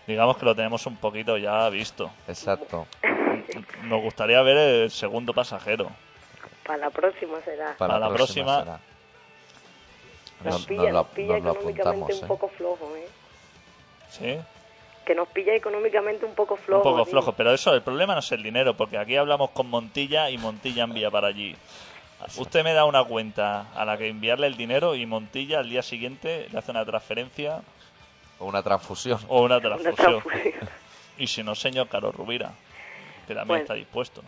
digamos 0.07 0.37
que 0.37 0.45
lo 0.45 0.55
tenemos 0.55 0.87
un 0.87 0.97
poquito 0.97 1.37
ya 1.37 1.69
visto. 1.69 2.11
exacto. 2.29 2.87
Nos 3.83 4.03
gustaría 4.03 4.41
ver 4.43 4.57
el 4.57 4.91
segundo 4.91 5.33
pasajero. 5.35 5.91
Para 6.65 6.79
la 6.79 6.91
próxima 6.91 7.41
será. 7.45 7.75
Para, 7.77 7.99
la 7.99 8.09
próxima- 8.11 8.61
será. 8.61 8.81
Nos 10.45 10.55
Nos, 10.55 10.67
pilla, 10.67 10.83
nos 10.83 10.93
lo, 10.93 10.99
nos 10.99 11.07
pilla 11.09 11.29
lo 11.33 11.37
económicamente 11.39 12.13
un 12.15 12.25
¿eh? 12.25 12.27
poco 12.27 12.49
flojo, 12.49 12.97
¿eh? 12.97 13.09
¿Sí? 14.11 14.39
Que 15.05 15.15
nos 15.15 15.29
pilla 15.29 15.55
económicamente 15.55 16.25
un 16.25 16.35
poco 16.35 16.57
flojo. 16.57 16.89
un 16.89 16.97
poco 16.97 17.05
flojo. 17.11 17.33
Pero 17.33 17.53
eso, 17.53 17.75
el 17.75 17.83
problema 17.83 18.15
no 18.15 18.21
es 18.21 18.33
el 18.33 18.43
dinero, 18.43 18.75
porque 18.75 18.97
aquí 18.99 19.17
hablamos 19.17 19.51
con 19.51 19.69
Montilla 19.69 20.31
y 20.31 20.39
Montilla 20.39 20.85
envía 20.85 21.11
para 21.11 21.29
allí. 21.29 21.55
Usted 22.39 22.65
me 22.65 22.73
da 22.73 22.87
una 22.87 23.05
cuenta 23.05 23.67
a 23.75 23.85
la 23.85 23.99
que 23.99 24.09
enviarle 24.09 24.47
el 24.47 24.57
dinero 24.57 24.95
y 24.95 25.05
Montilla 25.05 25.59
al 25.59 25.69
día 25.69 25.83
siguiente 25.83 26.49
le 26.51 26.59
hace 26.59 26.71
una 26.71 26.85
transferencia 26.87 27.61
O 28.39 28.47
una 28.47 28.63
transfusión. 28.63 29.19
o 29.29 29.43
una 29.43 29.57
Una 29.59 29.61
transfusión. 29.77 30.23
transfusión. 30.23 30.55
Y 31.19 31.27
si 31.29 31.43
no, 31.45 31.55
señor 31.55 31.89
Carlos 31.89 32.15
Rubira, 32.15 32.51
que 33.27 33.35
también 33.35 33.47
Bueno. 33.49 33.63
está 33.63 33.75
dispuesto. 33.75 34.23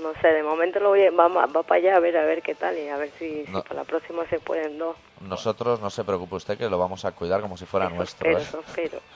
No 0.00 0.12
sé, 0.22 0.28
de 0.28 0.42
momento 0.42 0.78
lo 0.80 0.90
voy 0.90 1.04
a- 1.06 1.10
va, 1.10 1.28
para 1.48 1.74
allá 1.76 1.96
a 1.96 2.00
ver 2.00 2.16
a 2.16 2.24
ver 2.24 2.42
qué 2.42 2.54
tal 2.54 2.78
y 2.78 2.88
a 2.88 2.96
ver 2.96 3.10
si, 3.18 3.44
para 3.50 3.74
la 3.74 3.84
próxima 3.84 4.24
se 4.28 4.38
pueden 4.38 4.78
dos. 4.78 4.96
Nosotros, 5.20 5.80
no 5.80 5.90
se 5.90 6.04
preocupe 6.04 6.36
usted, 6.36 6.56
que 6.56 6.68
lo 6.70 6.78
vamos 6.78 7.04
a 7.04 7.12
cuidar 7.12 7.40
como 7.40 7.56
si 7.56 7.66
fuera 7.66 7.86
Eso 7.86 7.94
nuestro. 7.96 8.30
espero, 8.38 8.60
¿eh? 8.60 8.64
espero. 8.66 9.00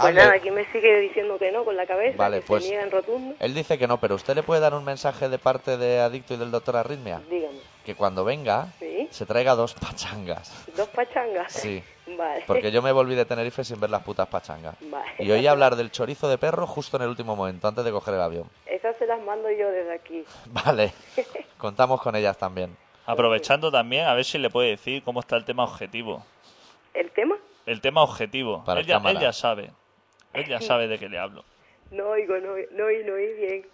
Pues 0.00 0.12
nada, 0.12 0.32
aquí 0.32 0.50
me 0.50 0.64
sigue 0.72 0.98
diciendo 1.02 1.38
que 1.38 1.52
no 1.52 1.64
con 1.64 1.76
la 1.76 1.86
cabeza, 1.86 2.16
Vale, 2.18 2.40
que 2.40 2.46
pues- 2.48 2.64
se 2.64 2.70
niega 2.70 2.82
en 2.84 2.90
rotundo. 2.90 3.36
Él 3.38 3.54
dice 3.54 3.78
que 3.78 3.86
no, 3.86 4.00
pero 4.00 4.16
usted 4.16 4.34
le 4.34 4.42
puede 4.42 4.60
dar 4.60 4.74
un 4.74 4.84
mensaje 4.84 5.28
de 5.28 5.38
parte 5.38 5.76
de 5.76 6.00
Adicto 6.00 6.34
y 6.34 6.36
del 6.36 6.50
doctor 6.50 6.76
Arritmia. 6.76 7.20
Dígame, 7.30 7.58
Que 7.84 7.94
cuando 7.94 8.24
venga, 8.24 8.72
¿sí? 8.80 9.06
se 9.12 9.24
traiga 9.24 9.54
dos 9.54 9.74
pachangas. 9.74 10.52
¿Dos 10.76 10.88
pachangas? 10.88 11.52
Sí. 11.52 11.80
Vale. 12.18 12.42
Porque 12.46 12.72
yo 12.72 12.82
me 12.82 12.90
volví 12.90 13.14
de 13.14 13.24
Tenerife 13.24 13.62
sin 13.62 13.78
ver 13.78 13.90
las 13.90 14.02
putas 14.02 14.26
pachangas. 14.26 14.74
Vale. 14.80 15.06
Y 15.20 15.30
oí 15.30 15.46
hablar 15.46 15.76
del 15.76 15.92
chorizo 15.92 16.28
de 16.28 16.38
perro 16.38 16.66
justo 16.66 16.96
en 16.96 17.04
el 17.04 17.08
último 17.10 17.36
momento, 17.36 17.68
antes 17.68 17.84
de 17.84 17.92
coger 17.92 18.14
el 18.14 18.20
avión. 18.22 18.50
Esas 18.84 18.98
se 18.98 19.06
las 19.06 19.22
mando 19.22 19.50
yo 19.50 19.70
desde 19.70 19.94
aquí. 19.94 20.24
Vale, 20.66 20.92
contamos 21.56 22.02
con 22.02 22.14
ellas 22.16 22.36
también. 22.36 22.76
Aprovechando 23.06 23.70
también, 23.70 24.04
a 24.04 24.12
ver 24.12 24.26
si 24.26 24.36
le 24.36 24.50
puede 24.50 24.68
decir 24.68 25.02
cómo 25.02 25.20
está 25.20 25.36
el 25.36 25.46
tema 25.46 25.64
objetivo. 25.64 26.22
¿El 26.92 27.10
tema? 27.10 27.34
El 27.64 27.80
tema 27.80 28.02
objetivo. 28.02 28.62
Para 28.62 28.80
él, 28.80 28.86
ya, 28.86 28.96
cámara. 28.96 29.12
él 29.12 29.20
ya 29.22 29.32
sabe. 29.32 29.70
Él 30.34 30.44
ya 30.46 30.60
sabe 30.60 30.86
de 30.86 30.98
qué 30.98 31.08
le 31.08 31.18
hablo. 31.18 31.44
No 31.92 32.08
oigo, 32.08 32.36
no, 32.36 32.56
no 32.72 32.84
oí, 32.84 33.04
no 33.04 33.14
oí 33.14 33.32
bien. 33.32 33.66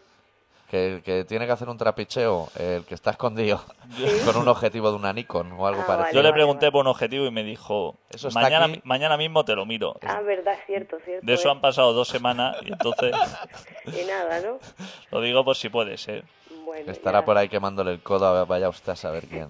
Que, 0.70 1.02
que 1.04 1.24
tiene 1.24 1.46
que 1.46 1.52
hacer 1.52 1.68
un 1.68 1.76
trapicheo, 1.76 2.48
el 2.56 2.84
que 2.84 2.94
está 2.94 3.10
escondido, 3.10 3.60
con 4.24 4.36
un 4.36 4.46
objetivo 4.46 4.90
de 4.90 4.96
una 4.96 5.12
Nikon 5.12 5.50
o 5.58 5.66
algo 5.66 5.82
Ah, 5.82 5.86
parecido. 5.86 6.12
Yo 6.14 6.22
le 6.22 6.28
vale, 6.30 6.32
pregunté 6.34 6.66
vale. 6.66 6.72
por 6.72 6.80
un 6.82 6.86
objetivo 6.86 7.26
y 7.26 7.32
me 7.32 7.42
dijo, 7.42 7.96
Eso 8.08 8.28
está 8.28 8.40
mañana, 8.40 8.66
aquí. 8.66 8.80
mañana 8.84 9.16
mismo 9.16 9.44
te 9.44 9.56
lo 9.56 9.66
miro. 9.66 9.96
Ah, 10.06 10.20
verdad, 10.20 10.54
cierto, 10.66 10.98
cierto. 11.04 11.26
De 11.26 11.34
eso 11.34 11.48
¿eh? 11.48 11.50
han 11.50 11.60
pasado 11.60 11.92
dos 11.92 12.06
semanas 12.06 12.56
y 12.62 12.68
entonces 12.72 13.12
Y 13.86 14.06
nada, 14.06 14.40
¿no? 14.40 14.58
lo 15.10 15.20
digo 15.20 15.44
por 15.44 15.56
si 15.56 15.68
puede 15.70 15.96
ser. 15.98 16.22
Bueno, 16.64 16.92
Estará 16.92 17.18
ya. 17.20 17.24
por 17.24 17.36
ahí 17.36 17.48
quemándole 17.48 17.90
el 17.90 18.00
codo, 18.00 18.26
a 18.28 18.44
vaya 18.44 18.68
usted 18.68 18.92
a 18.92 18.96
saber 18.96 19.26
quién. 19.26 19.48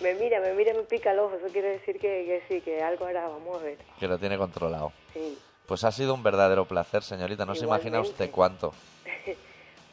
Me 0.00 0.14
mira, 0.14 0.38
me 0.40 0.52
mira, 0.54 0.72
me 0.72 0.82
pica 0.82 1.10
el 1.10 1.18
ojo. 1.18 1.34
Eso 1.34 1.52
quiere 1.52 1.70
decir 1.70 1.94
que, 1.98 2.00
que 2.26 2.42
sí, 2.48 2.60
que 2.60 2.80
algo 2.80 3.06
hará. 3.06 3.26
Vamos 3.26 3.56
a 3.60 3.64
ver. 3.64 3.78
Que 3.98 4.06
lo 4.06 4.18
tiene 4.18 4.38
controlado. 4.38 4.92
Sí. 5.12 5.36
Pues 5.66 5.82
ha 5.82 5.90
sido 5.90 6.14
un 6.14 6.22
verdadero 6.22 6.64
placer, 6.64 7.02
señorita. 7.02 7.44
No 7.44 7.54
se 7.56 7.64
imagina 7.64 7.96
Igualmente. 7.98 8.10
usted 8.24 8.30
cuánto. 8.30 8.72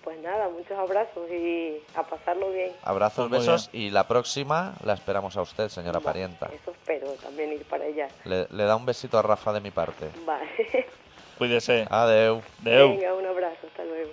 Pues 0.04 0.18
nada, 0.22 0.48
muchos 0.50 0.78
abrazos 0.78 1.30
y 1.30 1.78
a 1.94 2.04
pasarlo 2.04 2.52
bien. 2.52 2.72
Abrazos, 2.84 3.28
Pues 3.28 3.42
muy 3.46 3.54
besos 3.54 3.70
y 3.74 3.90
la 3.90 4.08
próxima 4.08 4.74
la 4.84 4.94
esperamos 4.94 5.36
a 5.38 5.42
usted, 5.42 5.68
señora 5.70 6.00
Vale, 6.00 6.06
parienta. 6.06 6.46
Eso 6.54 6.72
espero, 6.72 7.12
también 7.22 7.52
ir 7.52 7.66
para 7.66 7.84
allá. 7.86 8.08
Le, 8.24 8.48
le 8.50 8.64
da 8.64 8.76
un 8.78 8.86
besito 8.86 9.20
a 9.20 9.22
Rafa 9.22 9.52
de 9.54 9.60
mi 9.62 9.72
parte. 9.72 10.10
Vale. 10.26 10.48
Cuídese. 11.38 11.86
Adeu. 11.90 12.42
Deu. 12.60 12.90
Venga, 12.90 13.14
un 13.14 13.26
abrazo, 13.26 13.68
hasta 13.68 13.84
luego. 13.84 14.12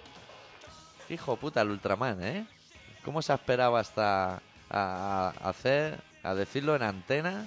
Hijo 1.09 1.37
puta, 1.37 1.61
el 1.63 1.71
Ultraman, 1.71 2.23
¿eh? 2.25 2.47
¿Cómo 3.05 3.23
se 3.23 3.31
ha 3.33 3.37
esperado 3.37 3.77
hasta 3.77 4.43
a, 4.69 5.33
a 5.41 5.49
hacer, 5.49 5.99
a 6.25 6.35
decirlo 6.35 6.75
en 6.75 6.83
antena? 6.83 7.47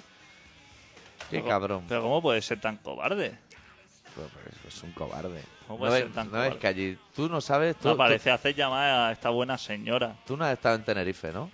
Qué 1.30 1.38
Pero- 1.38 1.48
cabrón. 1.48 1.84
Pero 1.88 2.00
¿cómo 2.02 2.22
puede 2.22 2.40
ser 2.40 2.58
tan 2.60 2.78
cobarde? 2.78 3.36
Pues, 4.14 4.26
pues, 4.62 4.74
es 4.74 4.82
un 4.82 4.92
cobarde. 4.92 5.42
¿Cómo 5.70 5.86
No, 5.86 5.94
es, 5.94 6.02
ser 6.02 6.12
tan 6.12 6.26
no 6.32 6.38
es 6.38 6.48
cobarde? 6.48 6.58
que 6.58 6.66
allí, 6.66 6.98
tú 7.14 7.28
no 7.28 7.40
sabes, 7.40 7.76
tú, 7.76 7.88
No 7.90 7.96
parece 7.96 8.32
hacer 8.32 8.56
llamar 8.56 8.90
a 8.90 9.12
esta 9.12 9.30
buena 9.30 9.56
señora. 9.56 10.16
tú 10.26 10.36
no 10.36 10.44
has 10.44 10.52
estado 10.54 10.74
en 10.74 10.82
Tenerife, 10.84 11.30
¿no? 11.32 11.48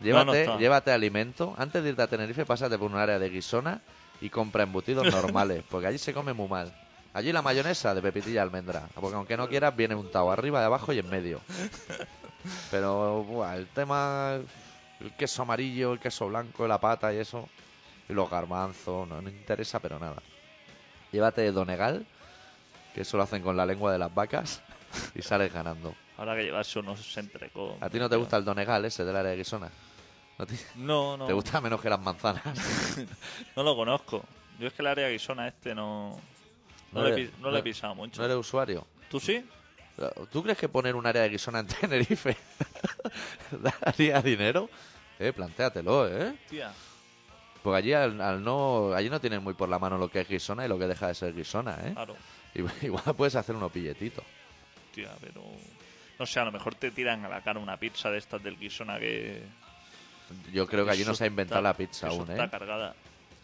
Llévate, 0.00 0.48
llévate 0.58 0.90
alimento. 0.90 1.54
Antes 1.56 1.84
de 1.84 1.90
irte 1.90 2.02
a 2.02 2.08
Tenerife, 2.08 2.44
pásate 2.44 2.76
por 2.76 2.90
un 2.90 2.96
área 2.98 3.18
de 3.20 3.30
guisona 3.30 3.80
y 4.20 4.28
compra 4.28 4.64
embutidos 4.64 5.06
normales, 5.12 5.62
porque 5.70 5.86
allí 5.86 5.98
se 5.98 6.12
come 6.12 6.32
muy 6.32 6.48
mal. 6.48 6.72
Allí 7.14 7.30
la 7.32 7.40
mayonesa 7.42 7.94
de 7.94 8.02
pepitilla 8.02 8.34
y 8.34 8.38
almendra, 8.38 8.88
porque 8.94 9.14
aunque 9.16 9.36
no 9.36 9.48
quieras, 9.48 9.74
viene 9.76 9.94
untado 9.94 10.32
arriba, 10.32 10.58
de 10.58 10.66
abajo 10.66 10.92
y 10.92 10.98
en 10.98 11.08
medio. 11.08 11.40
Pero, 12.70 13.22
buah, 13.24 13.56
el 13.56 13.66
tema, 13.68 14.38
el 15.00 15.12
queso 15.16 15.42
amarillo, 15.42 15.92
el 15.92 15.98
queso 16.00 16.28
blanco, 16.28 16.66
la 16.66 16.78
pata 16.78 17.12
y 17.12 17.18
eso, 17.18 17.48
y 18.08 18.12
los 18.14 18.28
garbanzos, 18.30 19.06
no, 19.08 19.20
no 19.22 19.28
interesa, 19.28 19.80
pero 19.80 19.98
nada. 19.98 20.22
Llévate 21.12 21.50
Donegal, 21.52 22.06
que 22.94 23.02
eso 23.02 23.16
lo 23.16 23.22
hacen 23.22 23.42
con 23.42 23.56
la 23.56 23.66
lengua 23.66 23.92
de 23.92 23.98
las 23.98 24.12
vacas, 24.14 24.62
y 25.14 25.22
sales 25.22 25.52
ganando. 25.52 25.94
Ahora 26.16 26.34
que 26.36 26.42
llevarse 26.44 26.78
unos 26.80 27.16
entrecó. 27.16 27.78
¿A 27.80 27.88
ti 27.88 27.98
no 27.98 28.08
te 28.08 28.16
gusta 28.16 28.36
el 28.36 28.44
Donegal 28.44 28.84
ese 28.84 29.04
del 29.04 29.14
área 29.16 29.30
de 29.30 29.36
guisona? 29.36 29.70
¿No 30.38 30.46
te, 30.46 30.54
No, 30.76 31.16
no. 31.16 31.26
te 31.26 31.32
gusta 31.32 31.60
menos 31.60 31.80
que 31.80 31.90
las 31.90 32.00
manzanas? 32.00 32.42
No 33.56 33.62
lo 33.62 33.74
conozco. 33.76 34.24
Yo 34.58 34.66
es 34.68 34.72
que 34.72 34.82
el 34.82 34.88
área 34.88 35.08
guisona 35.08 35.46
este 35.48 35.74
no. 35.74 36.18
No, 36.92 37.00
No 37.00 37.08
le, 37.08 37.14
eres- 37.14 37.30
pi- 37.30 37.42
no 37.42 37.50
le 37.50 37.58
he 37.58 37.62
pisado 37.62 37.94
mucho. 37.94 38.20
¿No 38.20 38.24
eres 38.24 38.36
usuario? 38.38 38.86
¿Tú 39.10 39.20
sí? 39.20 39.44
¿Tú 40.30 40.42
crees 40.42 40.56
que 40.58 40.68
poner 40.68 40.94
un 40.96 41.06
área 41.06 41.22
de 41.22 41.28
guisona 41.28 41.58
en 41.60 41.66
Tenerife 41.80 42.36
daría 43.84 44.22
dinero? 44.22 44.68
Eh, 45.18 45.32
plantéatelo, 45.32 46.08
¿eh? 46.08 46.34
Tía. 46.48 46.72
Porque 47.62 47.76
allí 47.78 47.92
al, 47.92 48.20
al 48.20 48.42
no 48.42 48.92
allí 48.94 49.10
no 49.10 49.20
tienen 49.20 49.42
muy 49.42 49.54
por 49.54 49.68
la 49.68 49.78
mano 49.78 49.98
lo 49.98 50.08
que 50.10 50.20
es 50.20 50.28
guisona 50.28 50.64
y 50.64 50.68
lo 50.68 50.78
que 50.78 50.86
deja 50.86 51.08
de 51.08 51.14
ser 51.14 51.34
guisona, 51.34 51.76
¿eh? 51.84 51.92
Claro. 51.92 52.16
Igual 52.82 53.02
puedes 53.16 53.36
hacer 53.36 53.54
unos 53.56 53.72
billetitos. 53.72 54.24
Tía, 54.94 55.10
pero. 55.20 55.42
No 56.18 56.26
sé, 56.26 56.40
a 56.40 56.44
lo 56.44 56.52
mejor 56.52 56.74
te 56.74 56.90
tiran 56.90 57.24
a 57.24 57.28
la 57.28 57.42
cara 57.42 57.60
una 57.60 57.76
pizza 57.76 58.10
de 58.10 58.18
estas 58.18 58.42
del 58.42 58.58
guisona 58.58 58.98
que. 58.98 59.42
Yo 60.52 60.66
creo 60.66 60.84
que 60.84 60.90
allí 60.90 61.04
no 61.04 61.14
se 61.14 61.24
ha 61.24 61.26
inventado 61.28 61.60
está- 61.60 61.68
la 61.68 61.74
pizza 61.74 62.08
aún, 62.08 62.30
Está 62.30 62.44
¿eh? 62.44 62.50
cargada. 62.50 62.94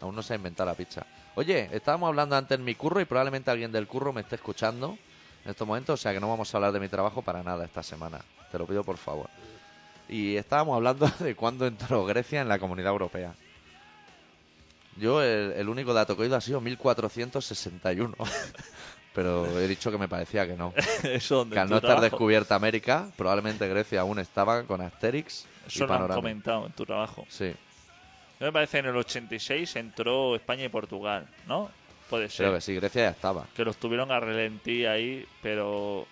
Aún 0.01 0.15
no 0.15 0.21
se 0.21 0.33
ha 0.33 0.35
inventado 0.35 0.69
la 0.69 0.75
pizza. 0.75 1.05
Oye, 1.35 1.69
estábamos 1.71 2.07
hablando 2.07 2.35
antes 2.35 2.57
en 2.57 2.63
mi 2.65 2.75
curro 2.75 2.99
y 3.01 3.05
probablemente 3.05 3.49
alguien 3.49 3.71
del 3.71 3.87
curro 3.87 4.13
me 4.13 4.21
esté 4.21 4.35
escuchando 4.35 4.97
en 5.45 5.51
estos 5.51 5.67
momentos, 5.67 5.99
o 5.99 6.01
sea 6.01 6.13
que 6.13 6.19
no 6.19 6.27
vamos 6.29 6.53
a 6.53 6.57
hablar 6.57 6.71
de 6.73 6.79
mi 6.79 6.87
trabajo 6.89 7.21
para 7.21 7.41
nada 7.43 7.65
esta 7.65 7.81
semana. 7.83 8.19
Te 8.51 8.57
lo 8.59 8.65
pido 8.67 8.83
por 8.83 8.97
favor. 8.97 9.29
Y 10.09 10.35
estábamos 10.35 10.75
hablando 10.75 11.07
de 11.19 11.35
cuándo 11.35 11.65
entró 11.65 12.05
Grecia 12.05 12.41
en 12.41 12.49
la 12.49 12.59
Comunidad 12.59 12.91
Europea. 12.91 13.33
Yo 14.97 15.21
el, 15.21 15.53
el 15.53 15.69
único 15.69 15.93
dato 15.93 16.15
que 16.15 16.21
he 16.21 16.25
oído 16.25 16.35
ha 16.37 16.41
sido 16.41 16.61
1461. 16.61 18.15
Pero 19.15 19.59
he 19.59 19.67
dicho 19.67 19.89
que 19.91 19.97
me 19.97 20.07
parecía 20.09 20.45
que 20.45 20.55
no. 20.57 20.73
eso 21.03 21.37
donde 21.37 21.53
Que 21.55 21.59
al 21.61 21.69
no 21.69 21.77
estar 21.77 21.87
trabajo- 21.91 22.03
descubierta 22.03 22.53
América, 22.55 23.07
probablemente 23.15 23.67
Grecia 23.67 24.01
aún 24.01 24.19
estaba 24.19 24.63
con 24.63 24.81
Asterix 24.81 25.45
y 25.63 25.67
Eso 25.69 25.79
lo 25.87 25.93
han 25.93 25.99
Panorama. 25.99 26.15
comentado 26.15 26.65
en 26.67 26.73
tu 26.73 26.85
trabajo. 26.85 27.25
Sí, 27.29 27.53
Me 28.41 28.51
parece 28.51 28.73
que 28.73 28.79
en 28.79 28.85
el 28.87 28.97
86 28.97 29.75
entró 29.77 30.35
España 30.35 30.65
y 30.65 30.69
Portugal, 30.69 31.25
¿no? 31.47 31.71
Puede 32.09 32.29
ser. 32.29 32.45
creo 32.47 32.53
que 32.55 32.61
sí, 32.61 32.75
Grecia 32.75 33.03
ya 33.03 33.09
estaba. 33.09 33.47
que 33.55 33.63
los 33.65 33.77
tuvieron 33.77 34.11
a 34.11 34.19
relentí 34.19 34.85
ahí, 34.85 35.25
pero 35.41 36.05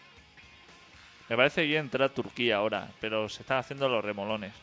me 1.30 1.36
parece 1.36 1.64
bien 1.64 1.82
entrar 1.82 2.10
Turquía 2.10 2.56
ahora, 2.58 2.88
pero 3.02 3.28
se 3.30 3.42
están 3.42 3.58
haciendo 3.60 3.90
los 3.90 4.04
remolones. 4.04 4.54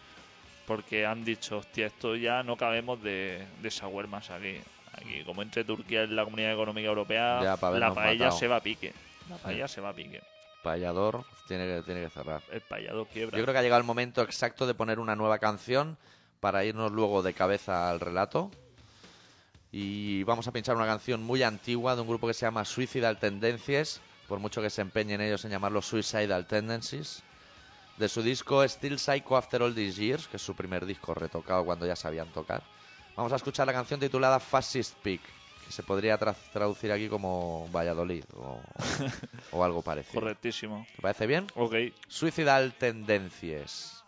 Porque 0.67 1.05
han 1.05 1.25
dicho, 1.25 1.59
hostia, 1.59 1.87
esto 1.87 2.15
ya 2.17 2.43
no 2.43 2.57
cabemos 2.57 3.03
de, 3.03 3.45
de 3.61 3.71
shawarmas 3.71 4.31
aquí. 4.31 4.57
Aquí, 5.01 5.25
como 5.25 5.43
entre 5.43 5.65
Turquía 5.65 6.05
y 6.05 6.09
la 6.09 6.25
Comunidad 6.25 6.53
Económica 6.53 6.89
Europea, 6.89 7.43
Ya, 7.43 7.57
pa' 7.57 7.71
la 7.71 7.95
paella 7.95 8.25
matado. 8.27 8.39
se 8.39 8.49
va 8.49 8.57
a 8.57 8.61
pique. 8.61 8.93
La 9.29 9.37
paella 9.37 9.69
se 9.69 9.81
va 9.81 9.91
a 9.91 9.95
pique. 9.95 10.21
Payador 10.63 11.25
tiene 11.49 11.67
que, 11.67 11.83
tiene 11.83 12.03
que 12.03 12.11
cerrar. 12.11 12.43
El 12.53 12.61
payado 12.61 13.07
quiebra. 13.07 13.37
Yo 13.39 13.45
creo 13.45 13.55
que 13.55 13.59
ha 13.59 13.63
llegado 13.63 13.81
el 13.81 13.87
momento 13.87 14.21
exacto 14.23 14.67
de 14.67 14.75
poner 14.75 14.99
una 14.99 15.17
nueva 15.17 15.39
canción 15.39 15.97
para 16.41 16.65
irnos 16.65 16.93
luego 16.93 17.23
de 17.23 17.33
cabeza 17.33 17.89
al 17.91 17.99
relato. 18.01 18.51
Y 19.73 20.23
vamos 20.25 20.49
a 20.49 20.53
pinchar 20.53 20.77
una 20.77 20.87
canción 20.87 21.23
muy 21.23 21.43
antigua 21.43 21.95
de 21.95 22.03
un 22.03 22.09
grupo 22.09 22.27
que 22.27 22.35
se 22.35 22.45
llama 22.45 22.65
Suicidal 22.65 23.19
Tendencies, 23.19 24.01
por 24.29 24.39
mucho 24.41 24.61
que 24.61 24.69
se 24.71 24.83
empeñen 24.83 25.21
ellos 25.21 25.45
en 25.45 25.51
llamarlo 25.53 25.81
Suicidal 25.81 26.47
Tendencies. 26.47 27.23
De 27.97 28.09
su 28.09 28.23
disco 28.23 28.67
Still 28.67 28.99
Psycho 28.99 29.37
After 29.37 29.63
All 29.63 29.75
These 29.75 30.01
Years, 30.01 30.29
que 30.29 30.37
es 30.37 30.43
su 30.43 30.55
primer 30.55 30.87
disco 30.87 31.15
retocado 31.15 31.65
cuando 31.65 31.87
ya 31.87 31.97
sabían 31.97 32.29
tocar. 32.29 32.63
Vamos 33.17 33.33
a 33.33 33.37
escuchar 33.37 33.67
la 33.67 33.73
canción 33.73 34.01
titulada 34.01 34.41
Fascist 34.41 34.95
Peak. 35.03 35.21
que 35.67 35.73
se 35.73 35.83
podría 35.83 36.19
tra- 36.19 36.35
traducir 36.53 36.91
aquí 36.91 37.09
como 37.09 37.69
Valladolid 37.73 38.25
o, 38.35 38.61
o 39.53 39.65
algo 39.65 39.83
parecido. 39.83 40.21
Correctísimo. 40.21 40.87
¿Te 40.97 41.03
parece 41.03 41.27
bien? 41.27 41.47
Ok. 41.55 41.75
Suicidal 42.09 42.75
Tendencies. 42.75 44.03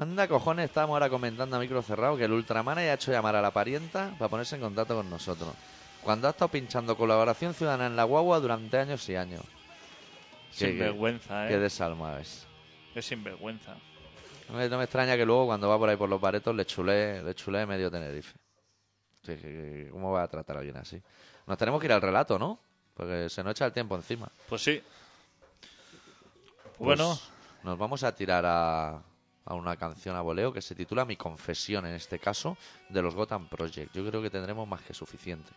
Anda 0.00 0.26
cojones, 0.26 0.64
estábamos 0.64 0.94
ahora 0.94 1.10
comentando 1.10 1.56
a 1.56 1.60
micro 1.60 1.82
cerrado 1.82 2.16
que 2.16 2.24
el 2.24 2.32
Ultraman 2.32 2.78
haya 2.78 2.94
hecho 2.94 3.12
llamar 3.12 3.36
a 3.36 3.42
la 3.42 3.50
parienta 3.50 4.14
para 4.18 4.30
ponerse 4.30 4.56
en 4.56 4.62
contacto 4.62 4.96
con 4.96 5.10
nosotros. 5.10 5.54
Cuando 6.02 6.26
ha 6.26 6.30
estado 6.30 6.48
pinchando 6.50 6.96
colaboración 6.96 7.52
ciudadana 7.52 7.86
en 7.86 7.96
la 7.96 8.04
guagua 8.04 8.40
durante 8.40 8.78
años 8.78 9.06
y 9.10 9.16
años. 9.16 9.42
Qué- 10.58 10.68
Sinvergüenza, 10.68 11.46
Qué 11.48 11.54
¿eh? 11.54 11.58
desalma 11.58 12.18
es. 12.18 12.46
Es 12.94 13.04
sinvergüenza. 13.06 13.76
No 14.48 14.56
me, 14.56 14.68
no 14.70 14.78
me 14.78 14.84
extraña 14.84 15.16
que 15.16 15.26
luego 15.26 15.46
cuando 15.46 15.68
va 15.68 15.78
por 15.78 15.90
ahí 15.90 15.96
por 15.96 16.08
los 16.08 16.20
baretos 16.20 16.56
le 16.56 16.64
chulé, 16.64 17.22
le 17.22 17.34
chulé 17.34 17.66
medio 17.66 17.90
Tenerife. 17.90 18.34
Sí, 19.22 19.36
¿Cómo 19.92 20.12
va 20.12 20.22
a 20.22 20.28
tratar 20.28 20.56
a 20.56 20.58
alguien 20.60 20.78
así? 20.78 21.00
Nos 21.46 21.58
tenemos 21.58 21.78
que 21.78 21.86
ir 21.86 21.92
al 21.92 22.00
relato, 22.00 22.38
¿no? 22.38 22.58
Porque 22.94 23.28
se 23.28 23.44
nos 23.44 23.50
echa 23.52 23.66
el 23.66 23.72
tiempo 23.72 23.94
encima. 23.96 24.28
Pues 24.48 24.62
sí. 24.62 24.82
Pues 26.64 26.78
Bueno, 26.78 27.18
Nos 27.62 27.76
vamos 27.78 28.02
a 28.02 28.14
tirar 28.14 28.44
a, 28.46 29.02
a 29.44 29.54
una 29.54 29.76
canción 29.76 30.16
a 30.16 30.20
voleo 30.20 30.52
que 30.52 30.62
se 30.62 30.74
titula 30.74 31.04
Mi 31.04 31.16
confesión, 31.16 31.86
en 31.86 31.94
este 31.94 32.18
caso, 32.18 32.56
de 32.88 33.02
los 33.02 33.14
Gotham 33.14 33.48
Project. 33.48 33.92
Yo 33.94 34.06
creo 34.06 34.22
que 34.22 34.30
tendremos 34.30 34.68
más 34.68 34.82
que 34.82 34.94
suficiente. 34.94 35.50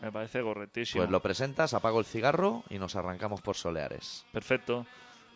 me 0.00 0.12
parece 0.12 0.42
correctísimo. 0.42 1.02
Pues 1.02 1.10
lo 1.10 1.20
presentas, 1.20 1.74
apago 1.74 1.98
el 2.00 2.06
cigarro 2.06 2.62
y 2.70 2.78
nos 2.78 2.96
arrancamos 2.96 3.40
por 3.40 3.56
Soleares. 3.56 4.24
Perfecto. 4.32 4.86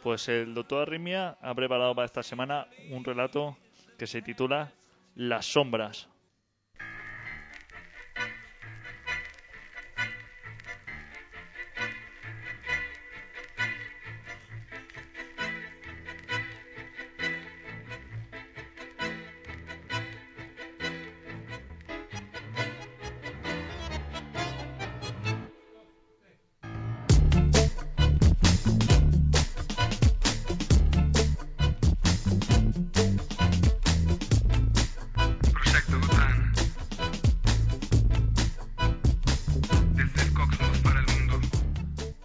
Pues 0.03 0.28
el 0.28 0.55
doctor 0.55 0.83
Arrimia 0.83 1.37
ha 1.41 1.55
preparado 1.55 1.95
para 1.95 2.07
esta 2.07 2.22
semana 2.22 2.66
un 2.91 3.05
relato 3.05 3.57
que 3.99 4.07
se 4.07 4.20
titula 4.22 4.72
Las 5.14 5.47
sombras. 5.47 6.09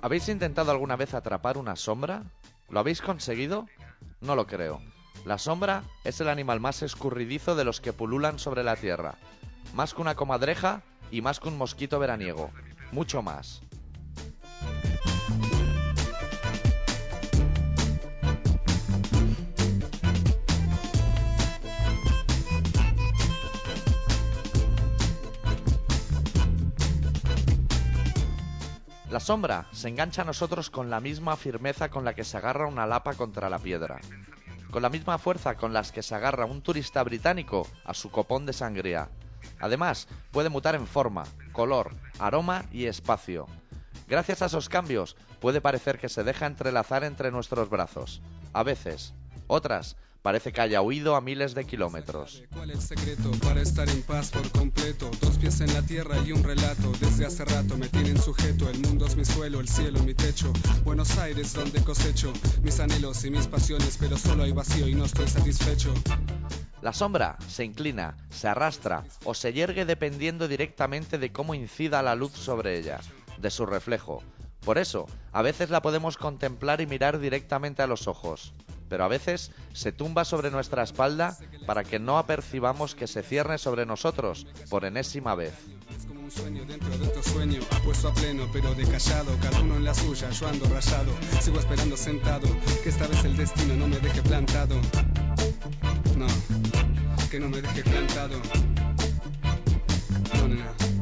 ¿Habéis 0.08 0.30
intentado 0.30 0.72
alguna 0.72 0.96
vez 0.96 1.14
atrapar 1.14 1.58
una 1.58 1.76
sombra? 1.76 2.24
¿Lo 2.70 2.80
habéis 2.80 3.02
conseguido? 3.02 3.68
No 4.22 4.38
lo 4.38 4.48
creo. 4.48 4.82
La 5.26 5.38
sombra 5.38 5.84
es 6.06 6.22
el 6.22 6.30
animal 6.30 6.62
más 6.62 6.82
escurridizo 6.82 7.58
de 7.58 7.66
los 7.66 7.82
que 7.82 7.92
pululan 7.92 8.40
sobre 8.40 8.64
la 8.64 8.78
Tierra. 8.78 9.16
Más 9.74 9.94
que 9.94 10.02
una 10.02 10.16
comadreja 10.16 10.82
y 11.12 11.22
más 11.22 11.42
que 11.42 11.50
un 11.50 11.58
mosquito 11.58 12.00
veraniego. 12.00 12.52
Mucho 12.94 13.22
más. 13.22 13.62
La 29.18 29.22
sombra 29.22 29.66
se 29.72 29.88
engancha 29.88 30.22
a 30.22 30.26
nosotros 30.26 30.70
con 30.70 30.92
la 30.92 31.00
misma 31.00 31.36
firmeza 31.36 31.90
con 31.90 32.06
la 32.06 32.14
que 32.14 32.24
se 32.24 32.38
agarra 32.38 32.68
una 32.68 32.86
lapa 32.86 33.16
contra 33.16 33.50
la 33.50 33.58
piedra, 33.58 34.00
con 34.70 34.84
la 34.84 34.92
misma 34.92 35.18
fuerza 35.18 35.56
con 35.56 35.74
las 35.74 35.92
que 35.92 36.04
se 36.04 36.14
agarra 36.14 36.46
un 36.46 36.62
turista 36.62 37.02
británico 37.04 37.68
a 37.84 37.96
su 37.96 38.12
copón 38.12 38.46
de 38.46 38.54
sangría. 38.54 39.10
Además, 39.60 40.08
puede 40.30 40.50
mutar 40.50 40.76
en 40.76 40.86
forma, 40.86 41.24
color, 41.52 41.96
aroma 42.20 42.66
y 42.72 42.86
espacio. 42.86 43.48
Gracias 44.08 44.44
a 44.44 44.46
esos 44.46 44.70
cambios, 44.70 45.16
puede 45.40 45.62
parecer 45.62 45.98
que 45.98 46.10
se 46.10 46.24
deja 46.24 46.46
entrelazar 46.46 47.04
entre 47.04 47.32
nuestros 47.32 47.72
brazos. 47.72 48.22
A 48.54 48.62
veces, 48.62 49.16
otras, 49.48 49.98
parece 50.28 50.52
que 50.52 50.60
haya 50.60 50.82
huido 50.82 51.16
a 51.16 51.22
miles 51.22 51.56
de 51.56 51.64
kilómetros. 51.64 52.44
¿Cuál 52.52 52.72
el 52.72 52.82
secreto 52.82 53.32
para 53.42 53.62
estar 53.62 53.88
en 53.88 54.02
paz 54.02 54.30
por 54.30 54.52
completo? 54.52 55.10
Dos 55.22 55.38
pies 55.38 55.62
en 55.62 55.74
la 55.74 55.82
tierra 55.84 56.18
y 56.26 56.34
un 56.34 56.44
relato. 56.44 56.92
Desde 57.00 57.26
hace 57.26 57.46
rato 57.46 57.78
me 57.78 57.88
tienen 57.88 58.22
sujeto. 58.22 58.70
El 58.70 58.82
mundo 58.82 59.06
es 59.06 59.16
mi 59.16 59.24
suelo, 59.24 59.62
el 59.62 59.70
cielo 59.70 60.04
mi 60.04 60.14
techo. 60.14 60.52
Buenos 60.84 61.18
Aires 61.18 61.54
donde 61.54 61.82
cosecho 61.82 62.34
mis 62.62 62.78
anhelos 62.82 63.24
y 63.24 63.32
mis 63.32 63.48
pasiones, 63.48 63.96
pero 63.98 64.18
solo 64.18 64.44
hay 64.44 64.52
vacío 64.52 64.90
y 64.90 64.96
no 64.96 65.06
estoy 65.06 65.30
satisfecho. 65.30 65.94
La 66.82 66.92
sombra 66.92 67.38
se 67.48 67.64
inclina, 67.64 68.18
se 68.30 68.50
arrastra 68.50 69.06
o 69.24 69.34
se 69.34 69.54
yergue 69.54 69.86
dependiendo 69.86 70.50
directamente 70.50 71.20
de 71.20 71.32
cómo 71.32 71.56
incida 71.56 72.04
la 72.04 72.16
luz 72.16 72.34
sobre 72.34 72.78
ella, 72.78 73.00
de 73.38 73.50
su 73.50 73.66
reflejo. 73.66 74.22
Por 74.64 74.78
eso, 74.78 75.08
a 75.32 75.42
veces 75.42 75.70
la 75.70 75.82
podemos 75.82 76.18
contemplar 76.18 76.82
y 76.82 76.88
mirar 76.88 77.20
directamente 77.20 77.82
a 77.82 77.88
los 77.88 78.08
ojos, 78.08 78.54
pero 78.90 79.04
a 79.04 79.08
veces 79.08 79.52
se 79.74 79.92
tumba 79.92 80.26
sobre 80.26 80.52
nuestra 80.52 80.84
espalda 80.84 81.38
para 81.66 81.84
que 81.84 82.00
no 82.00 82.18
apercibamos 82.18 82.96
que 82.96 83.08
se 83.08 83.24
cierne 83.24 83.58
sobre 83.58 83.86
nosotros 83.86 84.48
por 84.70 84.86
enésima 84.86 85.36
vez. 85.36 85.54
Sueño 86.30 86.66
dentro 86.66 86.90
de 86.98 87.08
otro 87.08 87.24
sueño, 87.24 87.62
apuesto 87.72 88.10
a 88.10 88.14
pleno 88.14 88.50
pero 88.52 88.76
de 88.76 88.86
callado, 88.86 89.38
cada 89.42 89.62
uno 89.62 89.78
en 89.78 89.86
la 89.86 89.94
suya, 89.94 90.30
yo 90.30 90.48
ando 90.50 90.66
rayado, 90.66 91.14
sigo 91.40 91.58
esperando 91.58 91.96
sentado, 91.96 92.50
que 92.84 92.90
esta 92.90 93.08
vez 93.08 93.24
el 93.24 93.38
destino 93.38 93.76
no 93.76 93.88
me 93.88 93.98
deje 94.00 94.22
plantado. 94.22 94.76
No, 96.18 96.28
que 97.32 97.40
no 97.40 97.48
me 97.48 97.62
deje 97.62 97.82
plantado. 97.82 98.42
No, 100.34 100.48
no, 100.50 100.56
no. 100.56 100.97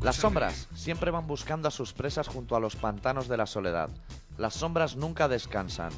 Las 0.00 0.16
sombras 0.16 0.68
siempre 0.74 1.10
van 1.10 1.26
buscando 1.26 1.68
a 1.68 1.70
sus 1.70 1.92
presas 1.92 2.28
junto 2.28 2.54
a 2.54 2.60
los 2.60 2.76
pantanos 2.76 3.28
de 3.28 3.36
la 3.36 3.46
soledad. 3.46 3.88
Las 4.36 4.54
sombras 4.54 4.96
nunca 4.96 5.26
descansan. 5.26 5.90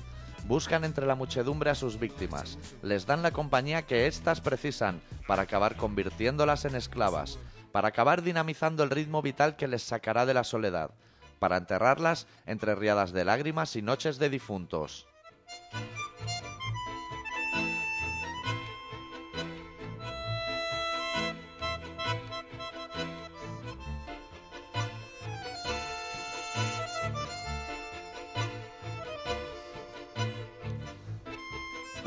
Buscan 0.46 0.84
entre 0.84 1.04
la 1.04 1.14
muchedumbre 1.14 1.70
a 1.70 1.74
sus 1.74 1.98
víctimas. 1.98 2.58
Les 2.82 3.06
dan 3.06 3.22
la 3.22 3.32
compañía 3.32 3.82
que 3.82 4.06
éstas 4.06 4.40
precisan 4.40 5.02
para 5.26 5.42
acabar 5.42 5.76
convirtiéndolas 5.76 6.64
en 6.64 6.76
esclavas, 6.76 7.38
para 7.72 7.88
acabar 7.88 8.22
dinamizando 8.22 8.82
el 8.82 8.90
ritmo 8.90 9.20
vital 9.20 9.56
que 9.56 9.68
les 9.68 9.82
sacará 9.82 10.24
de 10.26 10.34
la 10.34 10.44
soledad, 10.44 10.90
para 11.38 11.56
enterrarlas 11.56 12.26
entre 12.46 12.76
riadas 12.76 13.12
de 13.12 13.24
lágrimas 13.24 13.76
y 13.76 13.82
noches 13.82 14.18
de 14.18 14.30
difuntos. 14.30 15.06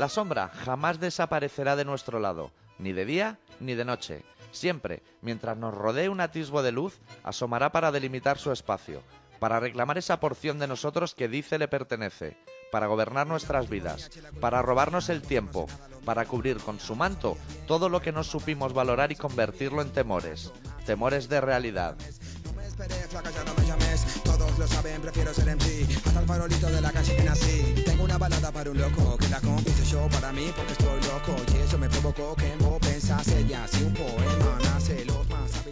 La 0.02 0.10
sombra 0.10 0.50
jamás 0.66 1.00
desaparecerá 1.00 1.76
de 1.76 1.86
nuestro 1.86 2.20
lado, 2.20 2.50
ni 2.80 2.92
de 2.92 3.06
día 3.06 3.38
ni 3.60 3.76
de 3.76 3.86
noche. 3.86 4.24
Siempre, 4.52 5.04
mientras 5.22 5.56
nos 5.58 5.76
rodee 5.76 6.10
un 6.10 6.22
atisbo 6.22 6.64
de 6.64 6.72
luz, 6.72 6.98
asomará 7.22 7.72
para 7.72 7.92
delimitar 7.92 8.40
su 8.40 8.52
espacio, 8.52 9.04
para 9.38 9.60
reclamar 9.60 10.00
esa 10.00 10.20
porción 10.20 10.58
de 10.58 10.66
nosotros 10.66 11.14
que 11.14 11.28
dice 11.28 11.60
le 11.60 11.68
pertenece, 11.68 12.36
para 12.72 12.88
gobernar 12.88 13.28
nuestras 13.28 13.70
vidas, 13.70 14.10
para 14.40 14.64
robarnos 14.64 15.08
el 15.10 15.22
tiempo, 15.22 15.68
para 16.04 16.26
cubrir 16.26 16.58
con 16.58 16.80
su 16.80 16.96
manto 16.96 17.38
todo 17.68 17.88
lo 17.88 18.02
que 18.02 18.12
no 18.12 18.24
supimos 18.24 18.74
valorar 18.74 19.12
y 19.12 19.16
convertirlo 19.16 19.84
en 19.84 19.92
temores, 19.92 20.52
temores 20.84 21.30
de 21.30 21.42
realidad. 21.42 21.96
Lo 24.58 24.68
saben, 24.68 25.02
prefiero 25.02 25.34
ser. 25.34 25.42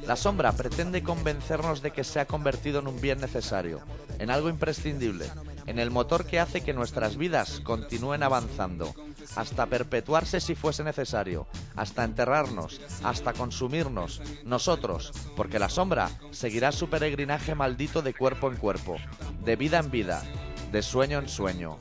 La 0.05 0.15
sombra 0.15 0.51
pretende 0.53 1.03
convencernos 1.03 1.84
de 1.84 1.91
que 1.91 2.03
se 2.03 2.19
ha 2.19 2.25
convertido 2.25 2.80
en 2.80 2.88
un 2.88 2.99
bien 2.99 3.19
necesario, 3.19 3.82
en 4.17 4.32
algo 4.32 4.49
imprescindible, 4.49 5.25
en 5.70 5.78
el 5.78 5.91
motor 5.91 6.26
que 6.26 6.39
hace 6.39 6.61
que 6.61 6.74
nuestras 6.74 7.15
vidas 7.15 7.61
continúen 7.63 8.24
avanzando, 8.24 8.91
hasta 9.36 9.67
perpetuarse 9.67 10.41
si 10.41 10.55
fuese 10.55 10.84
necesario, 10.84 11.45
hasta 11.76 12.03
enterrarnos, 12.03 12.82
hasta 13.03 13.34
consumirnos, 13.34 14.20
nosotros, 14.45 15.11
porque 15.36 15.59
la 15.59 15.70
sombra 15.70 16.09
seguirá 16.32 16.72
su 16.72 16.89
peregrinaje 16.89 17.53
maldito 17.53 18.01
de 18.01 18.15
cuerpo 18.15 18.49
en 18.49 18.57
cuerpo, 18.57 18.97
de 19.45 19.55
vida 19.57 19.78
en 19.78 19.91
vida, 19.91 20.24
de 20.72 20.82
sueño 20.82 21.20
en 21.20 21.30
sueño. 21.30 21.78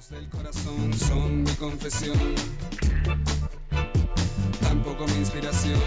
Tampoco 4.61 5.07
mi 5.07 5.17
inspiración. 5.17 5.81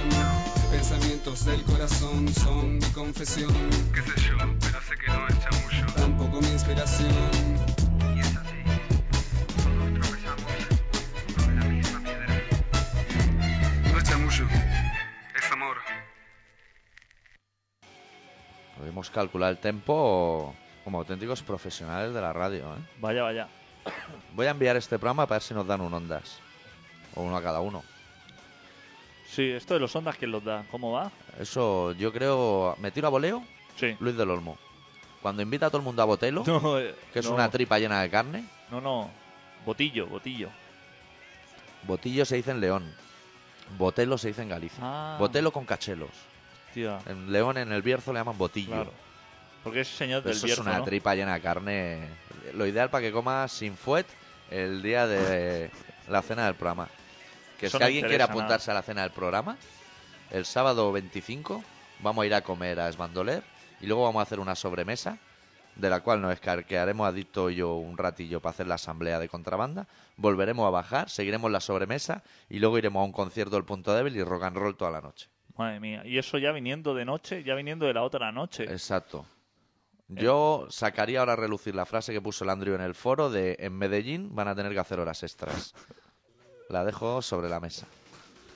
Pensamientos 0.71 1.45
del 1.45 1.61
corazón 1.63 2.33
son 2.33 2.79
mi 2.79 2.85
confesión. 2.93 3.53
qué 3.93 4.01
sé 4.01 4.27
yo, 4.27 4.37
pero 4.59 4.81
sé 4.81 4.95
que 4.97 5.11
no 5.11 5.27
es. 5.27 5.95
Tampoco 5.95 6.41
mi 6.41 6.47
inspiración. 6.47 7.60
Podemos 18.81 19.11
calcular 19.11 19.51
el 19.51 19.59
tempo 19.59 20.55
como 20.83 20.97
auténticos 20.97 21.43
profesionales 21.43 22.15
de 22.15 22.19
la 22.19 22.33
radio. 22.33 22.63
¿eh? 22.63 22.79
Vaya, 22.99 23.21
vaya. 23.21 23.47
Voy 24.33 24.47
a 24.47 24.49
enviar 24.49 24.75
este 24.75 24.97
programa 24.97 25.27
para 25.27 25.35
ver 25.35 25.43
si 25.43 25.53
nos 25.53 25.67
dan 25.67 25.81
un 25.81 25.93
ondas, 25.93 26.39
o 27.13 27.21
uno 27.21 27.37
a 27.37 27.43
cada 27.43 27.59
uno. 27.59 27.83
Sí, 29.27 29.51
esto 29.51 29.75
de 29.75 29.81
los 29.81 29.95
ondas, 29.95 30.17
¿quién 30.17 30.31
los 30.31 30.43
da? 30.43 30.65
¿Cómo 30.71 30.93
va? 30.93 31.11
Eso 31.39 31.91
yo 31.91 32.11
creo... 32.11 32.75
¿Me 32.79 32.89
tiro 32.89 33.05
a 33.05 33.11
voleo? 33.11 33.43
Sí. 33.75 33.95
Luis 33.99 34.17
del 34.17 34.31
Olmo. 34.31 34.57
Cuando 35.21 35.43
invita 35.43 35.67
a 35.67 35.69
todo 35.69 35.77
el 35.77 35.85
mundo 35.85 36.01
a 36.01 36.05
Botelo, 36.05 36.43
No, 36.47 36.79
eh, 36.79 36.95
que 37.13 37.19
es 37.19 37.25
no, 37.27 37.35
una 37.35 37.51
tripa 37.51 37.77
llena 37.77 38.01
de 38.01 38.09
carne, 38.09 38.45
No, 38.71 38.81
no. 38.81 39.11
Botillo, 39.63 40.07
botillo. 40.07 40.49
Botillo 41.83 42.25
se 42.25 42.37
dice 42.37 42.49
en 42.49 42.59
León. 42.61 42.91
Botelo 43.77 44.17
se 44.17 44.29
dice 44.29 44.41
en 44.41 44.49
Galicia. 44.49 44.79
Ah. 44.81 45.17
Botelo 45.19 45.51
con 45.53 45.65
cachelos. 45.65 46.31
En 46.75 47.31
León, 47.31 47.57
en 47.57 47.71
el 47.71 47.81
Bierzo, 47.81 48.13
le 48.13 48.19
llaman 48.19 48.37
botillo. 48.37 48.71
claro. 48.71 48.91
Porque 49.63 49.81
ese 49.81 49.95
señor 49.95 50.23
del 50.23 50.33
Eso 50.33 50.45
Bierzo, 50.45 50.63
es 50.63 50.67
una 50.67 50.79
¿no? 50.79 50.83
tripa 50.85 51.13
llena 51.13 51.35
de 51.35 51.41
carne. 51.41 52.07
Lo 52.55 52.65
ideal 52.65 52.89
para 52.89 53.03
que 53.03 53.11
comas 53.11 53.51
sin 53.51 53.75
fuet 53.75 54.07
el 54.49 54.81
día 54.81 55.05
de 55.05 55.69
la 56.07 56.21
cena 56.21 56.45
del 56.45 56.55
programa. 56.55 56.87
Que 57.59 57.67
Eso 57.67 57.77
si 57.77 57.81
no 57.81 57.85
alguien 57.85 58.07
quiere 58.07 58.23
apuntarse 58.23 58.71
a 58.71 58.73
la 58.73 58.81
cena 58.81 59.03
del 59.03 59.11
programa, 59.11 59.57
el 60.31 60.45
sábado 60.45 60.91
25 60.91 61.63
vamos 61.99 62.23
a 62.23 62.25
ir 62.25 62.33
a 62.33 62.41
comer 62.41 62.79
a 62.79 62.89
Esbandoler 62.89 63.43
y 63.79 63.85
luego 63.85 64.03
vamos 64.03 64.21
a 64.21 64.23
hacer 64.23 64.39
una 64.39 64.55
sobremesa 64.55 65.19
de 65.75 65.89
la 65.89 66.01
cual 66.01 66.21
nos 66.21 66.39
quedaremos 66.39 67.07
adicto 67.07 67.49
y 67.49 67.55
yo 67.55 67.75
un 67.75 67.97
ratillo 67.97 68.41
para 68.41 68.51
hacer 68.51 68.67
la 68.67 68.75
asamblea 68.75 69.19
de 69.19 69.29
contrabanda. 69.29 69.87
Volveremos 70.17 70.67
a 70.67 70.69
bajar, 70.69 71.09
seguiremos 71.09 71.51
la 71.51 71.59
sobremesa 71.59 72.23
y 72.49 72.59
luego 72.59 72.77
iremos 72.77 73.01
a 73.01 73.05
un 73.05 73.11
concierto 73.11 73.55
del 73.55 73.65
Punto 73.65 73.93
Débil 73.93 74.15
y 74.15 74.23
rock 74.23 74.43
and 74.43 74.57
roll 74.57 74.75
toda 74.75 74.91
la 74.91 75.01
noche. 75.01 75.29
Madre 75.57 75.79
mía. 75.79 76.01
Y 76.05 76.17
eso 76.17 76.37
ya 76.37 76.51
viniendo 76.51 76.93
de 76.93 77.05
noche, 77.05 77.43
ya 77.43 77.55
viniendo 77.55 77.85
de 77.85 77.93
la 77.93 78.03
otra 78.03 78.31
noche. 78.31 78.63
Exacto. 78.63 79.25
Yo 80.07 80.67
sacaría 80.69 81.19
ahora 81.21 81.33
a 81.33 81.37
relucir 81.37 81.73
la 81.73 81.85
frase 81.85 82.11
que 82.11 82.19
puso 82.21 82.43
el 82.43 82.49
Andrew 82.49 82.75
en 82.75 82.81
el 82.81 82.95
foro 82.95 83.29
de 83.29 83.55
en 83.59 83.73
Medellín 83.77 84.35
van 84.35 84.49
a 84.49 84.55
tener 84.55 84.73
que 84.73 84.79
hacer 84.79 84.99
horas 84.99 85.23
extras. 85.23 85.73
La 86.69 86.83
dejo 86.83 87.21
sobre 87.21 87.47
la 87.49 87.59
mesa. 87.61 87.87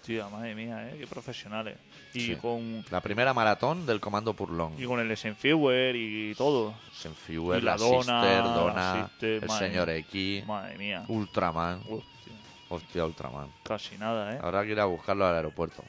Tía, 0.05 0.27
madre 0.27 0.53
mía, 0.53 0.89
¿eh? 0.89 0.97
Qué 0.99 1.07
profesionales. 1.07 1.77
Y 2.13 2.19
Sí. 2.19 2.35
con 2.35 2.83
La 2.91 3.01
primera 3.01 3.33
maratón 3.33 3.85
del 3.85 3.99
Comando 3.99 4.33
Purlong. 4.33 4.73
y 4.77 4.85
con 4.85 4.99
el 4.99 5.15
Senfuer 5.17 5.95
y 5.95 6.35
todo. 6.35 6.75
Senfuer, 6.93 7.63
la 7.63 7.71
la 7.71 7.77
Dona, 7.77 7.97
Sister, 7.99 8.43
la 8.43 8.53
Donna, 8.53 9.07
Sister, 9.09 9.43
el 9.43 9.49
señor 9.49 9.87
mía. 9.87 9.97
X, 9.97 10.45
Madre 10.45 10.77
mía. 10.77 11.05
Ultraman. 11.07 11.79
Hostia, 11.89 12.33
Hostia, 12.69 13.05
Ultraman. 13.05 13.49
casi 13.63 13.97
nada, 13.97 14.35
¿eh? 14.35 14.39
Habrá 14.41 14.63
que 14.63 14.71
ir 14.73 14.79
a 14.79 14.85
buscarlo 14.85 15.25
al 15.25 15.35
aeropuerto. 15.35 15.83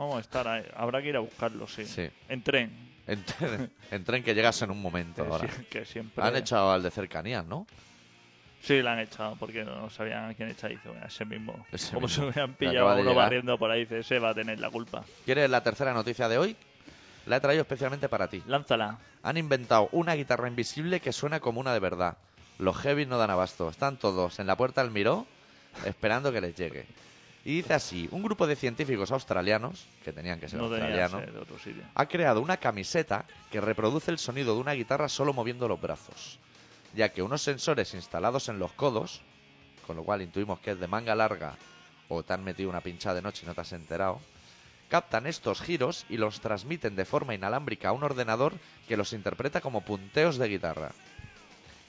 Vamos 0.00 0.16
a 0.16 0.20
estar 0.20 0.48
ahí. 0.48 0.64
Habrá 0.74 1.02
que 1.02 1.10
ir 1.10 1.16
a 1.16 1.20
buscarlo, 1.20 1.66
sí. 1.68 1.84
Sí. 1.84 2.08
En 2.30 2.42
tren. 2.42 2.70
En, 3.06 3.22
en 3.90 4.04
tren 4.04 4.22
que 4.24 4.34
llegas 4.34 4.62
en 4.62 4.70
un 4.70 4.80
momento 4.80 5.22
Que, 5.26 5.30
ahora. 5.30 5.48
que 5.68 5.84
siempre... 5.84 6.24
Han 6.24 6.36
echado 6.36 6.72
al 6.72 6.82
de 6.82 6.90
cercanías, 6.90 7.44
¿no? 7.44 7.66
Sí, 8.62 8.80
la 8.80 8.94
han 8.94 9.00
echado 9.00 9.36
porque 9.36 9.62
no 9.62 9.90
sabían 9.90 10.30
a 10.30 10.34
quién 10.34 10.48
echar. 10.48 10.70
Dice, 10.70 10.88
"Bueno, 10.88 11.04
ese 11.06 11.26
mismo. 11.26 11.66
Ese 11.70 11.92
Como 11.94 12.06
mismo, 12.06 12.24
se 12.24 12.30
hubieran 12.30 12.54
pillado 12.54 12.98
uno 12.98 13.14
barriendo 13.14 13.58
por 13.58 13.70
ahí, 13.70 13.80
dice, 13.80 13.98
ese 13.98 14.18
va 14.18 14.30
a 14.30 14.34
tener 14.34 14.58
la 14.58 14.70
culpa. 14.70 15.04
¿Quieres 15.26 15.50
la 15.50 15.62
tercera 15.62 15.92
noticia 15.92 16.28
de 16.30 16.38
hoy? 16.38 16.56
La 17.26 17.36
he 17.36 17.40
traído 17.40 17.60
especialmente 17.60 18.08
para 18.08 18.28
ti. 18.28 18.42
Lánzala. 18.46 18.98
Han 19.22 19.36
inventado 19.36 19.90
una 19.92 20.14
guitarra 20.14 20.48
invisible 20.48 21.00
que 21.00 21.12
suena 21.12 21.40
como 21.40 21.60
una 21.60 21.74
de 21.74 21.78
verdad. 21.80 22.16
Los 22.58 22.76
heavy 22.78 23.04
no 23.04 23.18
dan 23.18 23.30
abasto. 23.30 23.68
Están 23.68 23.98
todos 23.98 24.38
en 24.40 24.46
la 24.46 24.56
puerta 24.56 24.82
del 24.82 24.90
Miró 24.92 25.26
esperando 25.84 26.32
que 26.32 26.40
les 26.40 26.54
llegue. 26.56 26.86
Y 27.44 27.56
dice 27.56 27.74
así, 27.74 28.08
un 28.12 28.22
grupo 28.22 28.46
de 28.46 28.54
científicos 28.54 29.10
australianos, 29.12 29.86
que 30.04 30.12
tenían 30.12 30.38
que 30.40 30.48
ser 30.48 30.58
No 30.58 30.66
australianos, 30.66 31.22
ha 31.94 32.06
creado 32.06 32.42
una 32.42 32.58
camiseta 32.58 33.24
que 33.50 33.60
reproduce 33.60 34.10
el 34.10 34.18
sonido 34.18 34.54
de 34.54 34.60
una 34.60 34.72
guitarra 34.72 35.08
solo 35.08 35.32
moviendo 35.32 35.66
los 35.66 35.80
brazos, 35.80 36.38
ya 36.94 37.08
que 37.10 37.22
unos 37.22 37.40
sensores 37.40 37.94
instalados 37.94 38.48
en 38.48 38.58
los 38.58 38.72
codos, 38.72 39.22
con 39.86 39.96
lo 39.96 40.04
cual 40.04 40.20
intuimos 40.20 40.60
que 40.60 40.72
es 40.72 40.80
de 40.80 40.86
manga 40.86 41.14
larga 41.14 41.56
o 42.08 42.22
te 42.22 42.34
han 42.34 42.44
metido 42.44 42.68
una 42.68 42.82
pinchada 42.82 43.14
de 43.14 43.22
noche 43.22 43.42
y 43.44 43.46
no 43.46 43.54
te 43.54 43.62
has 43.62 43.72
enterado, 43.72 44.20
captan 44.90 45.26
estos 45.26 45.62
giros 45.62 46.04
y 46.10 46.18
los 46.18 46.40
transmiten 46.40 46.94
de 46.94 47.06
forma 47.06 47.34
inalámbrica 47.34 47.88
a 47.88 47.92
un 47.92 48.02
ordenador 48.02 48.52
que 48.86 48.98
los 48.98 49.14
interpreta 49.14 49.62
como 49.62 49.80
punteos 49.80 50.36
de 50.36 50.48
guitarra. 50.48 50.92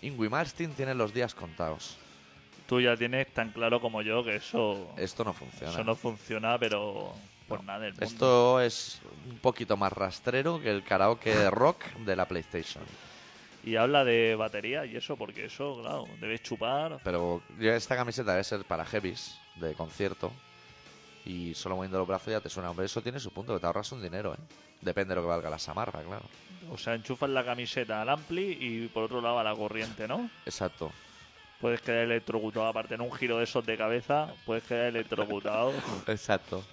Ingui 0.01 0.29
Malmsteen 0.29 0.73
tiene 0.73 0.95
los 0.95 1.13
días 1.13 1.35
contados. 1.35 1.97
Tú 2.71 2.79
ya 2.79 2.95
tienes 2.95 3.27
tan 3.33 3.51
claro 3.51 3.81
como 3.81 4.01
yo 4.01 4.23
que 4.23 4.37
eso, 4.37 4.93
Esto 4.95 5.25
no 5.25 5.33
funciona. 5.33 5.73
eso 5.73 5.83
no 5.83 5.93
funciona, 5.93 6.57
pero 6.57 7.13
por 7.45 7.61
nada 7.65 7.79
del 7.79 7.91
mundo. 7.91 8.05
Esto 8.05 8.61
es 8.61 9.01
un 9.29 9.39
poquito 9.39 9.75
más 9.75 9.91
rastrero 9.91 10.61
que 10.61 10.71
el 10.71 10.81
karaoke 10.81 11.49
rock 11.49 11.83
de 12.05 12.15
la 12.15 12.25
PlayStation. 12.29 12.81
Y 13.65 13.75
habla 13.75 14.05
de 14.05 14.35
batería 14.35 14.85
y 14.85 14.95
eso, 14.95 15.17
porque 15.17 15.47
eso, 15.47 15.81
claro, 15.81 16.05
debes 16.21 16.43
chupar. 16.43 17.01
Pero 17.03 17.41
esta 17.59 17.97
camiseta 17.97 18.31
debe 18.31 18.45
ser 18.45 18.63
para 18.63 18.85
heavies 18.85 19.37
de 19.55 19.73
concierto. 19.73 20.31
Y 21.25 21.53
solo 21.55 21.75
moviendo 21.75 21.97
los 21.97 22.07
brazos 22.07 22.31
ya 22.31 22.39
te 22.39 22.49
suena. 22.49 22.69
Hombre, 22.69 22.85
eso 22.85 23.01
tiene 23.01 23.19
su 23.19 23.31
punto, 23.31 23.53
que 23.53 23.59
te 23.59 23.65
ahorras 23.65 23.91
un 23.91 24.01
dinero, 24.01 24.33
¿eh? 24.33 24.37
Depende 24.79 25.09
de 25.09 25.15
lo 25.15 25.23
que 25.23 25.27
valga 25.27 25.49
la 25.49 25.59
samarra, 25.59 26.01
claro. 26.03 26.23
O 26.71 26.77
sea, 26.77 26.93
enchufas 26.93 27.29
la 27.31 27.43
camiseta 27.43 28.01
al 28.01 28.07
ampli 28.07 28.57
y 28.61 28.87
por 28.87 29.03
otro 29.03 29.19
lado 29.19 29.39
a 29.39 29.43
la 29.43 29.53
corriente, 29.53 30.07
¿no? 30.07 30.29
Exacto. 30.45 30.89
Puedes 31.61 31.81
quedar 31.81 32.05
electrocutado. 32.05 32.65
Aparte, 32.65 32.95
en 32.95 33.01
un 33.01 33.11
giro 33.13 33.37
de 33.37 33.43
esos 33.43 33.65
de 33.65 33.77
cabeza, 33.77 34.33
puedes 34.45 34.63
quedar 34.63 34.87
electrocutado. 34.87 35.71
Exacto. 36.07 36.63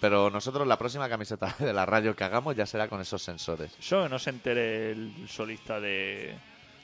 Pero 0.00 0.30
nosotros 0.30 0.66
la 0.66 0.78
próxima 0.78 1.08
camiseta 1.08 1.54
de 1.58 1.72
la 1.72 1.86
radio 1.86 2.14
que 2.14 2.24
hagamos 2.24 2.54
ya 2.54 2.66
será 2.66 2.88
con 2.88 3.00
esos 3.00 3.22
sensores. 3.22 3.74
Eso 3.78 4.02
que 4.02 4.08
no 4.08 4.18
se 4.18 4.30
entere 4.30 4.92
el 4.92 5.28
solista 5.28 5.80
de, 5.80 6.34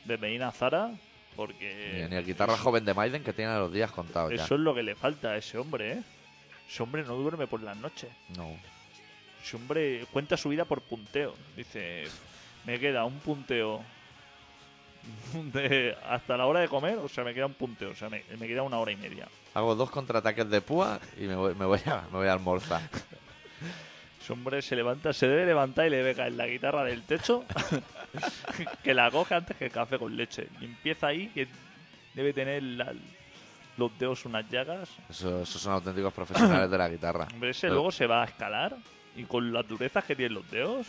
de 0.05 0.18
Medina 0.18 0.51
Zara, 0.51 0.91
porque. 1.34 2.07
Ni, 2.11 2.16
el 2.16 2.24
guitarra 2.24 2.57
joven 2.57 2.84
de 2.84 2.95
Maiden 2.95 3.22
que 3.22 3.32
tiene 3.32 3.55
los 3.57 3.72
días 3.72 3.91
contados 3.91 4.32
ya. 4.34 4.45
Eso 4.45 4.55
es 4.55 4.61
lo 4.61 4.74
que 4.74 4.82
le 4.82 4.95
falta 4.95 5.30
a 5.30 5.37
ese 5.37 5.59
hombre, 5.59 5.93
¿eh? 5.93 6.03
Ese 6.68 6.82
hombre 6.82 7.05
no 7.05 7.14
duerme 7.14 7.47
por 7.47 7.62
las 7.62 7.76
noches. 7.76 8.11
No. 8.37 8.49
Ese 9.43 9.57
hombre 9.57 10.07
cuenta 10.11 10.37
su 10.37 10.49
vida 10.49 10.64
por 10.64 10.80
punteo. 10.80 11.34
Dice, 11.57 12.05
me 12.64 12.80
queda 12.80 13.05
un 13.05 13.18
punteo 13.20 13.84
de 15.52 15.96
hasta 16.09 16.36
la 16.36 16.46
hora 16.46 16.61
de 16.61 16.68
comer, 16.68 16.98
o 16.98 17.09
sea, 17.09 17.24
me 17.24 17.34
queda 17.34 17.46
un 17.46 17.54
punteo, 17.54 17.90
o 17.90 17.94
sea, 17.94 18.09
me, 18.09 18.22
me 18.38 18.46
queda 18.46 18.62
una 18.62 18.78
hora 18.78 18.92
y 18.92 18.96
media. 18.96 19.26
Hago 19.54 19.74
dos 19.74 19.90
contraataques 19.90 20.48
de 20.50 20.61
púa 20.61 20.98
y 21.18 21.22
me 21.24 21.34
voy, 21.34 21.54
me 21.54 21.64
voy, 21.64 21.80
a, 21.86 22.02
me 22.12 22.18
voy 22.18 22.28
a 22.28 22.32
almorzar. 22.32 22.82
Ese 24.20 24.32
hombre 24.32 24.61
se 24.61 24.74
levanta, 24.74 25.12
se 25.12 25.28
debe 25.28 25.46
levantar 25.46 25.86
y 25.86 25.90
le 25.90 25.98
debe 25.98 26.14
caer 26.14 26.32
la 26.32 26.46
guitarra 26.48 26.82
del 26.84 27.02
techo, 27.04 27.44
que 28.82 28.92
la 28.92 29.11
coge 29.11 29.34
antes 29.36 29.57
que 29.57 29.66
el 29.66 29.70
café 29.72 29.98
con 29.98 30.16
leche. 30.16 30.48
Y 30.61 30.64
empieza 30.64 31.07
ahí, 31.09 31.28
que 31.28 31.46
debe 32.12 32.32
tener 32.32 32.61
la, 32.62 32.92
los 33.76 33.96
dedos 33.98 34.24
unas 34.24 34.48
llagas. 34.50 34.88
Eso- 35.09 35.42
esos 35.42 35.62
son 35.62 35.74
auténticos 35.74 36.12
profesionales 36.12 36.68
de 36.68 36.78
la 36.78 36.88
guitarra. 36.88 37.28
Hombre, 37.32 37.50
ese 37.50 37.62
Pero- 37.62 37.74
luego 37.74 37.92
se 37.92 38.07
va 38.09 38.22
a 38.22 38.24
escalar 38.26 38.76
y 39.14 39.22
con 39.24 39.52
las 39.52 39.66
durezas 39.68 40.02
que 40.04 40.16
tienen 40.16 40.34
los 40.34 40.50
dedos, 40.50 40.86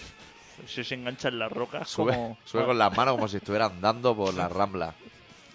se 0.66 0.84
se 0.84 0.96
engancha 0.96 1.30
en 1.30 1.40
las 1.40 1.52
rocas 1.52 1.90
Sube, 1.92 2.20
como... 2.28 2.40
sube 2.44 2.66
con 2.66 2.78
las 2.78 2.92
manos 2.94 3.14
como 3.16 3.28
si 3.28 3.38
estuviera 3.38 3.66
andando 3.68 4.16
por 4.16 4.34
la 4.34 4.50
rambla. 4.50 5.00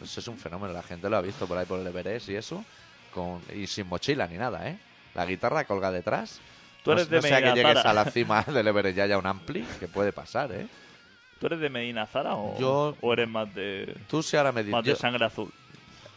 Eso 0.01 0.21
es 0.21 0.29
un 0.29 0.39
fenómeno, 0.39 0.73
la 0.73 0.83
gente 0.83 1.09
lo 1.11 1.17
ha 1.17 1.21
visto 1.23 1.47
por 1.49 1.59
ahí 1.59 1.67
por 1.67 1.81
el 1.81 1.87
Everest 1.87 2.29
y 2.29 2.37
eso, 2.37 2.67
con, 3.11 3.45
y 3.53 3.67
sin 3.67 3.87
mochila 3.89 4.27
ni 4.29 4.37
nada, 4.39 4.69
¿eh? 4.69 4.81
La 5.15 5.27
guitarra 5.27 5.67
colga 5.67 5.91
detrás. 5.93 6.43
Tú 6.83 6.91
No- 6.91 6.93
eres 6.93 7.09
no, 7.09 7.21
de 7.23 7.23
sea 7.23 7.43
que 7.43 7.53
llegues 7.53 7.75
Zara. 7.75 7.91
a 7.91 7.93
la 7.95 8.05
cima 8.07 8.43
del 8.45 8.67
Everest 8.69 8.99
y 8.99 9.01
haya 9.03 9.19
un 9.19 9.27
ampli, 9.27 9.75
que 9.79 9.89
puede 9.89 10.13
pasar, 10.13 10.53
¿eh? 10.53 10.71
¿Tú 11.39 11.47
eres 11.47 11.61
de 11.61 11.69
Medina 11.71 12.07
Zara 12.07 12.37
o, 12.37 12.49
Yo- 12.59 12.97
o 13.01 13.13
eres 13.13 13.29
más 13.29 13.53
de, 13.53 13.95
Tú 14.07 14.23
si 14.23 14.37
ahora 14.37 14.53
me 14.53 14.63
más 14.67 14.85
de 14.87 14.97
sangre 14.97 15.27
azul? 15.27 15.53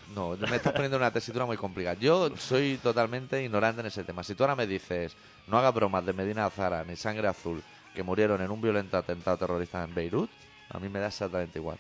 No, 0.06 0.38
me 0.38 0.56
estás 0.58 0.74
poniendo 0.74 0.98
una 0.98 1.12
tesitura 1.12 1.46
muy 1.46 1.58
complicada. 1.58 1.96
Yo 1.96 2.36
soy 2.38 2.78
totalmente 2.80 3.44
ignorante 3.44 3.82
en 3.82 3.88
ese 3.88 4.04
tema. 4.06 4.24
Si 4.24 4.36
tú 4.36 4.44
ahora 4.44 4.56
me 4.56 4.68
dices, 4.68 5.18
no 5.48 5.58
haga 5.58 5.72
bromas 5.72 6.06
de 6.06 6.14
Medina 6.14 6.50
Zara 6.50 6.84
ni 6.86 6.96
Sangre 6.96 7.28
Azul, 7.28 7.66
que 7.96 8.04
murieron 8.04 8.42
en 8.42 8.52
un 8.52 8.62
violento 8.62 8.98
atentado 8.98 9.38
terrorista 9.38 9.84
en 9.84 9.96
Beirut, 9.96 10.30
a 10.70 10.80
mí 10.80 10.88
me 10.90 11.00
da 11.00 11.08
exactamente 11.08 11.58
igual. 11.58 11.78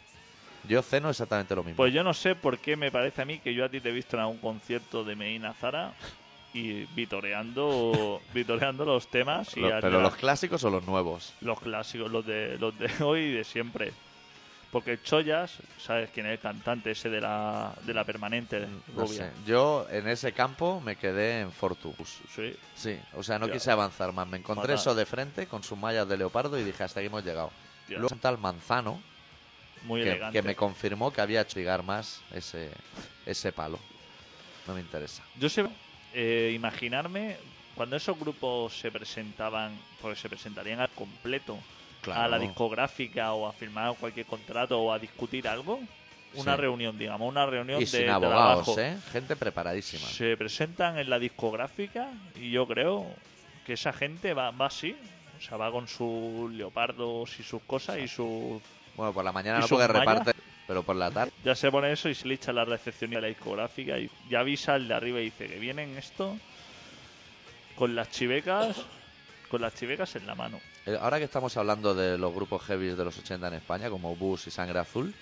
Yo 0.67 0.81
ceno 0.81 1.11
exactamente 1.11 1.55
lo 1.55 1.61
mismo. 1.63 1.77
Pues 1.77 1.93
yo 1.93 2.03
no 2.03 2.13
sé 2.15 2.33
por 2.33 2.57
qué 2.57 2.75
me 2.75 2.89
parece 2.91 3.21
a 3.21 3.25
mí 3.25 3.37
que 3.37 3.53
yo 3.53 3.65
a 3.65 3.69
ti 3.69 3.79
te 3.79 3.89
he 3.89 3.91
visto 3.91 4.15
en 4.15 4.21
algún 4.23 4.37
concierto 4.39 5.03
de 5.03 5.15
Medina 5.15 5.53
Zara 5.53 5.93
y 6.53 6.85
vitoreando, 6.95 8.19
vitoreando 8.33 8.85
los 8.85 9.07
temas 9.09 9.55
y 9.55 9.61
Lo- 9.61 9.75
a- 9.75 9.81
pero 9.81 10.01
los 10.01 10.15
clásicos 10.15 10.63
o 10.63 10.69
los 10.71 10.85
nuevos. 10.87 11.33
los 11.41 11.59
clásicos, 11.59 12.09
los 12.11 12.25
de, 12.25 12.57
los 12.57 12.77
de 12.79 12.89
hoy 13.03 13.19
y 13.21 13.31
de 13.33 13.43
siempre. 13.43 13.91
Porque 14.75 15.01
Chollas, 15.01 15.53
¿sabes 15.77 16.09
quién 16.13 16.25
es 16.25 16.33
el 16.33 16.39
cantante 16.39 16.91
ese 16.91 17.09
de 17.09 17.21
la, 17.21 17.73
de 17.85 17.93
la 17.93 18.03
permanente 18.03 18.67
No 18.93 19.07
sé. 19.07 19.31
Yo 19.45 19.87
en 19.89 20.05
ese 20.05 20.33
campo 20.33 20.81
me 20.81 20.97
quedé 20.97 21.39
en 21.39 21.53
Fortus. 21.53 21.95
Sí, 22.35 22.53
Sí, 22.75 22.99
o 23.13 23.23
sea, 23.23 23.39
no 23.39 23.49
quise 23.49 23.71
avanzar 23.71 24.11
más. 24.11 24.27
Me 24.27 24.35
encontré 24.35 24.63
Fatal. 24.63 24.75
eso 24.75 24.93
de 24.93 25.05
frente 25.05 25.47
con 25.47 25.63
sus 25.63 25.77
mallas 25.77 26.09
de 26.09 26.17
leopardo 26.17 26.59
y 26.59 26.65
dije, 26.65 26.83
hasta 26.83 26.99
aquí 26.99 27.07
hemos 27.07 27.23
llegado. 27.23 27.51
Luego 27.87 28.09
un 28.11 28.19
tal 28.19 28.37
Manzano 28.37 29.01
muy 29.85 30.01
que, 30.01 30.09
elegante. 30.09 30.41
que 30.41 30.45
me 30.45 30.57
confirmó 30.57 31.13
que 31.13 31.21
había 31.21 31.39
hecho 31.39 31.57
llegar 31.57 31.81
más 31.83 32.19
ese, 32.33 32.69
ese 33.25 33.53
palo. 33.53 33.79
No 34.67 34.73
me 34.73 34.81
interesa. 34.81 35.23
Yo 35.39 35.47
sé 35.47 35.65
eh, 36.13 36.51
imaginarme 36.53 37.37
cuando 37.75 37.95
esos 37.95 38.19
grupos 38.19 38.77
se 38.77 38.91
presentaban, 38.91 39.79
porque 40.01 40.19
se 40.19 40.27
presentarían 40.27 40.81
al 40.81 40.89
completo 40.89 41.57
a 42.13 42.27
la 42.27 42.37
discográfica 42.39 43.33
o 43.33 43.47
a 43.47 43.53
firmar 43.53 43.95
cualquier 43.97 44.25
contrato 44.25 44.79
o 44.79 44.91
a 44.91 44.99
discutir 44.99 45.47
algo, 45.47 45.79
una 46.35 46.55
Sí. 46.55 46.61
reunión, 46.61 46.97
digamos, 46.97 47.29
una 47.29 47.45
reunión 47.45 47.77
Y 47.81 47.85
de 47.85 47.87
sin 47.87 48.09
abogados, 48.09 48.65
trabajo. 48.65 48.79
¿eh? 48.79 48.97
Gente 49.11 49.35
preparadísima. 49.35 50.05
Se 50.07 50.35
presentan 50.37 50.97
en 50.97 51.09
la 51.09 51.17
discográfica 51.19 52.09
y 52.35 52.51
yo 52.51 52.67
creo 52.67 53.07
que 53.65 53.73
esa 53.73 53.93
gente 53.93 54.33
va, 54.33 54.51
va 54.51 54.67
así, 54.67 54.95
o 55.37 55.41
sea, 55.41 55.57
va 55.57 55.71
con 55.71 55.87
sus 55.87 56.51
leopardos 56.51 57.39
y 57.39 57.43
sus 57.43 57.61
cosas 57.63 57.99
y 57.99 58.07
sus... 58.07 58.61
Bueno, 58.95 59.13
por 59.13 59.23
la 59.25 59.31
mañana 59.31 59.59
¿Y 59.59 59.61
no 59.61 59.67
porque 59.67 59.87
reparte, 59.87 60.31
pero 60.67 60.83
por 60.83 60.95
la 60.95 61.09
tarde. 61.11 61.31
Ya 61.43 61.55
se 61.55 61.69
pone 61.71 61.91
eso 61.91 62.09
y 62.09 62.15
se 62.15 62.27
le 62.27 62.35
echa 62.35 62.51
la 62.53 62.65
recepción 62.65 63.11
de 63.11 63.21
la 63.21 63.27
discográfica 63.27 63.97
y 63.97 64.09
ya 64.29 64.39
avisa 64.41 64.75
el 64.75 64.87
de 64.87 64.93
arriba 64.93 65.19
y 65.19 65.25
dice 65.25 65.47
que 65.47 65.59
vienen 65.59 65.97
esto 65.97 66.37
con 67.75 67.95
las 67.95 68.09
chivecas, 68.09 68.85
con 69.49 69.61
las 69.61 69.73
chivecas 69.75 70.15
en 70.15 70.27
la 70.27 70.35
mano. 70.35 70.59
Eh, 70.85 70.97
Ahora 71.01 71.17
que 71.17 71.25
estamos 71.25 71.55
hablando 71.57 71.93
de 71.95 72.17
los 72.17 72.33
grupos 72.33 72.63
heavy 72.63 72.89
de 72.89 73.03
los 73.05 73.17
80 73.17 73.47
en 73.47 73.53
España, 73.55 73.89
como 73.89 74.15
Bus 74.15 74.47
y 74.47 74.51
Sangre 74.51 74.79
Azul, 74.79 75.13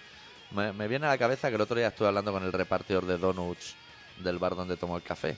me, 0.51 0.73
me 0.73 0.87
viene 0.87 1.05
a 1.05 1.09
la 1.09 1.17
cabeza 1.17 1.49
que 1.49 1.55
el 1.55 1.61
otro 1.61 1.75
día 1.77 1.87
estuve 1.87 2.07
hablando 2.07 2.31
con 2.31 2.43
el 2.43 2.51
repartidor 2.51 3.05
de 3.05 3.17
donuts 3.17 3.75
del 4.19 4.37
bar 4.39 4.55
donde 4.55 4.77
tomó 4.77 4.97
el 4.97 5.03
café. 5.03 5.35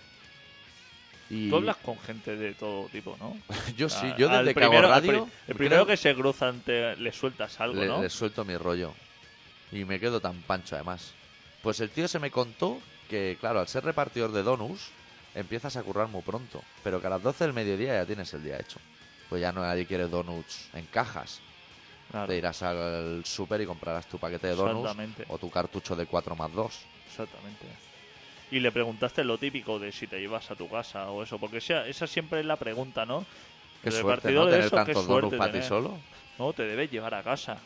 Y 1.29 1.49
Tú 1.49 1.55
hablas 1.55 1.77
con 1.77 1.97
gente 1.99 2.35
de 2.35 2.53
todo 2.53 2.87
tipo, 2.89 3.17
¿no? 3.19 3.35
yo 3.77 3.89
sí, 3.89 4.13
yo 4.17 4.29
desde 4.29 4.53
que 4.53 4.63
hago 4.63 4.81
radio, 4.81 5.27
El 5.47 5.55
primero 5.55 5.83
creo- 5.83 5.87
que 5.87 5.97
se 5.97 6.13
cruzan 6.15 6.59
te, 6.61 6.95
le 6.97 7.11
sueltas 7.11 7.59
algo, 7.59 7.81
le, 7.81 7.87
¿no? 7.87 8.01
le 8.01 8.09
suelto 8.09 8.45
mi 8.45 8.57
rollo. 8.57 8.93
Y 9.71 9.85
me 9.85 9.99
quedo 9.99 10.19
tan 10.21 10.35
pancho 10.43 10.75
además. 10.75 11.13
Pues 11.63 11.79
el 11.79 11.89
tío 11.89 12.07
se 12.07 12.19
me 12.19 12.29
contó 12.29 12.79
que, 13.09 13.37
claro, 13.39 13.59
al 13.59 13.67
ser 13.67 13.83
repartidor 13.83 14.31
de 14.31 14.43
donuts, 14.43 14.89
empiezas 15.33 15.75
a 15.77 15.83
currar 15.83 16.07
muy 16.09 16.21
pronto. 16.21 16.63
Pero 16.83 17.01
que 17.01 17.07
a 17.07 17.09
las 17.11 17.23
12 17.23 17.43
del 17.45 17.53
mediodía 17.53 17.95
ya 17.95 18.05
tienes 18.05 18.31
el 18.35 18.43
día 18.43 18.57
hecho. 18.59 18.79
Pues 19.29 19.41
ya 19.41 19.51
no 19.51 19.61
nadie 19.61 19.85
quiere 19.85 20.07
donuts 20.07 20.69
en 20.73 20.85
cajas. 20.87 21.41
Claro, 22.11 22.27
Te 22.27 22.37
irás 22.37 22.61
al 22.61 23.23
súper 23.25 23.61
y 23.61 23.65
comprarás 23.65 24.07
tu 24.07 24.17
paquete 24.19 24.47
de 24.47 24.55
donuts 24.55 24.95
o 25.27 25.37
tu 25.37 25.49
cartucho 25.49 25.95
de 25.95 26.05
4 26.05 26.35
más 26.35 26.51
2. 26.53 26.85
exactamente. 27.07 27.65
Y 28.51 28.59
le 28.59 28.71
preguntaste 28.71 29.23
lo 29.23 29.37
típico 29.39 29.79
de 29.79 29.91
si 29.91 30.05
te 30.07 30.19
llevas 30.19 30.49
a 30.51 30.55
tu 30.55 30.69
casa 30.69 31.09
o 31.09 31.23
eso, 31.23 31.39
porque 31.39 31.57
esa, 31.57 31.87
esa 31.87 32.05
siempre 32.05 32.41
es 32.41 32.45
la 32.45 32.57
pregunta, 32.57 33.05
¿no? 33.05 33.25
Qué 33.81 33.89
El 33.89 33.95
suerte, 33.95 34.31
¿no? 34.31 34.45
de 34.45 34.51
Tener 34.51 34.69
qué 34.69 34.75
tantos 34.75 35.07
donuts 35.07 35.35
para 35.35 35.51
ti 35.51 35.61
solo. 35.63 35.97
No, 36.37 36.53
te 36.53 36.63
debes 36.63 36.91
llevar 36.91 37.15
a 37.15 37.23
casa. 37.23 37.57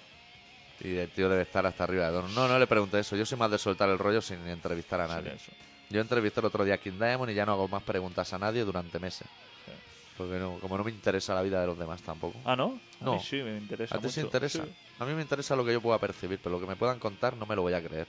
Y 0.82 0.96
el 0.96 1.10
tío 1.10 1.28
debe 1.28 1.42
estar 1.42 1.66
hasta 1.66 1.84
arriba 1.84 2.06
de 2.08 2.14
donuts. 2.14 2.36
No, 2.36 2.48
no 2.48 2.58
le 2.58 2.66
pregunté 2.68 3.00
eso. 3.00 3.16
Yo 3.16 3.26
soy 3.26 3.38
más 3.38 3.52
de 3.52 3.58
soltar 3.58 3.90
el 3.90 4.00
rollo 4.00 4.22
sin 4.22 4.48
entrevistar 4.48 5.02
a 5.02 5.08
nadie. 5.08 5.34
eso. 5.36 5.52
Yo 5.90 6.00
entrevisté 6.02 6.40
el 6.40 6.46
otro 6.46 6.64
día 6.64 6.76
a 6.76 6.78
King 6.78 6.98
Diamond 6.98 7.32
y 7.32 7.36
ya 7.36 7.46
no 7.46 7.52
hago 7.54 7.68
más 7.68 7.84
preguntas 7.84 8.32
a 8.34 8.40
nadie 8.40 8.64
durante 8.64 9.00
meses. 9.00 9.28
Sí. 9.66 9.72
Porque 10.20 10.38
no, 10.38 10.60
como 10.60 10.78
no 10.78 10.84
me 10.84 10.92
interesa 10.92 11.34
la 11.34 11.42
vida 11.42 11.62
de 11.62 11.68
los 11.68 11.80
demás 11.80 12.02
tampoco. 12.04 12.42
Ah, 12.44 12.54
¿no? 12.58 12.78
A 13.00 13.06
No. 13.06 13.14
mí 13.14 13.20
sí, 13.22 13.38
me 13.38 13.56
interesa 13.58 13.96
¿A 13.96 14.00
ti 14.02 14.10
sí 14.10 14.20
interesa? 14.20 14.66
Sí. 14.66 14.72
A 15.00 15.06
mí 15.06 15.14
me 15.14 15.22
interesa 15.22 15.56
lo 15.56 15.64
que 15.64 15.72
yo 15.72 15.80
pueda 15.82 15.98
percibir, 15.98 16.40
pero 16.44 16.56
lo 16.56 16.60
que 16.60 16.68
me 16.68 16.76
puedan 16.76 17.00
contar 17.00 17.38
no 17.38 17.46
me 17.46 17.56
lo 17.56 17.62
voy 17.62 17.72
a 17.72 17.82
creer. 17.82 18.06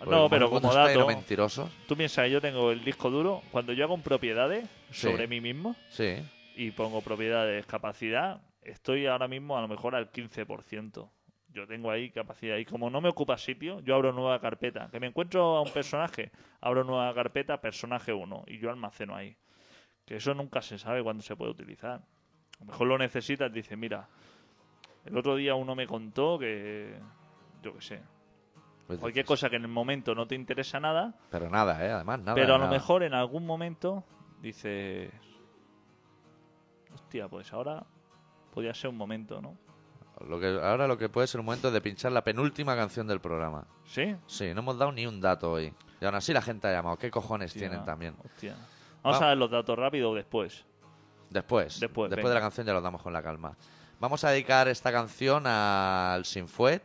Porque 0.00 0.10
No, 0.10 0.28
pero 0.28 0.50
como 0.50 0.74
dato, 0.74 0.98
de 0.98 1.06
mentirosos. 1.06 1.70
tú 1.86 1.96
piensas, 1.96 2.28
yo 2.28 2.40
tengo 2.40 2.72
el 2.72 2.82
disco 2.84 3.10
duro, 3.10 3.42
cuando 3.52 3.72
yo 3.72 3.84
hago 3.84 3.96
propiedades 3.98 4.68
Sí. 4.90 5.02
sobre 5.06 5.28
mí 5.28 5.40
mismo 5.40 5.76
Sí. 5.88 6.16
y 6.56 6.72
pongo 6.72 7.00
propiedades 7.00 7.64
capacidad, 7.66 8.40
estoy 8.62 9.06
ahora 9.06 9.28
mismo 9.28 9.56
a 9.56 9.60
lo 9.60 9.68
mejor 9.68 9.94
al 9.94 10.10
15%. 10.10 11.08
Yo 11.54 11.68
tengo 11.68 11.92
ahí 11.92 12.10
capacidad 12.10 12.56
y 12.56 12.64
como 12.64 12.90
no 12.90 13.00
me 13.00 13.08
ocupa 13.08 13.38
sitio, 13.38 13.78
yo 13.82 13.94
abro 13.94 14.12
nueva 14.12 14.40
carpeta. 14.40 14.88
Que 14.90 14.98
me 14.98 15.06
encuentro 15.06 15.56
a 15.56 15.62
un 15.62 15.70
personaje, 15.70 16.32
abro 16.60 16.82
nueva 16.82 17.14
carpeta, 17.14 17.60
personaje 17.60 18.12
1 18.12 18.42
y 18.48 18.58
yo 18.58 18.68
almaceno 18.68 19.14
ahí. 19.14 19.36
Que 20.06 20.16
eso 20.16 20.32
nunca 20.34 20.62
se 20.62 20.78
sabe 20.78 21.02
cuándo 21.02 21.22
se 21.22 21.36
puede 21.36 21.50
utilizar. 21.50 22.00
A 22.00 22.60
lo 22.60 22.66
mejor 22.66 22.86
lo 22.86 22.96
necesitas, 22.98 23.52
dice, 23.52 23.76
mira, 23.76 24.08
el 25.04 25.16
otro 25.16 25.36
día 25.36 25.54
uno 25.54 25.74
me 25.74 25.86
contó 25.86 26.38
que, 26.38 26.98
yo 27.62 27.74
qué 27.74 27.80
sé, 27.82 28.02
Pues 28.86 28.98
cualquier 29.00 29.24
dices, 29.24 29.28
cosa 29.28 29.50
que 29.50 29.56
en 29.56 29.62
el 29.62 29.68
momento 29.68 30.14
no 30.14 30.26
te 30.26 30.34
interesa 30.36 30.78
nada, 30.80 31.14
Pero 31.30 31.50
nada, 31.50 31.84
¿eh? 31.84 31.90
Además, 31.90 32.20
nada. 32.20 32.34
pero 32.34 32.54
a 32.54 32.58
lo 32.58 32.68
mejor 32.68 33.02
en 33.02 33.14
algún 33.14 33.44
momento 33.44 34.04
dices, 34.40 35.10
hostia, 36.94 37.28
pues 37.28 37.52
ahora 37.52 37.84
podría 38.52 38.74
ser 38.74 38.90
un 38.90 38.96
momento, 38.96 39.40
¿no? 39.42 39.56
Lo 40.26 40.40
que, 40.40 40.46
ahora 40.46 40.86
lo 40.86 40.96
que 40.96 41.10
puede 41.10 41.26
ser 41.26 41.40
un 41.40 41.46
momento 41.46 41.70
de 41.70 41.80
pinchar 41.82 42.10
la 42.12 42.22
penúltima 42.24 42.74
canción 42.74 43.06
del 43.06 43.20
programa. 43.20 43.66
¿Sí? 43.84 44.16
Sí, 44.26 44.54
no 44.54 44.60
hemos 44.60 44.78
dado 44.78 44.92
ni 44.92 45.06
un 45.06 45.20
dato 45.20 45.52
hoy. 45.52 45.74
Y 46.00 46.04
aún 46.06 46.14
así 46.14 46.32
la 46.32 46.40
gente 46.40 46.68
ha 46.68 46.72
llamado. 46.72 46.96
¿Qué 46.96 47.10
cojones 47.10 47.50
Hostia, 47.50 47.68
tienen 47.68 47.84
también? 47.84 48.14
hostia. 48.24 48.56
Vamos 49.06 49.20
Va- 49.22 49.26
a 49.26 49.28
ver 49.30 49.38
los 49.38 49.50
datos 49.50 49.78
rápido 49.78 50.14
después. 50.14 50.64
Después. 51.30 51.78
Después, 51.80 52.10
de 52.10 52.16
venga. 52.16 52.34
la 52.34 52.40
canción 52.40 52.66
ya 52.66 52.72
los 52.72 52.82
damos 52.82 53.02
con 53.02 53.12
la 53.12 53.22
calma. 53.22 53.56
Vamos 54.00 54.24
a 54.24 54.30
dedicar 54.30 54.68
esta 54.68 54.90
canción 54.92 55.46
al 55.46 56.24
Sinfuet 56.24 56.82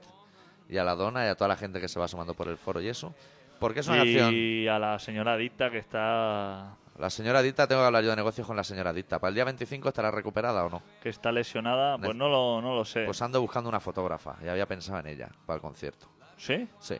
y 0.69 0.77
a 0.77 0.83
la 0.83 0.95
Dona 0.95 1.25
y 1.25 1.29
a 1.29 1.35
toda 1.35 1.47
la 1.49 1.57
gente 1.57 1.81
que 1.81 1.87
se 1.87 1.99
va 1.99 2.07
sumando 2.07 2.33
por 2.33 2.47
el 2.47 2.57
foro 2.57 2.79
y 2.79 2.87
eso. 2.87 3.13
Porque 3.59 3.81
es 3.81 3.87
una 3.87 3.97
canción... 3.97 4.31
Y 4.33 4.67
a 4.67 4.79
la 4.79 4.97
señora 4.99 5.35
Dicta 5.37 5.69
que 5.69 5.77
está 5.77 6.75
La 6.97 7.09
señora 7.09 7.41
Dicta, 7.41 7.67
tengo 7.67 7.81
que 7.81 7.85
hablar 7.87 8.03
yo 8.03 8.09
de 8.11 8.15
negocios 8.15 8.47
con 8.47 8.55
la 8.55 8.63
señora 8.63 8.93
Dicta. 8.93 9.19
¿Para 9.19 9.29
el 9.29 9.35
día 9.35 9.45
25 9.45 9.89
estará 9.89 10.09
recuperada 10.11 10.63
o 10.65 10.69
no? 10.69 10.81
que 11.01 11.09
está 11.09 11.31
lesionada, 11.31 11.97
pues 11.97 12.15
no 12.15 12.29
lo, 12.29 12.61
no 12.61 12.75
lo 12.75 12.85
sé. 12.85 13.05
Pues 13.05 13.21
ando 13.21 13.41
buscando 13.41 13.69
una 13.69 13.79
fotógrafa 13.79 14.37
y 14.43 14.47
había 14.47 14.65
pensado 14.67 14.99
en 14.99 15.07
ella 15.07 15.29
para 15.45 15.55
el 15.57 15.61
concierto. 15.61 16.07
¿Sí? 16.37 16.67
Sí. 16.79 16.95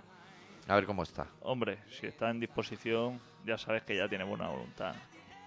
A 0.67 0.75
ver 0.75 0.85
cómo 0.85 1.03
está. 1.03 1.27
Hombre, 1.41 1.79
si 1.89 2.07
está 2.07 2.29
en 2.29 2.39
disposición, 2.39 3.19
ya 3.45 3.57
sabes 3.57 3.83
que 3.83 3.95
ya 3.95 4.07
tiene 4.07 4.23
buena 4.23 4.47
voluntad. 4.47 4.95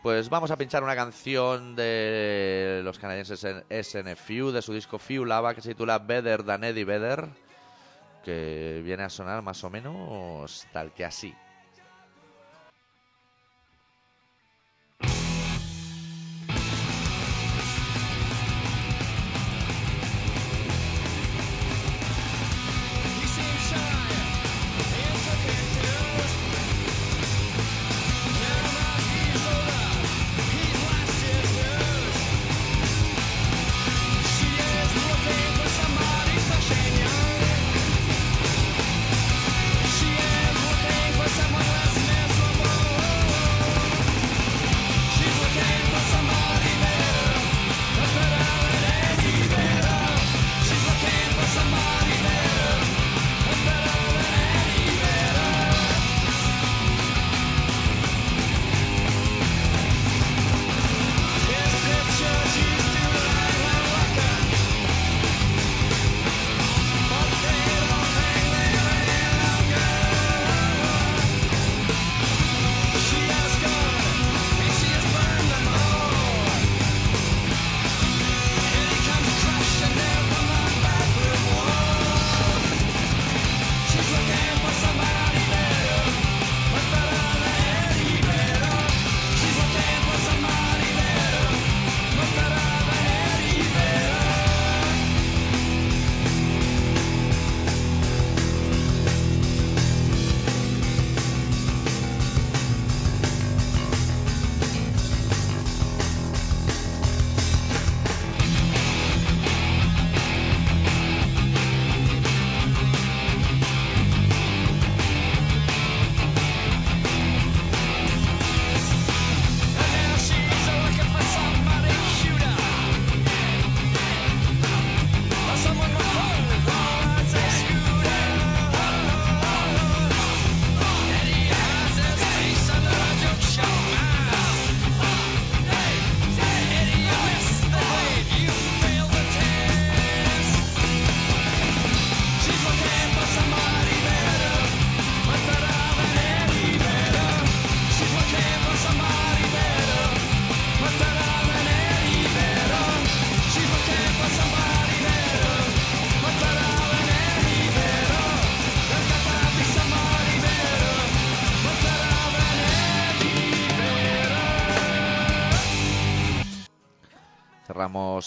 Pues 0.03 0.29
vamos 0.29 0.51
a 0.51 0.59
pinchar 0.59 0.83
una 0.83 0.95
canción 0.95 1.75
de 1.77 2.83
los 2.85 2.99
canadienses 2.99 3.43
en 3.45 3.65
SNFU, 3.71 4.53
de 4.53 4.61
su 4.61 4.75
disco 4.75 4.99
Few 4.99 5.25
Lava, 5.25 5.55
que 5.55 5.63
se 5.63 5.71
titula 5.71 5.99
Better 5.99 6.43
Than 6.43 6.65
Eddie 6.65 6.85
Vedder, 6.85 7.29
que 8.23 8.83
viene 8.85 9.05
a 9.05 9.09
sonar 9.09 9.41
más 9.41 9.65
o 9.65 9.71
menos 9.71 10.67
tal 10.73 10.93
que 10.93 11.07
así. 11.07 11.35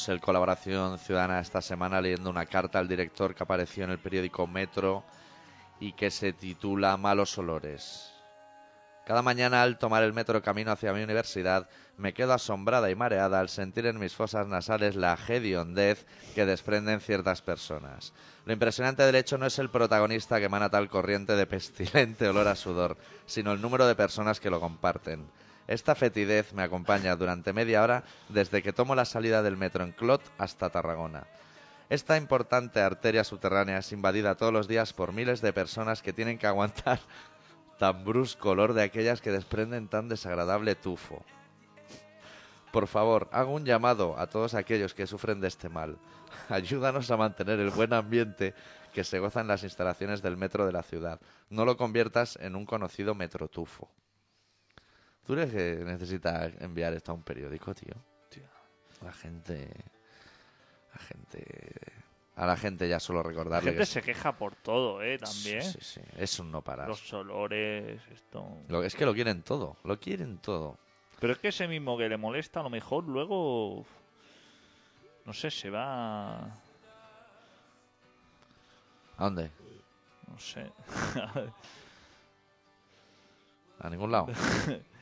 El 0.08 0.22
colaboración 0.22 1.00
ciudadana 1.00 1.40
esta 1.40 1.62
semana 1.62 2.00
leyendo 2.00 2.30
una 2.30 2.46
carta 2.46 2.80
al 2.80 2.88
director 2.88 3.36
que 3.36 3.44
apareció 3.44 3.84
en 3.84 3.90
el 3.90 4.00
periódico 4.00 4.48
Metro 4.48 5.04
y 5.80 5.94
que 5.94 6.12
se 6.12 6.32
titula 6.32 6.96
Malos 6.96 7.38
olores. 7.38 8.14
Cada 9.06 9.22
mañana 9.22 9.64
al 9.64 9.78
tomar 9.78 10.04
el 10.04 10.14
metro 10.14 10.42
camino 10.42 10.72
hacia 10.72 10.94
mi 10.94 11.04
universidad 11.04 11.70
me 11.98 12.14
quedo 12.14 12.34
asombrada 12.34 12.90
y 12.90 12.96
mareada 12.96 13.40
al 13.40 13.50
sentir 13.50 13.86
en 13.86 14.00
mis 14.00 14.14
fosas 14.14 14.48
nasales 14.48 14.96
la 14.96 15.18
hediondez 15.28 16.06
que 16.36 16.46
desprenden 16.46 17.00
ciertas 17.00 17.42
personas. 17.42 18.14
Lo 18.46 18.54
impresionante 18.54 19.04
del 19.04 19.16
hecho 19.16 19.38
no 19.38 19.46
es 19.46 19.60
el 19.60 19.70
protagonista 19.70 20.40
que 20.40 20.46
emana 20.46 20.70
tal 20.70 20.90
corriente 20.90 21.36
de 21.36 21.48
pestilente 21.48 22.28
olor 22.28 22.48
a 22.48 22.56
sudor, 22.56 22.98
sino 23.26 23.52
el 23.52 23.62
número 23.62 23.88
de 23.88 23.96
personas 23.96 24.40
que 24.40 24.50
lo 24.50 24.60
comparten. 24.60 25.26
Esta 25.68 25.96
fetidez 25.96 26.54
me 26.54 26.64
acompaña 26.64 27.16
durante 27.18 27.52
media 27.52 27.84
hora 27.84 28.06
desde 28.30 28.64
que 28.64 28.72
tomo 28.72 28.96
la 28.96 29.04
salida 29.04 29.44
del 29.44 29.58
metro 29.58 29.84
en 29.84 29.92
Clot 29.92 30.22
hasta 30.38 30.70
Tarragona. 30.70 31.28
Esta 31.90 32.16
importante 32.16 32.80
arteria 32.80 33.26
subterránea 33.26 33.80
es 33.80 33.92
invadida 33.92 34.36
todos 34.36 34.54
los 34.54 34.70
días 34.70 34.94
por 34.94 35.12
miles 35.12 35.42
de 35.42 35.52
personas 35.52 36.02
que 36.02 36.14
tienen 36.14 36.38
que 36.38 36.48
aguantar 36.48 37.00
tan 37.80 38.06
brusco 38.06 38.52
olor 38.52 38.74
de 38.74 38.84
aquellas 38.84 39.22
que 39.22 39.32
desprenden 39.32 39.90
tan 39.90 40.08
desagradable 40.08 40.76
tufo. 40.76 41.24
Por 42.72 42.88
favor, 42.88 43.28
hago 43.32 43.54
un 43.54 43.66
llamado 43.66 44.18
a 44.18 44.28
todos 44.28 44.54
aquellos 44.54 44.94
que 44.94 45.08
sufren 45.08 45.42
de 45.42 45.50
este 45.50 45.68
mal. 45.68 45.98
Ayúdanos 46.50 47.12
a 47.12 47.18
mantener 47.18 47.60
el 47.60 47.72
buen 47.72 47.92
ambiente 47.92 48.54
que 48.94 49.04
se 49.04 49.20
goza 49.20 49.42
en 49.42 49.48
las 49.48 49.64
instalaciones 49.64 50.22
del 50.22 50.38
metro 50.38 50.66
de 50.66 50.72
la 50.72 50.84
ciudad. 50.84 51.20
No 51.50 51.66
lo 51.66 51.76
conviertas 51.76 52.38
en 52.42 52.56
un 52.56 52.66
conocido 52.66 53.16
metrotufo. 53.16 53.90
¿Tú 55.28 55.34
crees 55.34 55.52
que 55.52 55.84
necesita 55.84 56.46
enviar 56.60 56.94
esto 56.94 57.12
a 57.12 57.16
un 57.16 57.22
periódico, 57.22 57.76
tío? 57.76 57.94
La 59.04 59.12
gente... 59.12 59.70
La 60.94 61.00
gente... 61.02 61.74
A 62.38 62.46
la 62.46 62.56
gente 62.56 62.88
ya 62.88 63.00
solo 63.00 63.22
La 63.24 63.30
recordarle 63.30 63.72
gente 63.72 63.82
que 63.82 63.86
se 63.88 64.02
queja 64.02 64.32
por 64.38 64.56
todo, 64.56 65.02
¿eh? 65.02 65.18
También. 65.18 65.62
Sí, 65.64 65.80
sí, 65.82 66.02
es 66.18 66.40
un 66.40 66.52
no 66.52 66.62
parar. 66.62 66.88
Los 66.88 67.12
olores, 67.14 68.00
esto. 68.12 68.58
Lo- 68.70 68.84
es 68.84 68.96
que 68.96 69.06
lo 69.06 69.14
quieren 69.14 69.42
todo, 69.42 69.76
lo 69.84 70.00
quieren 70.00 70.38
todo. 70.38 70.78
Pero 71.20 71.34
es 71.34 71.40
que 71.40 71.48
ese 71.48 71.68
mismo 71.68 71.98
que 71.98 72.08
le 72.08 72.16
molesta, 72.18 72.60
a 72.60 72.64
lo 72.64 72.70
mejor 72.70 73.06
luego. 73.06 73.86
No 75.26 75.34
sé, 75.34 75.50
se 75.50 75.70
va. 75.72 76.44
¿A 76.44 76.52
dónde? 79.18 79.50
No 80.28 80.38
sé. 80.40 80.72
A 83.80 83.90
ningún 83.90 84.12
lado. 84.12 84.28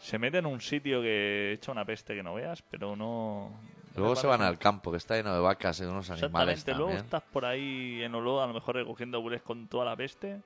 se 0.00 0.18
mete 0.18 0.38
en 0.38 0.46
un 0.46 0.60
sitio 0.60 1.00
que 1.02 1.52
echa 1.52 1.70
una 1.70 1.84
peste 1.84 2.14
que 2.14 2.22
no 2.22 2.34
veas, 2.34 2.62
pero 2.62 2.96
no. 2.96 3.60
Luego 3.96 4.16
se 4.16 4.26
van 4.26 4.40
al 4.42 4.58
campo, 4.58 4.90
que 4.90 4.96
está 4.96 5.16
lleno 5.16 5.34
de 5.34 5.40
vacas 5.40 5.78
y 5.80 5.84
de 5.84 5.90
unos 5.90 6.10
animales 6.10 6.58
Exactamente, 6.58 6.74
luego 6.74 6.92
estás 7.04 7.22
por 7.32 7.44
ahí 7.44 8.02
en 8.02 8.14
olor, 8.14 8.42
a 8.42 8.46
lo 8.46 8.54
mejor 8.54 8.76
recogiendo 8.76 9.20
bures 9.20 9.42
con 9.42 9.68
toda 9.68 9.84
la 9.84 9.96
peste. 9.96 10.40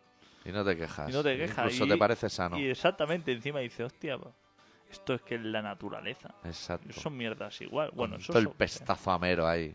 Y 0.44 0.50
no 0.52 0.64
te 0.64 0.76
quejas. 0.76 1.08
Y 1.08 1.12
no 1.12 1.22
te 1.22 1.36
quejas. 1.36 1.66
Incluso 1.66 1.84
y- 1.84 1.88
te 1.88 1.96
parece 1.96 2.28
sano. 2.28 2.58
Y 2.58 2.66
exactamente, 2.66 3.32
encima 3.32 3.60
dice, 3.60 3.84
hostia, 3.84 4.18
esto 4.90 5.14
es 5.14 5.22
que 5.22 5.36
es 5.36 5.42
la 5.42 5.62
naturaleza. 5.62 6.34
Exacto. 6.44 6.92
Son 7.00 7.16
mierdas 7.16 7.60
igual. 7.60 7.90
Bueno, 7.94 8.14
Con 8.14 8.20
eso 8.20 8.32
todo 8.32 8.42
el 8.42 8.48
pestazo 8.50 9.10
amero 9.10 9.46
ahí. 9.46 9.74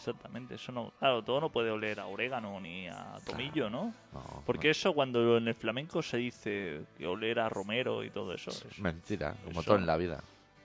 Exactamente, 0.00 0.54
eso 0.54 0.72
no. 0.72 0.92
Claro, 0.98 1.22
todo 1.22 1.40
no 1.42 1.50
puede 1.50 1.70
oler 1.70 2.00
a 2.00 2.06
orégano 2.06 2.58
ni 2.58 2.88
a 2.88 3.16
tomillo, 3.24 3.68
¿no? 3.68 3.92
No, 4.14 4.42
Porque 4.46 4.70
eso 4.70 4.94
cuando 4.94 5.36
en 5.36 5.46
el 5.46 5.54
flamenco 5.54 6.02
se 6.02 6.16
dice 6.16 6.82
que 6.96 7.06
oler 7.06 7.38
a 7.38 7.48
romero 7.50 8.02
y 8.02 8.08
todo 8.10 8.32
eso, 8.32 8.50
eso, 8.50 8.66
mentira, 8.78 9.34
como 9.44 9.60
eso- 9.60 9.70
todo 9.70 9.78
en 9.78 9.86
la 9.86 9.96
vida. 9.98 10.22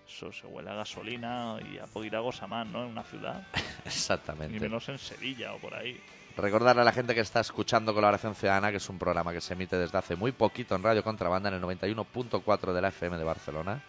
eso 0.07 0.31
se 0.31 0.47
huele 0.47 0.69
a 0.69 0.75
gasolina 0.75 1.57
y 1.69 1.77
a 1.79 1.86
poquita 1.86 2.19
cosa 2.21 2.47
más, 2.47 2.65
¿no? 2.67 2.83
En 2.86 2.91
una 2.91 3.03
ciudad. 3.03 3.43
Ni 3.53 3.61
Exactamente. 3.86 4.59
menos 4.59 4.88
en 4.88 4.97
Sevilla 4.99 5.53
o 5.53 5.57
por 5.57 5.73
ahí. 5.75 5.99
Recordarle 6.38 6.81
a 6.81 6.86
la 6.86 6.91
gente 6.91 7.13
que 7.13 7.21
está 7.21 7.39
escuchando 7.41 7.93
Colaboración 7.93 8.36
Ciudadana, 8.36 8.69
que 8.71 8.77
es 8.77 8.89
un 8.89 8.99
programa 8.99 9.31
que 9.33 9.39
se 9.41 9.53
emite 9.53 9.77
desde 9.77 9.97
hace 9.97 10.15
muy 10.15 10.31
poquito 10.31 10.75
en 10.75 10.83
Radio 10.83 11.03
Contrabanda, 11.03 11.49
en 11.49 11.55
el 11.55 11.61
91.4 11.61 12.73
de 12.73 12.81
la 12.81 12.88
FM 12.89 13.17
de 13.17 13.23
Barcelona, 13.23 13.81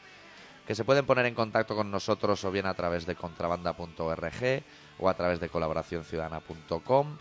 que 0.66 0.74
se 0.74 0.84
pueden 0.84 1.06
poner 1.06 1.26
en 1.26 1.34
contacto 1.34 1.76
con 1.76 1.90
nosotros 1.90 2.44
o 2.44 2.50
bien 2.50 2.66
a 2.66 2.74
través 2.74 3.06
de 3.06 3.14
contrabanda.org 3.14 4.62
o 4.98 5.08
a 5.08 5.14
través 5.14 5.38
de 5.38 5.48
colaboracionciudadana.com, 5.48 7.16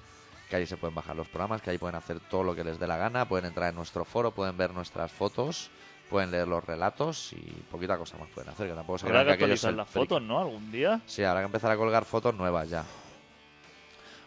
que 0.49 0.55
ahí 0.55 0.65
se 0.65 0.77
pueden 0.77 0.95
bajar 0.95 1.15
los 1.15 1.27
programas, 1.27 1.61
que 1.61 1.69
ahí 1.69 1.77
pueden 1.77 1.95
hacer 1.95 2.19
todo 2.19 2.43
lo 2.43 2.55
que 2.55 2.63
les 2.63 2.79
dé 2.79 2.87
la 2.87 2.97
gana, 2.97 3.27
pueden 3.27 3.45
entrar 3.45 3.69
en 3.69 3.75
nuestro 3.75 4.03
foro, 4.03 4.31
pueden 4.31 4.57
ver 4.57 4.73
nuestras 4.73 5.11
fotos, 5.11 5.69
pueden 6.09 6.31
leer 6.31 6.47
los 6.47 6.63
relatos 6.63 7.33
y 7.33 7.41
poquita 7.69 7.97
cosa 7.97 8.17
más 8.17 8.29
pueden 8.29 8.49
hacer, 8.49 8.67
que 8.67 8.73
tampoco 8.73 8.97
se 8.97 9.07
Habrá 9.07 9.25
que 9.25 9.31
actualizar 9.33 9.73
las 9.73 9.89
fotos, 9.89 10.21
¿no? 10.21 10.39
Algún 10.39 10.71
día. 10.71 11.01
Sí, 11.05 11.23
habrá 11.23 11.41
que 11.41 11.45
empezar 11.45 11.71
a 11.71 11.77
colgar 11.77 12.05
fotos 12.05 12.33
nuevas 12.33 12.69
ya. 12.69 12.83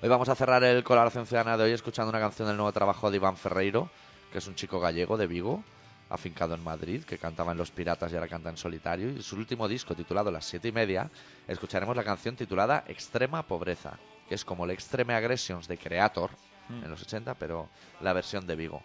Hoy 0.01 0.09
vamos 0.09 0.29
a 0.29 0.37
cerrar 0.37 0.63
el 0.63 0.85
colaboración 0.85 1.27
ciudadana 1.27 1.57
de 1.57 1.65
hoy 1.65 1.73
escuchando 1.73 2.11
una 2.11 2.21
canción 2.21 2.47
del 2.47 2.57
nuevo 2.57 2.71
trabajo 2.71 3.11
de 3.11 3.17
Iván 3.17 3.37
Ferreiro, 3.37 3.91
que 4.31 4.39
es 4.39 4.47
un 4.47 4.55
chico 4.55 4.79
gallego 4.79 5.17
de 5.17 5.27
Vigo, 5.27 5.65
afincado 6.11 6.55
en 6.55 6.63
Madrid, 6.65 7.05
que 7.05 7.19
cantaba 7.19 7.53
en 7.53 7.59
Los 7.59 7.71
Piratas 7.71 8.13
y 8.13 8.15
ahora 8.17 8.29
canta 8.29 8.51
en 8.51 8.57
solitario. 8.57 9.11
Y 9.11 9.23
su 9.23 9.37
último 9.37 9.69
disco, 9.69 9.95
titulado 9.95 10.31
Las 10.31 10.47
Siete 10.47 10.69
y 10.69 10.73
Media, 10.73 11.11
escucharemos 11.47 11.97
la 11.97 12.05
canción 12.05 12.37
titulada 12.37 12.85
Extrema 12.89 13.43
Pobreza, 13.43 13.99
que 14.29 14.35
es 14.35 14.45
como 14.45 14.65
el 14.65 14.71
Extreme 14.73 15.15
Aggressions 15.15 15.69
de 15.69 15.79
Creator 15.79 16.31
Mm. 16.69 16.85
en 16.85 16.91
los 16.91 17.01
80, 17.01 17.33
pero 17.35 17.69
la 18.03 18.13
versión 18.13 18.47
de 18.47 18.55
Vigo. 18.55 18.83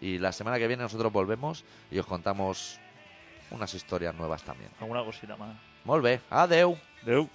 Y 0.00 0.18
la 0.18 0.32
semana 0.32 0.58
que 0.58 0.66
viene 0.66 0.82
nosotros 0.82 1.12
volvemos 1.12 1.64
y 1.90 1.98
os 2.00 2.06
contamos 2.06 2.80
unas 3.52 3.72
historias 3.72 4.14
nuevas 4.16 4.42
también. 4.42 4.70
Alguna 4.80 5.04
cosita 5.04 5.36
más. 5.36 5.56
Molt 5.84 6.02
bé, 6.02 6.20
adeu! 6.28 6.76
Deu. 7.04 7.28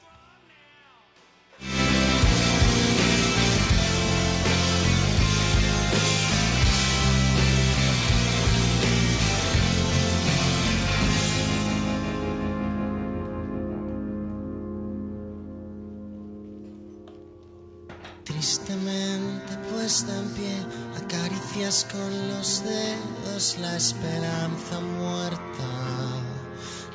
Con 21.86 22.30
los 22.30 22.63
dedos 22.63 23.57
la 23.59 23.75
esperanza 23.75 24.80
muerta, 24.80 25.67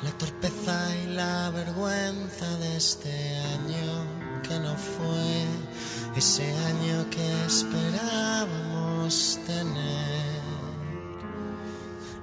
la 0.03 0.11
torpeza 0.17 0.95
y 1.03 1.07
la 1.13 1.49
vergüenza 1.49 2.57
de 2.57 2.77
este 2.77 3.37
año 3.37 4.41
que 4.43 4.59
no 4.59 4.75
fue 4.75 5.45
ese 6.15 6.43
año 6.43 7.09
que 7.09 7.45
esperábamos 7.45 9.39
tener. 9.47 10.43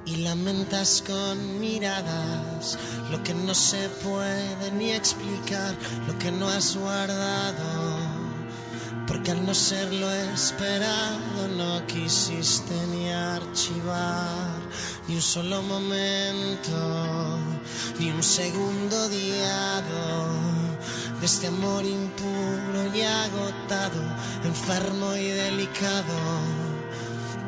Y 0.04 0.16
lamentas 0.16 1.02
con 1.06 1.58
miradas 1.58 2.78
lo 3.10 3.22
que 3.22 3.34
no 3.34 3.54
se 3.54 3.88
puede 3.88 4.72
ni 4.72 4.90
explicar, 4.90 5.74
lo 6.06 6.18
que 6.18 6.30
no 6.30 6.48
has 6.48 6.76
guardado 6.76 8.11
porque 9.12 9.32
al 9.32 9.44
no 9.44 9.52
ser 9.52 9.92
lo 9.92 10.10
esperado 10.10 11.46
no 11.58 11.86
quisiste 11.86 12.72
ni 12.92 13.10
archivar 13.12 14.56
ni 15.06 15.16
un 15.16 15.20
solo 15.20 15.60
momento, 15.60 17.38
ni 17.98 18.10
un 18.10 18.22
segundo 18.22 19.04
odiado 19.04 20.28
de 21.20 21.26
este 21.26 21.48
amor 21.48 21.84
impuro 21.84 22.80
y 22.94 23.02
agotado, 23.02 24.02
enfermo 24.44 25.14
y 25.14 25.28
delicado, 25.28 26.16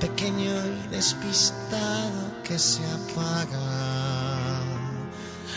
pequeño 0.01 0.53
y 0.67 0.89
despistado 0.89 2.43
que 2.43 2.59
se 2.59 2.83
apaga. 2.85 4.61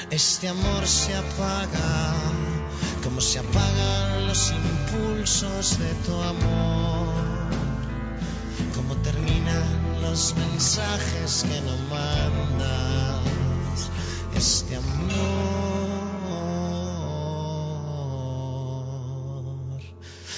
Este 0.09 0.47
amor 0.47 0.87
se 0.87 1.13
apaga 1.13 2.15
se 3.22 3.39
apagan 3.39 4.28
los 4.28 4.51
impulsos 4.51 5.80
de 5.80 5.91
tu 6.05 6.13
amor, 6.22 7.07
como 8.76 8.95
terminan 8.97 10.01
los 10.03 10.36
mensajes 10.36 11.43
que 11.49 11.61
no 11.61 11.76
mandas. 11.89 13.22
Este 14.36 14.76
amor 14.76 15.07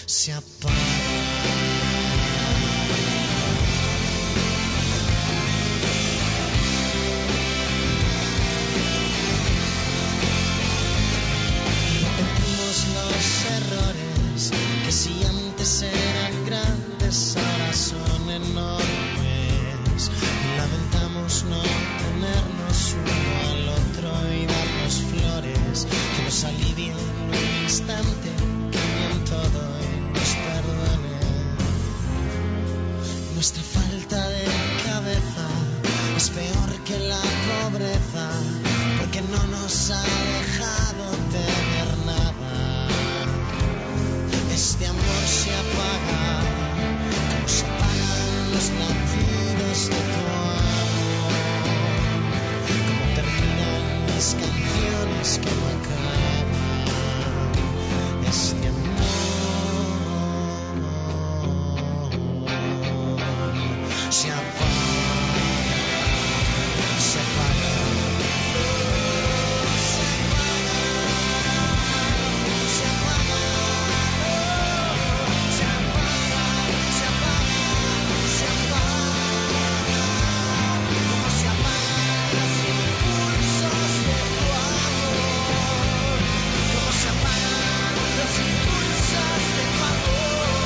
se 0.05 0.33
apaga. 0.33 0.88